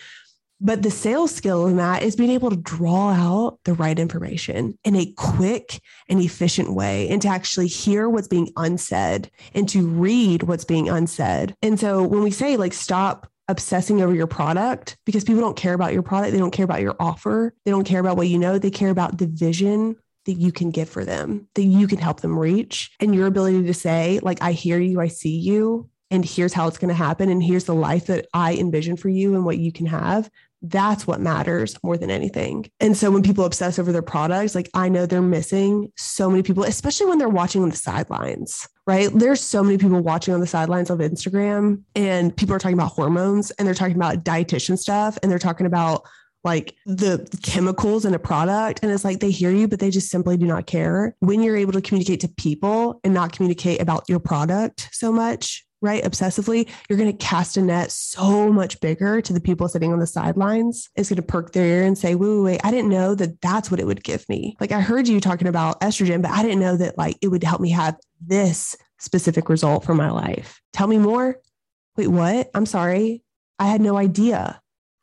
But 0.64 0.82
the 0.82 0.92
sales 0.92 1.34
skill 1.34 1.66
in 1.66 1.76
that 1.78 2.04
is 2.04 2.14
being 2.14 2.30
able 2.30 2.50
to 2.50 2.56
draw 2.56 3.10
out 3.10 3.58
the 3.64 3.74
right 3.74 3.98
information 3.98 4.78
in 4.84 4.94
a 4.94 5.12
quick 5.16 5.80
and 6.08 6.20
efficient 6.20 6.72
way 6.72 7.08
and 7.08 7.20
to 7.22 7.28
actually 7.28 7.66
hear 7.66 8.08
what's 8.08 8.28
being 8.28 8.48
unsaid 8.56 9.28
and 9.54 9.68
to 9.70 9.84
read 9.84 10.44
what's 10.44 10.64
being 10.64 10.88
unsaid. 10.88 11.56
And 11.62 11.80
so 11.80 12.04
when 12.04 12.22
we 12.22 12.30
say 12.30 12.56
like 12.56 12.74
stop 12.74 13.28
obsessing 13.48 14.02
over 14.02 14.14
your 14.14 14.28
product 14.28 14.96
because 15.04 15.24
people 15.24 15.42
don't 15.42 15.56
care 15.56 15.74
about 15.74 15.92
your 15.92 16.02
product, 16.02 16.32
they 16.32 16.38
don't 16.38 16.52
care 16.52 16.64
about 16.64 16.80
your 16.80 16.94
offer, 17.00 17.52
they 17.64 17.72
don't 17.72 17.84
care 17.84 18.00
about 18.00 18.16
what 18.16 18.28
you 18.28 18.38
know, 18.38 18.56
they 18.56 18.70
care 18.70 18.90
about 18.90 19.18
the 19.18 19.26
vision 19.26 19.96
that 20.26 20.34
you 20.34 20.52
can 20.52 20.70
give 20.70 20.88
for 20.88 21.04
them, 21.04 21.48
that 21.54 21.64
you 21.64 21.88
can 21.88 21.98
help 21.98 22.20
them 22.20 22.38
reach, 22.38 22.92
and 23.00 23.16
your 23.16 23.26
ability 23.26 23.64
to 23.64 23.74
say, 23.74 24.20
like, 24.22 24.40
I 24.40 24.52
hear 24.52 24.78
you, 24.78 25.00
I 25.00 25.08
see 25.08 25.36
you, 25.36 25.90
and 26.12 26.24
here's 26.24 26.52
how 26.52 26.68
it's 26.68 26.78
going 26.78 26.90
to 26.90 26.94
happen, 26.94 27.28
and 27.28 27.42
here's 27.42 27.64
the 27.64 27.74
life 27.74 28.06
that 28.06 28.28
I 28.32 28.54
envision 28.54 28.96
for 28.96 29.08
you 29.08 29.34
and 29.34 29.44
what 29.44 29.58
you 29.58 29.72
can 29.72 29.86
have. 29.86 30.30
That's 30.62 31.06
what 31.06 31.20
matters 31.20 31.76
more 31.82 31.96
than 31.96 32.10
anything. 32.10 32.70
And 32.78 32.96
so 32.96 33.10
when 33.10 33.22
people 33.22 33.44
obsess 33.44 33.78
over 33.78 33.90
their 33.90 34.00
products, 34.00 34.54
like 34.54 34.70
I 34.74 34.88
know 34.88 35.06
they're 35.06 35.20
missing 35.20 35.92
so 35.96 36.30
many 36.30 36.42
people, 36.42 36.62
especially 36.64 37.06
when 37.06 37.18
they're 37.18 37.28
watching 37.28 37.62
on 37.62 37.68
the 37.70 37.76
sidelines, 37.76 38.68
right? 38.86 39.10
There's 39.12 39.40
so 39.40 39.62
many 39.62 39.76
people 39.76 40.00
watching 40.00 40.34
on 40.34 40.40
the 40.40 40.46
sidelines 40.46 40.88
of 40.90 41.00
Instagram, 41.00 41.82
and 41.96 42.36
people 42.36 42.54
are 42.54 42.60
talking 42.60 42.78
about 42.78 42.92
hormones 42.92 43.50
and 43.52 43.66
they're 43.66 43.74
talking 43.74 43.96
about 43.96 44.24
dietitian 44.24 44.78
stuff 44.78 45.18
and 45.22 45.30
they're 45.30 45.38
talking 45.38 45.66
about 45.66 46.06
like 46.44 46.74
the 46.86 47.28
chemicals 47.42 48.04
in 48.04 48.14
a 48.14 48.18
product. 48.18 48.80
And 48.82 48.90
it's 48.90 49.04
like 49.04 49.20
they 49.20 49.30
hear 49.30 49.50
you, 49.50 49.68
but 49.68 49.78
they 49.78 49.90
just 49.90 50.10
simply 50.10 50.36
do 50.36 50.46
not 50.46 50.66
care. 50.66 51.14
When 51.20 51.42
you're 51.42 51.56
able 51.56 51.72
to 51.72 51.80
communicate 51.80 52.20
to 52.20 52.28
people 52.28 53.00
and 53.04 53.14
not 53.14 53.32
communicate 53.32 53.80
about 53.80 54.04
your 54.08 54.18
product 54.18 54.88
so 54.92 55.12
much, 55.12 55.64
right? 55.82 56.02
Obsessively, 56.04 56.68
you're 56.88 56.98
going 56.98 57.10
to 57.10 57.24
cast 57.24 57.56
a 57.56 57.62
net 57.62 57.90
so 57.90 58.50
much 58.50 58.80
bigger 58.80 59.20
to 59.20 59.32
the 59.32 59.40
people 59.40 59.68
sitting 59.68 59.92
on 59.92 59.98
the 59.98 60.06
sidelines. 60.06 60.88
It's 60.96 61.08
going 61.08 61.16
to 61.16 61.22
perk 61.22 61.52
their 61.52 61.66
ear 61.66 61.84
and 61.84 61.98
say, 61.98 62.14
wait, 62.14 62.28
wait, 62.28 62.42
wait, 62.42 62.60
I 62.64 62.70
didn't 62.70 62.90
know 62.90 63.14
that 63.16 63.40
that's 63.40 63.70
what 63.70 63.80
it 63.80 63.86
would 63.86 64.04
give 64.04 64.26
me. 64.28 64.56
Like 64.60 64.72
I 64.72 64.80
heard 64.80 65.08
you 65.08 65.20
talking 65.20 65.48
about 65.48 65.80
estrogen, 65.80 66.22
but 66.22 66.30
I 66.30 66.42
didn't 66.42 66.60
know 66.60 66.76
that 66.76 66.96
like 66.96 67.18
it 67.20 67.28
would 67.28 67.44
help 67.44 67.60
me 67.60 67.70
have 67.70 67.98
this 68.20 68.76
specific 68.98 69.48
result 69.48 69.84
for 69.84 69.94
my 69.94 70.10
life. 70.10 70.62
Tell 70.72 70.86
me 70.86 70.98
more. 70.98 71.38
Wait, 71.96 72.06
what? 72.06 72.50
I'm 72.54 72.66
sorry. 72.66 73.22
I 73.58 73.66
had 73.66 73.80
no 73.80 73.96
idea. 73.96 74.60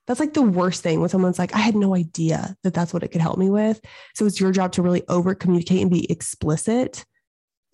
That's 0.08 0.20
like 0.20 0.34
the 0.34 0.42
worst 0.42 0.82
thing 0.82 1.02
when 1.02 1.10
someone's 1.10 1.38
like, 1.38 1.54
I 1.54 1.60
had 1.60 1.76
no 1.76 1.94
idea 1.94 2.56
that 2.64 2.74
that's 2.74 2.94
what 2.94 3.04
it 3.04 3.10
could 3.10 3.22
help 3.22 3.38
me 3.38 3.50
with. 3.50 3.80
So 4.16 4.26
it's 4.26 4.40
your 4.40 4.52
job 4.52 4.72
to 4.72 4.82
really 4.82 5.04
over 5.08 5.36
communicate 5.36 5.82
and 5.82 5.92
be 5.92 6.10
explicit 6.12 7.06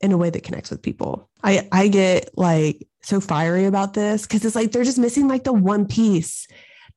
in 0.02 0.12
a 0.12 0.18
way 0.18 0.30
that 0.30 0.44
connects 0.44 0.70
with 0.70 0.82
people. 0.82 1.30
I 1.44 1.68
I 1.72 1.88
get 1.88 2.38
like 2.38 2.86
so 3.06 3.20
fiery 3.20 3.66
about 3.66 3.94
this 3.94 4.24
because 4.24 4.44
it's 4.44 4.56
like 4.56 4.72
they're 4.72 4.84
just 4.84 4.98
missing 4.98 5.28
like 5.28 5.44
the 5.44 5.54
one 5.54 5.86
piece, 5.88 6.48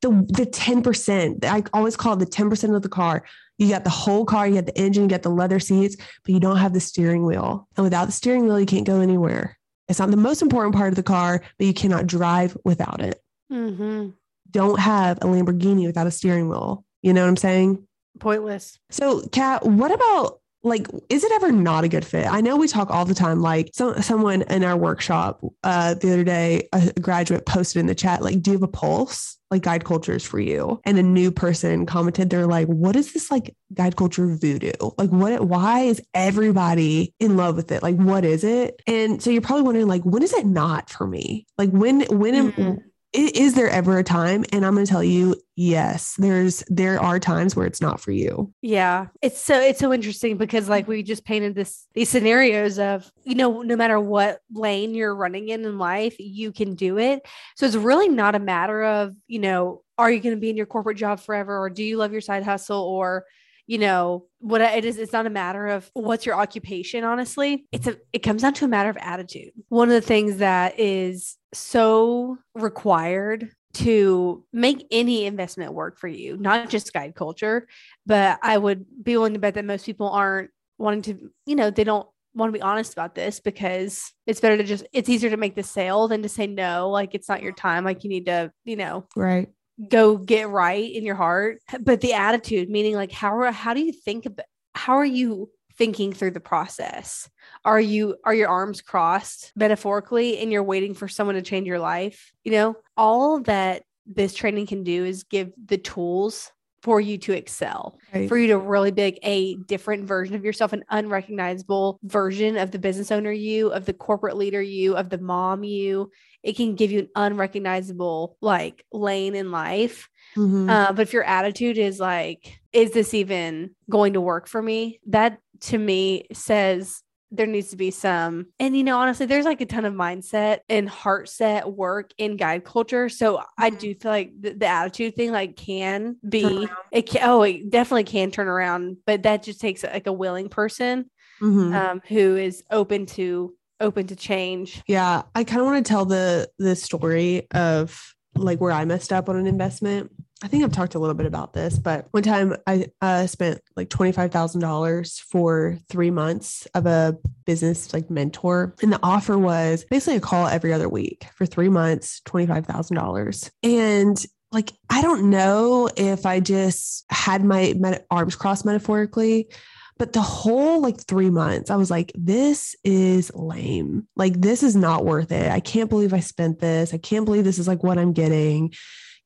the 0.01 0.09
the 0.09 0.45
10%. 0.45 1.45
I 1.45 1.63
always 1.73 1.95
call 1.95 2.13
it 2.13 2.19
the 2.19 2.25
10% 2.25 2.75
of 2.75 2.81
the 2.81 2.89
car. 2.89 3.23
You 3.57 3.69
got 3.69 3.83
the 3.83 3.89
whole 3.89 4.25
car, 4.25 4.47
you 4.47 4.55
got 4.55 4.65
the 4.65 4.77
engine, 4.77 5.03
you 5.03 5.09
got 5.09 5.21
the 5.21 5.29
leather 5.29 5.59
seats, 5.59 5.97
but 6.23 6.33
you 6.33 6.39
don't 6.39 6.57
have 6.57 6.73
the 6.73 6.79
steering 6.79 7.25
wheel. 7.25 7.67
And 7.75 7.83
without 7.83 8.05
the 8.05 8.11
steering 8.11 8.45
wheel, 8.45 8.59
you 8.59 8.65
can't 8.65 8.87
go 8.87 9.01
anywhere. 9.01 9.57
It's 9.89 9.99
not 9.99 10.11
the 10.11 10.17
most 10.17 10.41
important 10.41 10.75
part 10.75 10.89
of 10.89 10.95
the 10.95 11.03
car, 11.03 11.41
but 11.57 11.67
you 11.67 11.73
cannot 11.73 12.07
drive 12.07 12.55
without 12.63 13.01
it. 13.01 13.21
Mm-hmm. 13.51 14.11
Don't 14.51 14.79
have 14.79 15.17
a 15.17 15.25
Lamborghini 15.25 15.85
without 15.85 16.07
a 16.07 16.11
steering 16.11 16.47
wheel. 16.47 16.85
You 17.01 17.13
know 17.13 17.23
what 17.23 17.29
I'm 17.29 17.37
saying? 17.37 17.87
Pointless. 18.19 18.79
So, 18.91 19.27
Kat, 19.27 19.65
what 19.65 19.91
about 19.91 20.39
like, 20.63 20.87
is 21.09 21.23
it 21.23 21.31
ever 21.33 21.51
not 21.51 21.83
a 21.83 21.87
good 21.87 22.03
fit? 22.05 22.27
I 22.27 22.41
know 22.41 22.57
we 22.57 22.67
talk 22.67 22.89
all 22.89 23.05
the 23.05 23.13
time. 23.15 23.41
Like, 23.41 23.69
so, 23.73 23.93
someone 24.01 24.41
in 24.43 24.63
our 24.63 24.75
workshop 24.75 25.41
uh, 25.63 25.93
the 25.93 26.11
other 26.13 26.23
day, 26.23 26.67
a 26.73 26.91
graduate 26.99 27.45
posted 27.45 27.79
in 27.79 27.85
the 27.87 27.95
chat, 27.95 28.21
like, 28.21 28.41
do 28.41 28.51
you 28.51 28.55
have 28.57 28.63
a 28.63 28.67
pulse? 28.67 29.37
Like, 29.51 29.63
guide 29.63 29.83
culture 29.85 30.13
is 30.13 30.23
for 30.23 30.39
you. 30.39 30.79
And 30.85 30.99
a 30.99 31.03
new 31.03 31.31
person 31.31 31.85
commented, 31.85 32.29
they're 32.29 32.45
like, 32.45 32.67
what 32.67 32.95
is 32.95 33.13
this 33.13 33.31
like 33.31 33.55
guide 33.73 33.95
culture 33.95 34.35
voodoo? 34.35 34.71
Like, 34.97 35.09
what, 35.09 35.47
why 35.47 35.79
is 35.81 36.01
everybody 36.13 37.13
in 37.19 37.35
love 37.35 37.55
with 37.55 37.71
it? 37.71 37.81
Like, 37.81 37.95
what 37.95 38.25
is 38.25 38.43
it? 38.43 38.81
And 38.85 39.21
so 39.23 39.29
you're 39.31 39.41
probably 39.41 39.63
wondering, 39.63 39.87
like, 39.87 40.03
when 40.03 40.21
is 40.23 40.33
it 40.33 40.45
not 40.45 40.89
for 40.89 41.07
me? 41.07 41.47
Like, 41.57 41.69
when, 41.71 42.01
when, 42.09 42.35
am, 42.35 42.51
Mhm. 42.51 42.77
i- 42.77 42.81
is 43.13 43.55
there 43.55 43.69
ever 43.69 43.97
a 43.97 44.03
time 44.03 44.45
and 44.53 44.65
i'm 44.65 44.73
going 44.75 44.85
to 44.85 44.91
tell 44.91 45.03
you 45.03 45.35
yes 45.55 46.15
there's 46.19 46.63
there 46.67 47.01
are 47.01 47.19
times 47.19 47.55
where 47.55 47.65
it's 47.65 47.81
not 47.81 47.99
for 47.99 48.11
you 48.11 48.53
Yeah. 48.61 49.07
It's 49.21 49.39
so 49.39 49.59
it's 49.59 49.79
so 49.79 49.91
interesting 49.91 50.37
because 50.37 50.69
like 50.69 50.87
we 50.87 51.03
just 51.03 51.25
painted 51.25 51.55
this 51.55 51.87
these 51.93 52.09
scenarios 52.09 52.77
of, 52.79 53.11
you 53.23 53.35
know, 53.35 53.61
no 53.61 53.75
matter 53.75 53.99
what 53.99 54.41
lane 54.53 54.93
you're 54.93 55.15
running 55.15 55.49
in 55.49 55.65
in 55.65 55.77
life, 55.77 56.15
you 56.19 56.51
can 56.51 56.75
do 56.75 56.97
it. 56.97 57.25
So 57.55 57.65
it's 57.65 57.75
really 57.75 58.09
not 58.09 58.35
a 58.35 58.39
matter 58.39 58.83
of, 58.83 59.15
you 59.27 59.39
know, 59.39 59.81
are 59.97 60.11
you 60.11 60.19
going 60.19 60.35
to 60.35 60.39
be 60.39 60.49
in 60.49 60.57
your 60.57 60.65
corporate 60.65 60.97
job 60.97 61.19
forever 61.19 61.57
or 61.57 61.69
do 61.69 61.83
you 61.83 61.97
love 61.97 62.11
your 62.11 62.21
side 62.21 62.43
hustle 62.43 62.81
or 62.81 63.25
you 63.69 63.77
know 63.77 64.25
what 64.39 64.61
it 64.61 64.83
is 64.83 64.97
it's 64.97 65.13
not 65.13 65.27
a 65.27 65.29
matter 65.29 65.67
of 65.67 65.91
what's 65.93 66.25
your 66.25 66.33
occupation 66.33 67.03
honestly. 67.03 67.67
It's 67.71 67.85
a 67.85 67.97
it 68.11 68.19
comes 68.19 68.41
down 68.41 68.55
to 68.55 68.65
a 68.65 68.67
matter 68.67 68.89
of 68.89 68.97
attitude. 68.97 69.51
One 69.67 69.89
of 69.89 69.93
the 69.93 70.01
things 70.01 70.37
that 70.37 70.79
is 70.79 71.37
so 71.53 72.39
required 72.55 73.51
to 73.75 74.43
make 74.51 74.87
any 74.89 75.25
investment 75.25 75.73
work 75.73 75.99
for 75.99 76.07
you, 76.07 76.35
not 76.37 76.69
just 76.69 76.91
guide 76.93 77.13
culture, 77.13 77.67
but 78.07 78.39
I 78.41 78.57
would 78.57 78.85
be 79.03 79.15
willing 79.15 79.33
to 79.33 79.39
bet 79.39 79.53
that 79.53 79.65
most 79.65 79.85
people 79.85 80.09
aren't 80.09 80.49
wanting 80.79 81.03
to, 81.03 81.29
you 81.45 81.55
know, 81.55 81.69
they 81.69 81.83
don't 81.83 82.07
want 82.33 82.51
to 82.51 82.57
be 82.57 82.63
honest 82.63 82.93
about 82.93 83.13
this 83.13 83.39
because 83.39 84.11
it's 84.25 84.39
better 84.39 84.57
to 84.57 84.63
just 84.63 84.83
it's 84.93 85.09
easier 85.09 85.29
to 85.29 85.37
make 85.37 85.53
the 85.53 85.61
sale 85.61 86.07
than 86.07 86.23
to 86.23 86.29
say 86.29 86.47
no 86.47 86.89
like 86.89 87.13
it's 87.13 87.29
not 87.29 87.43
your 87.43 87.51
time 87.51 87.83
like 87.83 88.03
you 88.03 88.09
need 88.09 88.25
to 88.25 88.51
you 88.65 88.75
know 88.75 89.05
right 89.15 89.49
go 89.87 90.17
get 90.17 90.49
right 90.49 90.93
in 90.93 91.05
your 91.05 91.15
heart 91.15 91.59
but 91.81 92.01
the 92.01 92.13
attitude 92.13 92.69
meaning 92.69 92.95
like 92.95 93.11
how 93.11 93.49
how 93.51 93.73
do 93.73 93.81
you 93.81 93.93
think 93.93 94.25
about 94.25 94.45
how 94.75 94.97
are 94.97 95.05
you 95.05 95.49
thinking 95.79 96.11
through 96.11 96.31
the 96.31 96.41
process? 96.41 97.29
Are 97.63 97.79
you 97.79 98.17
are 98.25 98.33
your 98.33 98.49
arms 98.49 98.81
crossed 98.81 99.53
metaphorically 99.55 100.37
and 100.37 100.51
you're 100.51 100.61
waiting 100.61 100.93
for 100.93 101.07
someone 101.07 101.35
to 101.35 101.41
change 101.41 101.65
your 101.67 101.79
life? 101.79 102.33
You 102.43 102.51
know 102.51 102.75
all 102.97 103.39
that 103.43 103.83
this 104.05 104.33
training 104.33 104.67
can 104.67 104.83
do 104.83 105.05
is 105.05 105.23
give 105.23 105.53
the 105.65 105.77
tools 105.77 106.51
for 106.81 107.01
you 107.01 107.17
to 107.17 107.33
excel, 107.33 107.97
right. 108.13 108.29
for 108.29 108.37
you 108.37 108.47
to 108.47 108.57
really 108.57 108.91
be 108.91 109.19
a 109.23 109.55
different 109.55 110.05
version 110.05 110.35
of 110.35 110.45
yourself, 110.45 110.73
an 110.73 110.83
unrecognizable 110.89 111.99
version 112.03 112.57
of 112.57 112.71
the 112.71 112.79
business 112.79 113.11
owner 113.11 113.31
you, 113.31 113.69
of 113.69 113.85
the 113.85 113.93
corporate 113.93 114.37
leader 114.37 114.61
you, 114.61 114.95
of 114.95 115.09
the 115.09 115.17
mom 115.17 115.63
you. 115.63 116.11
It 116.41 116.55
can 116.55 116.75
give 116.75 116.91
you 116.91 116.99
an 116.99 117.09
unrecognizable 117.15 118.37
like 118.41 118.85
lane 118.93 119.35
in 119.35 119.51
life. 119.51 120.07
Mm-hmm. 120.37 120.69
Uh, 120.69 120.93
but 120.93 121.01
if 121.01 121.13
your 121.13 121.23
attitude 121.23 121.77
is 121.77 121.99
like, 121.99 122.59
is 122.71 122.91
this 122.91 123.13
even 123.13 123.71
going 123.89 124.13
to 124.13 124.21
work 124.21 124.47
for 124.47 124.61
me? 124.61 124.99
That 125.07 125.39
to 125.61 125.77
me 125.77 126.27
says 126.31 127.03
there 127.31 127.45
needs 127.45 127.69
to 127.69 127.75
be 127.75 127.91
some 127.91 128.47
and 128.59 128.75
you 128.75 128.83
know 128.83 128.97
honestly 128.97 129.25
there's 129.25 129.45
like 129.45 129.61
a 129.61 129.65
ton 129.65 129.85
of 129.85 129.93
mindset 129.93 130.59
and 130.67 130.89
heart 130.89 131.29
set 131.29 131.71
work 131.71 132.11
in 132.17 132.35
guide 132.37 132.63
culture 132.63 133.09
so 133.09 133.41
i 133.57 133.69
mm-hmm. 133.69 133.79
do 133.79 133.95
feel 133.95 134.11
like 134.11 134.31
the, 134.39 134.53
the 134.53 134.65
attitude 134.65 135.15
thing 135.15 135.31
like 135.31 135.55
can 135.55 136.17
be 136.27 136.67
it 136.91 137.03
can, 137.03 137.21
oh 137.23 137.43
it 137.43 137.69
definitely 137.69 138.03
can 138.03 138.31
turn 138.31 138.47
around 138.47 138.97
but 139.05 139.23
that 139.23 139.43
just 139.43 139.61
takes 139.61 139.83
like 139.83 140.07
a 140.07 140.13
willing 140.13 140.49
person 140.49 141.09
mm-hmm. 141.41 141.73
um, 141.73 142.01
who 142.07 142.35
is 142.35 142.63
open 142.71 143.05
to 143.05 143.53
open 143.79 144.07
to 144.07 144.15
change 144.15 144.81
yeah 144.87 145.21
i 145.35 145.43
kind 145.43 145.61
of 145.61 145.65
want 145.65 145.85
to 145.85 145.89
tell 145.89 146.05
the 146.05 146.49
the 146.57 146.75
story 146.75 147.47
of 147.51 148.15
like 148.35 148.59
where 148.59 148.71
i 148.71 148.85
messed 148.85 149.13
up 149.13 149.29
on 149.29 149.35
an 149.35 149.47
investment 149.47 150.11
I 150.41 150.47
think 150.47 150.63
I've 150.63 150.71
talked 150.71 150.95
a 150.95 150.99
little 150.99 151.15
bit 151.15 151.25
about 151.25 151.53
this, 151.53 151.77
but 151.77 152.07
one 152.11 152.23
time 152.23 152.55
I 152.65 152.87
uh, 153.01 153.27
spent 153.27 153.61
like 153.75 153.89
$25,000 153.89 155.21
for 155.21 155.77
three 155.89 156.11
months 156.11 156.65
of 156.73 156.85
a 156.85 157.17
business 157.45 157.93
like 157.93 158.09
mentor. 158.09 158.73
And 158.81 158.93
the 158.93 158.99
offer 159.03 159.37
was 159.37 159.83
basically 159.89 160.15
a 160.15 160.21
call 160.21 160.47
every 160.47 160.71
other 160.71 160.87
week 160.87 161.27
for 161.35 161.45
three 161.45 161.67
months, 161.67 162.21
$25,000. 162.25 163.49
And 163.63 164.25
like, 164.51 164.71
I 164.89 165.01
don't 165.01 165.29
know 165.29 165.89
if 165.97 166.25
I 166.25 166.39
just 166.39 167.05
had 167.09 167.43
my 167.43 167.73
met- 167.77 168.05
arms 168.09 168.35
crossed 168.35 168.65
metaphorically, 168.65 169.49
but 169.97 170.13
the 170.13 170.21
whole 170.21 170.81
like 170.81 171.01
three 171.01 171.29
months, 171.29 171.69
I 171.69 171.75
was 171.75 171.91
like, 171.91 172.13
this 172.15 172.77
is 172.85 173.29
lame. 173.35 174.07
Like, 174.15 174.39
this 174.39 174.63
is 174.63 174.77
not 174.77 175.03
worth 175.03 175.33
it. 175.33 175.51
I 175.51 175.59
can't 175.59 175.89
believe 175.89 176.13
I 176.13 176.21
spent 176.21 176.59
this. 176.59 176.93
I 176.93 176.97
can't 176.97 177.25
believe 177.25 177.43
this 177.43 177.59
is 177.59 177.67
like 177.67 177.83
what 177.83 177.97
I'm 177.97 178.13
getting 178.13 178.71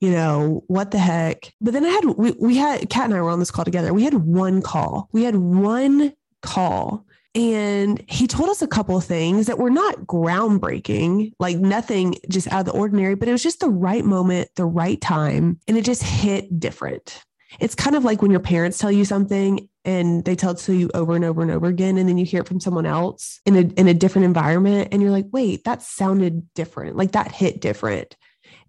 you 0.04 0.12
know, 0.12 0.66
what 0.68 0.92
the 0.92 0.98
heck? 0.98 1.54
But 1.62 1.72
then 1.72 1.86
I 1.86 1.88
had, 1.88 2.04
we, 2.04 2.32
we 2.32 2.58
had, 2.58 2.90
Kat 2.90 3.06
and 3.06 3.14
I 3.14 3.22
were 3.22 3.30
on 3.30 3.40
this 3.40 3.52
call 3.52 3.64
together. 3.64 3.94
We 3.94 4.04
had 4.04 4.16
one 4.16 4.62
call. 4.62 5.08
We 5.14 5.24
had 5.24 5.38
one 5.38 6.12
call. 6.42 7.06
And 7.34 8.04
he 8.10 8.28
told 8.28 8.50
us 8.50 8.62
a 8.62 8.68
couple 8.68 8.98
of 8.98 9.06
things 9.06 9.48
that 9.48 9.60
were 9.60 9.70
not 9.70 10.00
groundbreaking, 10.02 11.32
like 11.40 11.56
nothing 11.56 12.16
just 12.30 12.52
out 12.52 12.60
of 12.60 12.66
the 12.66 12.74
ordinary, 12.74 13.16
but 13.16 13.30
it 13.30 13.32
was 13.32 13.42
just 13.42 13.62
the 13.62 13.70
right 13.70 14.04
moment, 14.04 14.50
the 14.58 14.66
right 14.66 15.00
time. 15.00 15.58
And 15.70 15.78
it 15.78 15.86
just 15.86 16.04
hit 16.04 16.60
different. 16.60 17.24
It's 17.62 17.74
kind 17.74 17.96
of 17.96 18.04
like 18.04 18.22
when 18.22 18.30
your 18.30 18.42
parents 18.42 18.80
tell 18.80 18.92
you 18.92 19.06
something 19.06 19.70
and 19.86 20.26
they 20.26 20.36
tell 20.36 20.52
it 20.52 20.58
to 20.58 20.76
you 20.76 20.92
over 20.94 21.16
and 21.16 21.24
over 21.24 21.42
and 21.42 21.52
over 21.52 21.68
again 21.68 21.98
and 21.98 22.10
then 22.10 22.18
you 22.18 22.26
hear 22.26 22.42
it 22.42 22.48
from 22.48 22.60
someone 22.60 22.86
else 22.86 23.40
in 23.46 23.56
a 23.56 23.62
in 23.80 23.88
a 23.88 23.94
different 23.94 24.26
environment 24.26 24.90
and 24.92 25.02
you're 25.02 25.12
like 25.12 25.26
wait 25.32 25.66
that 25.66 25.82
sounded 25.82 26.52
different 26.56 26.96
like 26.96 27.12
that 27.12 27.32
hit 27.32 27.60
different 27.60 28.16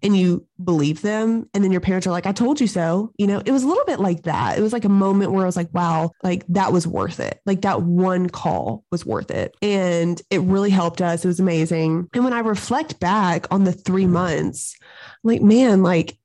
and 0.03 0.15
you 0.15 0.45
believe 0.63 1.01
them 1.01 1.49
and 1.53 1.63
then 1.63 1.71
your 1.71 1.81
parents 1.81 2.07
are 2.07 2.11
like 2.11 2.25
i 2.25 2.31
told 2.31 2.61
you 2.61 2.67
so 2.67 3.11
you 3.17 3.27
know? 3.27 3.41
It 3.45 3.51
was 3.51 3.63
a 3.63 3.67
little 3.67 3.85
bit 3.85 3.99
like 3.99 4.23
that. 4.23 4.57
It 4.57 4.61
was 4.61 4.73
like 4.73 4.85
a 4.85 4.89
moment 4.89 5.31
where 5.31 5.43
i 5.43 5.45
was 5.45 5.55
like 5.55 5.73
wow 5.73 6.11
like 6.23 6.45
that 6.49 6.71
was 6.71 6.87
worth 6.87 7.19
it. 7.19 7.39
Like 7.45 7.61
that 7.61 7.81
one 7.81 8.29
call 8.29 8.83
was 8.91 9.05
worth 9.05 9.31
it. 9.31 9.55
And 9.61 10.21
it 10.29 10.41
really 10.41 10.69
helped 10.69 11.01
us. 11.01 11.23
It 11.23 11.27
was 11.27 11.39
amazing. 11.39 12.07
And 12.13 12.23
when 12.23 12.33
i 12.33 12.39
reflect 12.39 12.99
back 12.99 13.47
on 13.51 13.63
the 13.63 13.73
3 13.73 14.05
months 14.07 14.77
like 15.23 15.41
man 15.41 15.83
like 15.83 16.17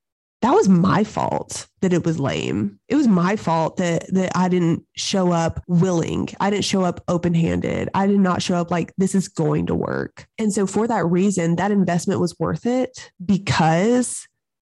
that 0.43 0.53
was 0.55 0.69
my 0.69 1.05
fault 1.05 1.67
that 1.83 1.93
it 1.93 2.05
was 2.05 2.19
lame. 2.19 2.79
It 2.89 2.97
was 2.97 3.07
my 3.07 3.37
fault 3.37 3.77
that 3.77 4.13
that 4.15 4.33
I 4.35 4.49
didn't 4.49 4.85
show 4.97 5.33
up 5.33 5.63
willing. 5.67 6.29
I 6.41 6.51
didn't 6.51 6.65
show 6.65 6.83
up 6.83 7.03
open-handed. 7.09 7.91
I 7.95 8.07
did 8.07 8.21
not 8.21 8.43
show 8.43 8.57
up 8.57 8.71
like 8.71 8.93
this 8.97 9.15
is 9.15 9.29
going 9.29 9.67
to 9.67 9.75
work. 9.75 10.27
And 10.39 10.53
so 10.53 10.67
for 10.67 10.87
that 10.89 11.07
reason, 11.07 11.57
that 11.57 11.71
investment 11.71 12.21
was 12.21 12.39
worth 12.39 12.67
it 12.67 13.11
because 13.25 14.27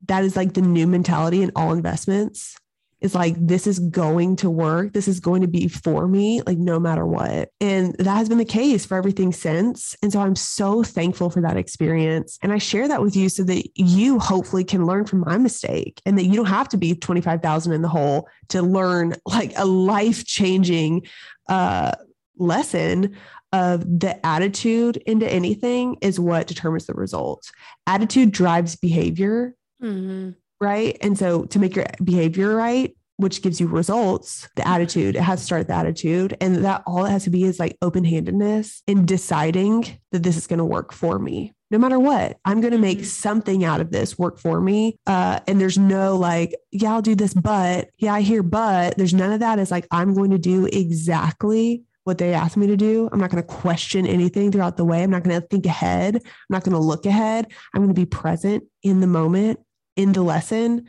that 0.07 0.25
is 0.25 0.37
like 0.37 0.55
the 0.55 0.63
new 0.63 0.87
mentality 0.87 1.43
in 1.43 1.53
all 1.55 1.73
investments 1.73 2.57
is 3.01 3.15
like, 3.15 3.35
this 3.39 3.67
is 3.67 3.79
going 3.79 4.37
to 4.37 4.51
work. 4.51 4.93
This 4.93 5.07
is 5.07 5.21
going 5.21 5.43
to 5.43 5.49
be 5.49 5.69
for 5.69 6.09
me, 6.09 6.43
like 6.43 6.59
no 6.59 6.81
matter 6.81 7.07
what. 7.07 7.51
And 7.61 7.95
that 7.99 8.17
has 8.17 8.29
been 8.29 8.39
the 8.39 8.45
case 8.45 8.85
for 8.85 8.97
everything 8.97 9.33
since. 9.33 9.97
And 10.03 10.13
so 10.13 10.21
I'm 10.21 10.35
so 10.35 10.83
thankful 10.83 11.31
for 11.31 11.41
that 11.43 11.57
experience. 11.57 12.39
And 12.43 12.53
I 12.53 12.59
share 12.59 12.89
that 12.89 13.01
with 13.01 13.15
you 13.15 13.29
so 13.29 13.45
that 13.45 13.69
you 13.77 14.19
hopefully 14.19 14.65
can 14.65 14.85
learn 14.85 15.05
from 15.05 15.21
my 15.21 15.39
mistake 15.39 16.03
and 16.05 16.19
that 16.19 16.25
you 16.25 16.35
don't 16.35 16.47
have 16.47 16.69
to 16.71 16.77
be 16.77 16.95
25,000 16.95 17.73
in 17.73 17.83
the 17.83 17.89
hole 17.89 18.29
to 18.49 18.63
learn 18.63 19.15
like 19.27 19.53
a 19.57 19.65
life 19.65 20.25
changing 20.25 21.07
uh, 21.49 21.93
lesson 22.37 23.17
of 23.53 23.81
the 24.01 24.27
attitude 24.27 24.97
into 24.99 25.27
anything 25.27 25.97
is 26.03 26.21
what 26.21 26.47
determines 26.47 26.87
the 26.87 26.95
results. 26.95 27.51
Attitude 27.87 28.33
drives 28.33 28.77
behavior. 28.77 29.55
Mm-hmm 29.83 30.31
right? 30.61 30.97
And 31.01 31.19
so 31.19 31.45
to 31.47 31.59
make 31.59 31.77
your 31.77 31.87
behavior 32.03 32.55
right, 32.55 32.95
which 33.17 33.43
gives 33.43 33.61
you 33.61 33.67
results, 33.67 34.49
the 34.55 34.67
attitude, 34.67 35.17
it 35.17 35.23
has 35.23 35.41
to 35.41 35.45
start 35.45 35.67
the 35.67 35.75
attitude. 35.75 36.37
And 36.41 36.65
that 36.65 36.85
all 36.87 37.05
it 37.05 37.11
has 37.11 37.25
to 37.25 37.31
be 37.31 37.45
is 37.45 37.59
like 37.59 37.77
open 37.83 38.05
handedness 38.05 38.83
in 38.87 39.07
deciding 39.07 39.99
that 40.13 40.23
this 40.23 40.37
is 40.37 40.47
going 40.47 40.61
to 40.61 40.65
work 40.65 40.93
for 40.93 41.19
me. 41.19 41.53
No 41.71 41.79
matter 41.79 41.99
what, 41.99 42.39
I'm 42.45 42.61
going 42.61 42.73
to 42.73 42.79
make 42.79 42.99
mm-hmm. 42.99 43.07
something 43.07 43.65
out 43.65 43.81
of 43.81 43.91
this 43.91 44.19
work 44.19 44.39
for 44.39 44.61
me. 44.61 44.99
Uh, 45.07 45.41
and 45.49 45.61
there's 45.61 45.77
no 45.77 46.17
like, 46.17 46.55
yeah, 46.71 46.95
I'll 46.95 47.03
do 47.03 47.17
this, 47.17 47.35
but 47.35 47.91
yeah, 47.99 48.15
I 48.15 48.21
hear, 48.21 48.43
but 48.43 48.97
there's 48.97 49.13
none 49.13 49.33
of 49.33 49.41
that. 49.41 49.59
It's 49.59 49.73
like, 49.73 49.87
I'm 49.91 50.15
going 50.15 50.31
to 50.31 50.39
do 50.39 50.67
exactly 50.67 51.83
what 52.05 52.19
they 52.19 52.33
asked 52.33 52.57
me 52.57 52.69
to 52.69 52.77
do. 52.77 53.11
I'm 53.13 53.21
not 53.21 53.31
going 53.31 53.43
to 53.43 53.47
question 53.47 54.07
anything 54.07 54.51
throughout 54.51 54.79
the 54.79 54.85
way. 54.85 55.03
I'm 55.03 55.11
not 55.11 55.25
going 55.25 55.39
to 55.39 55.47
think 55.47 55.67
ahead. 55.67 56.17
I'm 56.17 56.23
not 56.49 56.63
going 56.65 56.73
to 56.73 56.79
look 56.79 57.05
ahead. 57.05 57.53
I'm 57.75 57.83
going 57.83 57.95
to 57.95 58.01
be 58.01 58.07
present 58.07 58.65
in 58.83 59.01
the 59.01 59.07
moment 59.07 59.59
in 59.99 60.13
the 60.15 60.23
lesson 60.23 60.89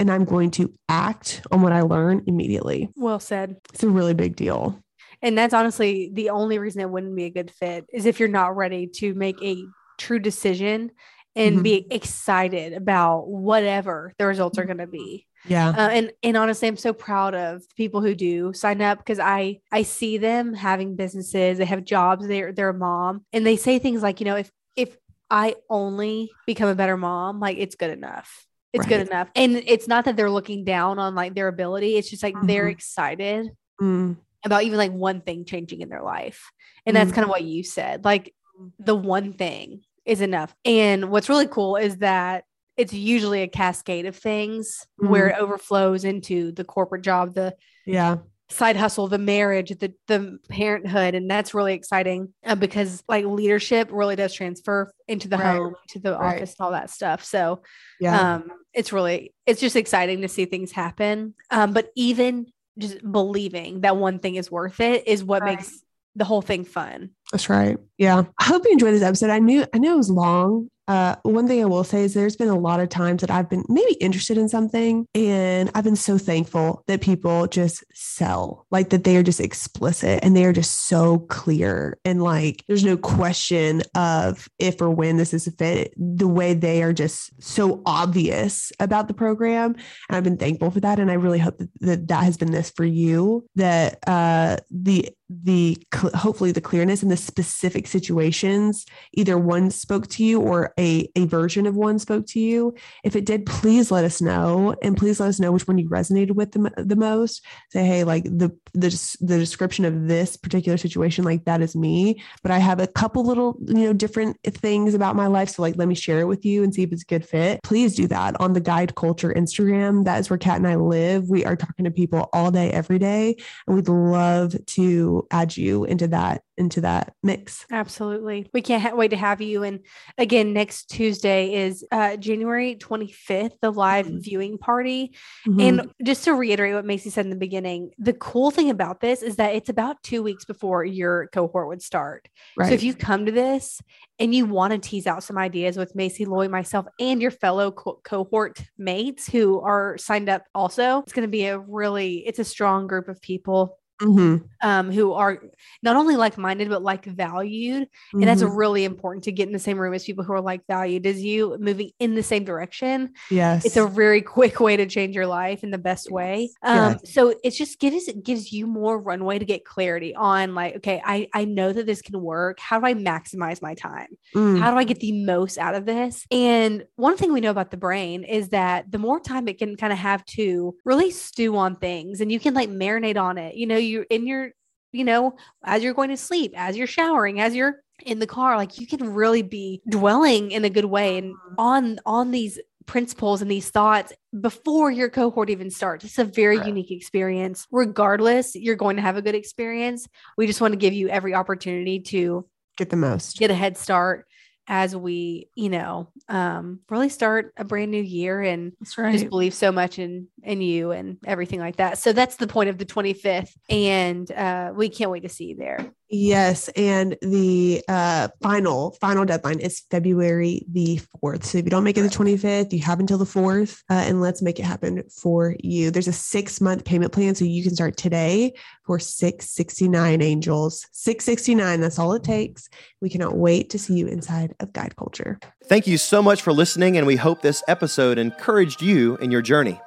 and 0.00 0.10
I'm 0.10 0.24
going 0.24 0.50
to 0.52 0.72
act 0.88 1.42
on 1.50 1.62
what 1.62 1.72
I 1.72 1.82
learn 1.82 2.24
immediately. 2.26 2.88
Well 2.96 3.20
said. 3.20 3.56
It's 3.72 3.82
a 3.82 3.88
really 3.88 4.14
big 4.14 4.36
deal. 4.36 4.80
And 5.22 5.36
that's 5.36 5.54
honestly 5.54 6.10
the 6.12 6.30
only 6.30 6.58
reason 6.58 6.80
it 6.80 6.90
wouldn't 6.90 7.16
be 7.16 7.24
a 7.24 7.30
good 7.30 7.50
fit 7.50 7.84
is 7.92 8.06
if 8.06 8.20
you're 8.20 8.28
not 8.28 8.56
ready 8.56 8.86
to 8.96 9.14
make 9.14 9.42
a 9.42 9.64
true 9.98 10.18
decision 10.18 10.90
and 11.36 11.56
mm-hmm. 11.56 11.62
be 11.62 11.86
excited 11.90 12.72
about 12.72 13.28
whatever 13.28 14.12
the 14.18 14.26
results 14.26 14.58
are 14.58 14.64
going 14.64 14.78
to 14.78 14.86
be. 14.86 15.26
Yeah. 15.46 15.68
Uh, 15.70 15.88
and 15.88 16.12
and 16.22 16.36
honestly, 16.36 16.68
I'm 16.68 16.76
so 16.76 16.92
proud 16.92 17.34
of 17.34 17.62
people 17.76 18.00
who 18.00 18.14
do 18.14 18.52
sign 18.54 18.80
up 18.80 18.98
because 18.98 19.18
I 19.18 19.58
I 19.70 19.82
see 19.82 20.16
them 20.16 20.54
having 20.54 20.96
businesses, 20.96 21.58
they 21.58 21.66
have 21.66 21.84
jobs, 21.84 22.26
they're 22.26 22.52
they're 22.52 22.70
a 22.70 22.74
mom, 22.74 23.24
and 23.32 23.44
they 23.44 23.56
say 23.56 23.78
things 23.78 24.02
like, 24.02 24.20
you 24.20 24.26
know, 24.26 24.36
if 24.36 24.50
if 24.74 24.96
I 25.30 25.56
only 25.68 26.30
become 26.46 26.68
a 26.68 26.74
better 26.74 26.96
mom, 26.96 27.40
like 27.40 27.58
it's 27.58 27.74
good 27.74 27.90
enough. 27.90 28.46
It's 28.72 28.86
right. 28.86 28.88
good 28.98 29.06
enough. 29.06 29.28
And 29.36 29.56
it's 29.56 29.86
not 29.86 30.04
that 30.06 30.16
they're 30.16 30.30
looking 30.30 30.64
down 30.64 30.98
on 30.98 31.14
like 31.14 31.34
their 31.34 31.48
ability. 31.48 31.96
It's 31.96 32.10
just 32.10 32.22
like 32.22 32.34
mm-hmm. 32.34 32.46
they're 32.46 32.68
excited 32.68 33.50
mm. 33.80 34.16
about 34.44 34.64
even 34.64 34.78
like 34.78 34.92
one 34.92 35.20
thing 35.20 35.44
changing 35.44 35.80
in 35.80 35.88
their 35.88 36.02
life. 36.02 36.50
And 36.84 36.96
mm. 36.96 37.00
that's 37.00 37.12
kind 37.12 37.24
of 37.24 37.30
what 37.30 37.44
you 37.44 37.62
said. 37.62 38.04
Like 38.04 38.34
the 38.78 38.96
one 38.96 39.32
thing 39.32 39.82
is 40.04 40.20
enough. 40.20 40.54
And 40.64 41.10
what's 41.10 41.28
really 41.28 41.46
cool 41.46 41.76
is 41.76 41.98
that 41.98 42.44
it's 42.76 42.92
usually 42.92 43.42
a 43.42 43.48
cascade 43.48 44.06
of 44.06 44.16
things 44.16 44.84
mm. 45.00 45.08
where 45.08 45.28
it 45.28 45.38
overflows 45.38 46.04
into 46.04 46.50
the 46.50 46.64
corporate 46.64 47.02
job, 47.02 47.34
the 47.34 47.54
yeah 47.86 48.16
side 48.50 48.76
hustle, 48.76 49.08
the 49.08 49.18
marriage, 49.18 49.70
the 49.70 49.94
the 50.06 50.38
parenthood, 50.48 51.14
and 51.14 51.30
that's 51.30 51.54
really 51.54 51.74
exciting 51.74 52.32
uh, 52.44 52.54
because 52.54 53.02
like 53.08 53.24
leadership 53.24 53.88
really 53.90 54.16
does 54.16 54.32
transfer 54.32 54.90
into 55.08 55.28
the 55.28 55.38
right. 55.38 55.56
home, 55.56 55.74
to 55.88 55.98
the 55.98 56.12
right. 56.12 56.36
office, 56.36 56.54
and 56.58 56.64
all 56.64 56.72
that 56.72 56.90
stuff. 56.90 57.24
So, 57.24 57.62
yeah, 58.00 58.34
um, 58.34 58.50
it's 58.72 58.92
really 58.92 59.32
it's 59.46 59.60
just 59.60 59.76
exciting 59.76 60.22
to 60.22 60.28
see 60.28 60.44
things 60.44 60.72
happen. 60.72 61.34
Um, 61.50 61.72
but 61.72 61.90
even 61.96 62.46
just 62.78 63.00
believing 63.10 63.82
that 63.82 63.96
one 63.96 64.18
thing 64.18 64.34
is 64.34 64.50
worth 64.50 64.80
it 64.80 65.06
is 65.06 65.22
what 65.22 65.42
right. 65.42 65.56
makes 65.56 65.80
the 66.16 66.24
whole 66.24 66.42
thing 66.42 66.64
fun. 66.64 67.10
That's 67.32 67.48
right. 67.48 67.76
Yeah. 67.98 68.24
I 68.38 68.44
hope 68.44 68.64
you 68.64 68.72
enjoyed 68.72 68.94
this 68.94 69.02
episode. 69.02 69.30
I 69.30 69.38
knew 69.38 69.64
I 69.74 69.78
knew 69.78 69.94
it 69.94 69.96
was 69.96 70.10
long 70.10 70.68
uh, 70.86 71.16
one 71.22 71.48
thing 71.48 71.62
I 71.62 71.66
will 71.66 71.84
say 71.84 72.04
is 72.04 72.14
there's 72.14 72.36
been 72.36 72.48
a 72.48 72.58
lot 72.58 72.80
of 72.80 72.88
times 72.88 73.22
that 73.22 73.30
I've 73.30 73.48
been 73.48 73.64
maybe 73.68 73.94
interested 73.94 74.36
in 74.36 74.48
something, 74.48 75.06
and 75.14 75.70
I've 75.74 75.84
been 75.84 75.96
so 75.96 76.18
thankful 76.18 76.82
that 76.86 77.00
people 77.00 77.46
just 77.46 77.84
sell, 77.94 78.66
like 78.70 78.90
that 78.90 79.04
they 79.04 79.16
are 79.16 79.22
just 79.22 79.40
explicit 79.40 80.20
and 80.22 80.36
they 80.36 80.44
are 80.44 80.52
just 80.52 80.86
so 80.86 81.20
clear. 81.20 81.98
And 82.04 82.22
like 82.22 82.64
there's 82.68 82.84
no 82.84 82.96
question 82.96 83.82
of 83.94 84.48
if 84.58 84.80
or 84.80 84.90
when 84.90 85.16
this 85.16 85.32
is 85.32 85.46
a 85.46 85.52
fit, 85.52 85.94
the 85.96 86.28
way 86.28 86.54
they 86.54 86.82
are 86.82 86.92
just 86.92 87.42
so 87.42 87.82
obvious 87.86 88.72
about 88.78 89.08
the 89.08 89.14
program. 89.14 89.74
And 90.08 90.16
I've 90.16 90.24
been 90.24 90.36
thankful 90.36 90.70
for 90.70 90.80
that. 90.80 90.98
And 90.98 91.10
I 91.10 91.14
really 91.14 91.38
hope 91.38 91.58
that 91.58 91.68
that, 91.80 92.08
that 92.08 92.24
has 92.24 92.36
been 92.36 92.50
this 92.50 92.70
for 92.70 92.84
you, 92.84 93.46
that 93.56 93.98
uh, 94.06 94.58
the 94.70 95.10
the 95.30 95.78
hopefully 96.14 96.52
the 96.52 96.60
clearness 96.60 97.02
and 97.02 97.10
the 97.10 97.16
specific 97.16 97.86
situations 97.86 98.84
either 99.14 99.38
one 99.38 99.70
spoke 99.70 100.06
to 100.06 100.22
you 100.22 100.40
or 100.40 100.73
a, 100.78 101.08
a 101.16 101.26
version 101.26 101.66
of 101.66 101.74
one 101.76 101.98
spoke 101.98 102.26
to 102.26 102.40
you 102.40 102.74
if 103.02 103.16
it 103.16 103.24
did 103.24 103.46
please 103.46 103.90
let 103.90 104.04
us 104.04 104.20
know 104.20 104.74
and 104.82 104.96
please 104.96 105.20
let 105.20 105.28
us 105.28 105.40
know 105.40 105.52
which 105.52 105.66
one 105.66 105.78
you 105.78 105.88
resonated 105.88 106.32
with 106.32 106.52
the, 106.52 106.70
the 106.76 106.96
most 106.96 107.44
say 107.70 107.84
hey 107.84 108.04
like 108.04 108.24
the, 108.24 108.56
the 108.72 109.16
the 109.20 109.38
description 109.38 109.84
of 109.84 110.08
this 110.08 110.36
particular 110.36 110.76
situation 110.76 111.24
like 111.24 111.44
that 111.44 111.60
is 111.60 111.76
me 111.76 112.22
but 112.42 112.50
i 112.50 112.58
have 112.58 112.80
a 112.80 112.86
couple 112.86 113.24
little 113.24 113.56
you 113.66 113.84
know 113.84 113.92
different 113.92 114.36
things 114.44 114.94
about 114.94 115.16
my 115.16 115.26
life 115.26 115.48
so 115.48 115.62
like 115.62 115.76
let 115.76 115.88
me 115.88 115.94
share 115.94 116.20
it 116.20 116.26
with 116.26 116.44
you 116.44 116.62
and 116.62 116.74
see 116.74 116.82
if 116.82 116.92
it's 116.92 117.02
a 117.02 117.06
good 117.06 117.24
fit 117.24 117.60
please 117.62 117.94
do 117.94 118.06
that 118.06 118.38
on 118.40 118.52
the 118.52 118.60
guide 118.60 118.94
culture 118.94 119.32
instagram 119.34 120.04
that 120.04 120.18
is 120.18 120.30
where 120.30 120.38
kat 120.38 120.56
and 120.56 120.66
i 120.66 120.74
live 120.74 121.28
we 121.28 121.44
are 121.44 121.56
talking 121.56 121.84
to 121.84 121.90
people 121.90 122.28
all 122.32 122.50
day 122.50 122.70
every 122.70 122.98
day 122.98 123.36
and 123.66 123.76
we'd 123.76 123.88
love 123.88 124.54
to 124.66 125.26
add 125.30 125.56
you 125.56 125.84
into 125.84 126.08
that 126.08 126.42
into 126.56 126.80
that 126.82 127.14
mix. 127.22 127.66
Absolutely. 127.70 128.48
We 128.52 128.62
can't 128.62 128.82
ha- 128.82 128.94
wait 128.94 129.08
to 129.08 129.16
have 129.16 129.40
you. 129.40 129.62
And 129.62 129.80
again, 130.18 130.52
next 130.52 130.63
Tuesday 130.66 131.54
is 131.54 131.84
uh, 131.90 132.16
January 132.16 132.76
25th, 132.76 133.52
the 133.60 133.70
live 133.70 134.06
mm-hmm. 134.06 134.18
viewing 134.18 134.58
party. 134.58 135.14
Mm-hmm. 135.46 135.60
And 135.60 135.90
just 136.04 136.24
to 136.24 136.34
reiterate 136.34 136.74
what 136.74 136.84
Macy 136.84 137.10
said 137.10 137.26
in 137.26 137.30
the 137.30 137.36
beginning, 137.36 137.90
the 137.98 138.12
cool 138.12 138.50
thing 138.50 138.70
about 138.70 139.00
this 139.00 139.22
is 139.22 139.36
that 139.36 139.54
it's 139.54 139.68
about 139.68 140.02
two 140.02 140.22
weeks 140.22 140.44
before 140.44 140.84
your 140.84 141.28
cohort 141.32 141.68
would 141.68 141.82
start. 141.82 142.28
Right. 142.56 142.68
So 142.68 142.74
if 142.74 142.82
you 142.82 142.94
come 142.94 143.26
to 143.26 143.32
this 143.32 143.80
and 144.18 144.34
you 144.34 144.46
want 144.46 144.72
to 144.72 144.78
tease 144.78 145.06
out 145.06 145.22
some 145.22 145.38
ideas 145.38 145.76
with 145.76 145.94
Macy, 145.94 146.24
Lloyd, 146.24 146.50
myself, 146.50 146.86
and 146.98 147.20
your 147.20 147.30
fellow 147.30 147.70
co- 147.70 148.00
cohort 148.04 148.62
mates 148.78 149.26
who 149.26 149.60
are 149.60 149.98
signed 149.98 150.28
up 150.28 150.44
also, 150.54 151.00
it's 151.00 151.12
going 151.12 151.26
to 151.26 151.30
be 151.30 151.46
a 151.46 151.58
really, 151.58 152.26
it's 152.26 152.38
a 152.38 152.44
strong 152.44 152.86
group 152.86 153.08
of 153.08 153.20
people 153.20 153.78
Mm-hmm. 154.02 154.44
Um, 154.60 154.90
who 154.90 155.12
are 155.12 155.40
not 155.82 155.94
only 155.94 156.16
like 156.16 156.36
minded 156.36 156.68
but 156.68 156.82
like 156.82 157.04
valued, 157.04 157.84
mm-hmm. 157.84 158.18
and 158.18 158.28
that's 158.28 158.42
mm-hmm. 158.42 158.56
really 158.56 158.84
important 158.84 159.22
to 159.24 159.32
get 159.32 159.46
in 159.46 159.52
the 159.52 159.58
same 159.58 159.78
room 159.78 159.94
as 159.94 160.02
people 160.02 160.24
who 160.24 160.32
are 160.32 160.40
like 160.40 160.66
valued 160.66 161.06
as 161.06 161.22
you, 161.22 161.56
moving 161.60 161.90
in 162.00 162.16
the 162.16 162.22
same 162.22 162.44
direction. 162.44 163.12
Yes, 163.30 163.64
it's 163.64 163.76
a 163.76 163.86
very 163.86 164.20
quick 164.20 164.58
way 164.58 164.76
to 164.76 164.86
change 164.86 165.14
your 165.14 165.28
life 165.28 165.62
in 165.62 165.70
the 165.70 165.78
best 165.78 166.10
way. 166.10 166.50
Um, 166.62 166.98
yes. 167.04 167.14
so 167.14 167.34
it's 167.44 167.56
just 167.56 167.78
gives 167.78 168.08
it 168.08 168.24
gives 168.24 168.52
you 168.52 168.66
more 168.66 168.98
runway 168.98 169.38
to 169.38 169.44
get 169.44 169.64
clarity 169.64 170.12
on 170.12 170.56
like, 170.56 170.76
okay, 170.76 171.00
I 171.04 171.28
I 171.32 171.44
know 171.44 171.72
that 171.72 171.86
this 171.86 172.02
can 172.02 172.20
work. 172.20 172.58
How 172.58 172.80
do 172.80 172.86
I 172.86 172.94
maximize 172.94 173.62
my 173.62 173.74
time? 173.74 174.08
Mm. 174.34 174.58
How 174.58 174.72
do 174.72 174.76
I 174.76 174.84
get 174.84 174.98
the 174.98 175.24
most 175.24 175.56
out 175.56 175.76
of 175.76 175.86
this? 175.86 176.26
And 176.32 176.84
one 176.96 177.16
thing 177.16 177.32
we 177.32 177.40
know 177.40 177.50
about 177.50 177.70
the 177.70 177.76
brain 177.76 178.24
is 178.24 178.48
that 178.48 178.90
the 178.90 178.98
more 178.98 179.20
time 179.20 179.46
it 179.46 179.58
can 179.58 179.76
kind 179.76 179.92
of 179.92 180.00
have 180.00 180.24
to 180.24 180.74
really 180.84 181.12
stew 181.12 181.56
on 181.56 181.76
things, 181.76 182.20
and 182.20 182.32
you 182.32 182.40
can 182.40 182.54
like 182.54 182.70
marinate 182.70 183.20
on 183.20 183.38
it. 183.38 183.54
You 183.54 183.68
know 183.68 183.83
you're 183.86 184.06
in 184.10 184.26
your, 184.26 184.50
you 184.92 185.04
know, 185.04 185.36
as 185.64 185.82
you're 185.82 185.94
going 185.94 186.10
to 186.10 186.16
sleep, 186.16 186.52
as 186.56 186.76
you're 186.76 186.86
showering, 186.86 187.40
as 187.40 187.54
you're 187.54 187.80
in 188.04 188.18
the 188.18 188.26
car, 188.26 188.56
like 188.56 188.80
you 188.80 188.86
can 188.86 189.14
really 189.14 189.42
be 189.42 189.82
dwelling 189.88 190.50
in 190.50 190.64
a 190.64 190.70
good 190.70 190.84
way 190.84 191.18
and 191.18 191.34
mm-hmm. 191.34 191.54
on 191.58 191.98
on 192.04 192.30
these 192.30 192.58
principles 192.86 193.40
and 193.40 193.50
these 193.50 193.70
thoughts 193.70 194.12
before 194.40 194.90
your 194.90 195.08
cohort 195.08 195.50
even 195.50 195.70
starts. 195.70 196.04
It's 196.04 196.18
a 196.18 196.24
very 196.24 196.58
right. 196.58 196.66
unique 196.66 196.90
experience. 196.90 197.66
Regardless, 197.70 198.54
you're 198.54 198.76
going 198.76 198.96
to 198.96 199.02
have 199.02 199.16
a 199.16 199.22
good 199.22 199.34
experience. 199.34 200.06
We 200.36 200.46
just 200.46 200.60
want 200.60 200.72
to 200.72 200.78
give 200.78 200.92
you 200.92 201.08
every 201.08 201.34
opportunity 201.34 202.00
to 202.00 202.46
get 202.76 202.90
the 202.90 202.96
most, 202.96 203.38
get 203.38 203.50
a 203.50 203.54
head 203.54 203.76
start 203.76 204.26
as 204.66 204.96
we, 204.96 205.48
you 205.54 205.68
know, 205.68 206.08
um, 206.28 206.80
really 206.88 207.08
start 207.08 207.52
a 207.56 207.64
brand 207.64 207.90
new 207.90 208.02
year 208.02 208.40
and 208.40 208.72
right. 208.96 209.12
just 209.12 209.28
believe 209.28 209.54
so 209.54 209.70
much 209.70 209.98
in 209.98 210.28
in 210.42 210.60
you 210.60 210.90
and 210.90 211.18
everything 211.26 211.60
like 211.60 211.76
that. 211.76 211.98
So 211.98 212.12
that's 212.12 212.36
the 212.36 212.46
point 212.46 212.70
of 212.70 212.78
the 212.78 212.86
25th, 212.86 213.54
and 213.68 214.30
uh, 214.32 214.72
we 214.74 214.88
can't 214.88 215.10
wait 215.10 215.22
to 215.22 215.28
see 215.28 215.46
you 215.46 215.56
there. 215.56 215.92
Yes, 216.16 216.68
and 216.76 217.16
the 217.22 217.82
uh, 217.88 218.28
final 218.40 218.92
final 219.00 219.24
deadline 219.24 219.58
is 219.58 219.82
February 219.90 220.64
the 220.70 221.00
fourth. 221.20 221.44
So 221.44 221.58
if 221.58 221.64
you 221.64 221.70
don't 221.70 221.82
make 221.82 221.98
it 221.98 222.02
the 222.02 222.08
twenty 222.08 222.36
fifth, 222.36 222.72
you 222.72 222.78
have 222.82 223.00
until 223.00 223.18
the 223.18 223.26
fourth, 223.26 223.82
uh, 223.90 223.94
and 223.94 224.20
let's 224.20 224.40
make 224.40 224.60
it 224.60 224.62
happen 224.62 225.02
for 225.10 225.56
you. 225.58 225.90
There's 225.90 226.06
a 226.06 226.12
six 226.12 226.60
month 226.60 226.84
payment 226.84 227.10
plan, 227.10 227.34
so 227.34 227.44
you 227.44 227.64
can 227.64 227.74
start 227.74 227.96
today 227.96 228.54
for 228.86 229.00
six 229.00 229.50
sixty 229.50 229.88
nine. 229.88 230.22
Angels 230.22 230.86
six 230.92 231.24
sixty 231.24 231.52
nine. 231.52 231.80
That's 231.80 231.98
all 231.98 232.12
it 232.12 232.22
takes. 232.22 232.68
We 233.00 233.10
cannot 233.10 233.36
wait 233.36 233.70
to 233.70 233.78
see 233.80 233.94
you 233.94 234.06
inside 234.06 234.54
of 234.60 234.72
Guide 234.72 234.94
Culture. 234.94 235.40
Thank 235.64 235.88
you 235.88 235.98
so 235.98 236.22
much 236.22 236.42
for 236.42 236.52
listening, 236.52 236.96
and 236.96 237.08
we 237.08 237.16
hope 237.16 237.42
this 237.42 237.64
episode 237.66 238.18
encouraged 238.18 238.80
you 238.80 239.16
in 239.16 239.32
your 239.32 239.42
journey. 239.42 239.80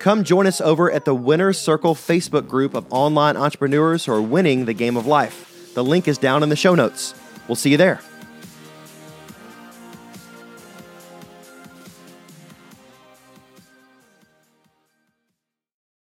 Come 0.00 0.24
join 0.24 0.48
us 0.48 0.60
over 0.60 0.90
at 0.90 1.04
the 1.04 1.14
Winner's 1.14 1.58
Circle 1.58 1.94
Facebook 1.94 2.48
group 2.48 2.74
of 2.74 2.84
online 2.90 3.36
entrepreneurs 3.36 4.06
who 4.06 4.12
are 4.12 4.20
winning 4.20 4.64
the 4.64 4.74
game 4.74 4.96
of 4.96 5.06
life. 5.06 5.44
The 5.78 5.84
link 5.84 6.08
is 6.08 6.18
down 6.18 6.42
in 6.42 6.48
the 6.48 6.56
show 6.56 6.74
notes. 6.74 7.14
We'll 7.46 7.54
see 7.54 7.70
you 7.70 7.76
there. 7.76 8.00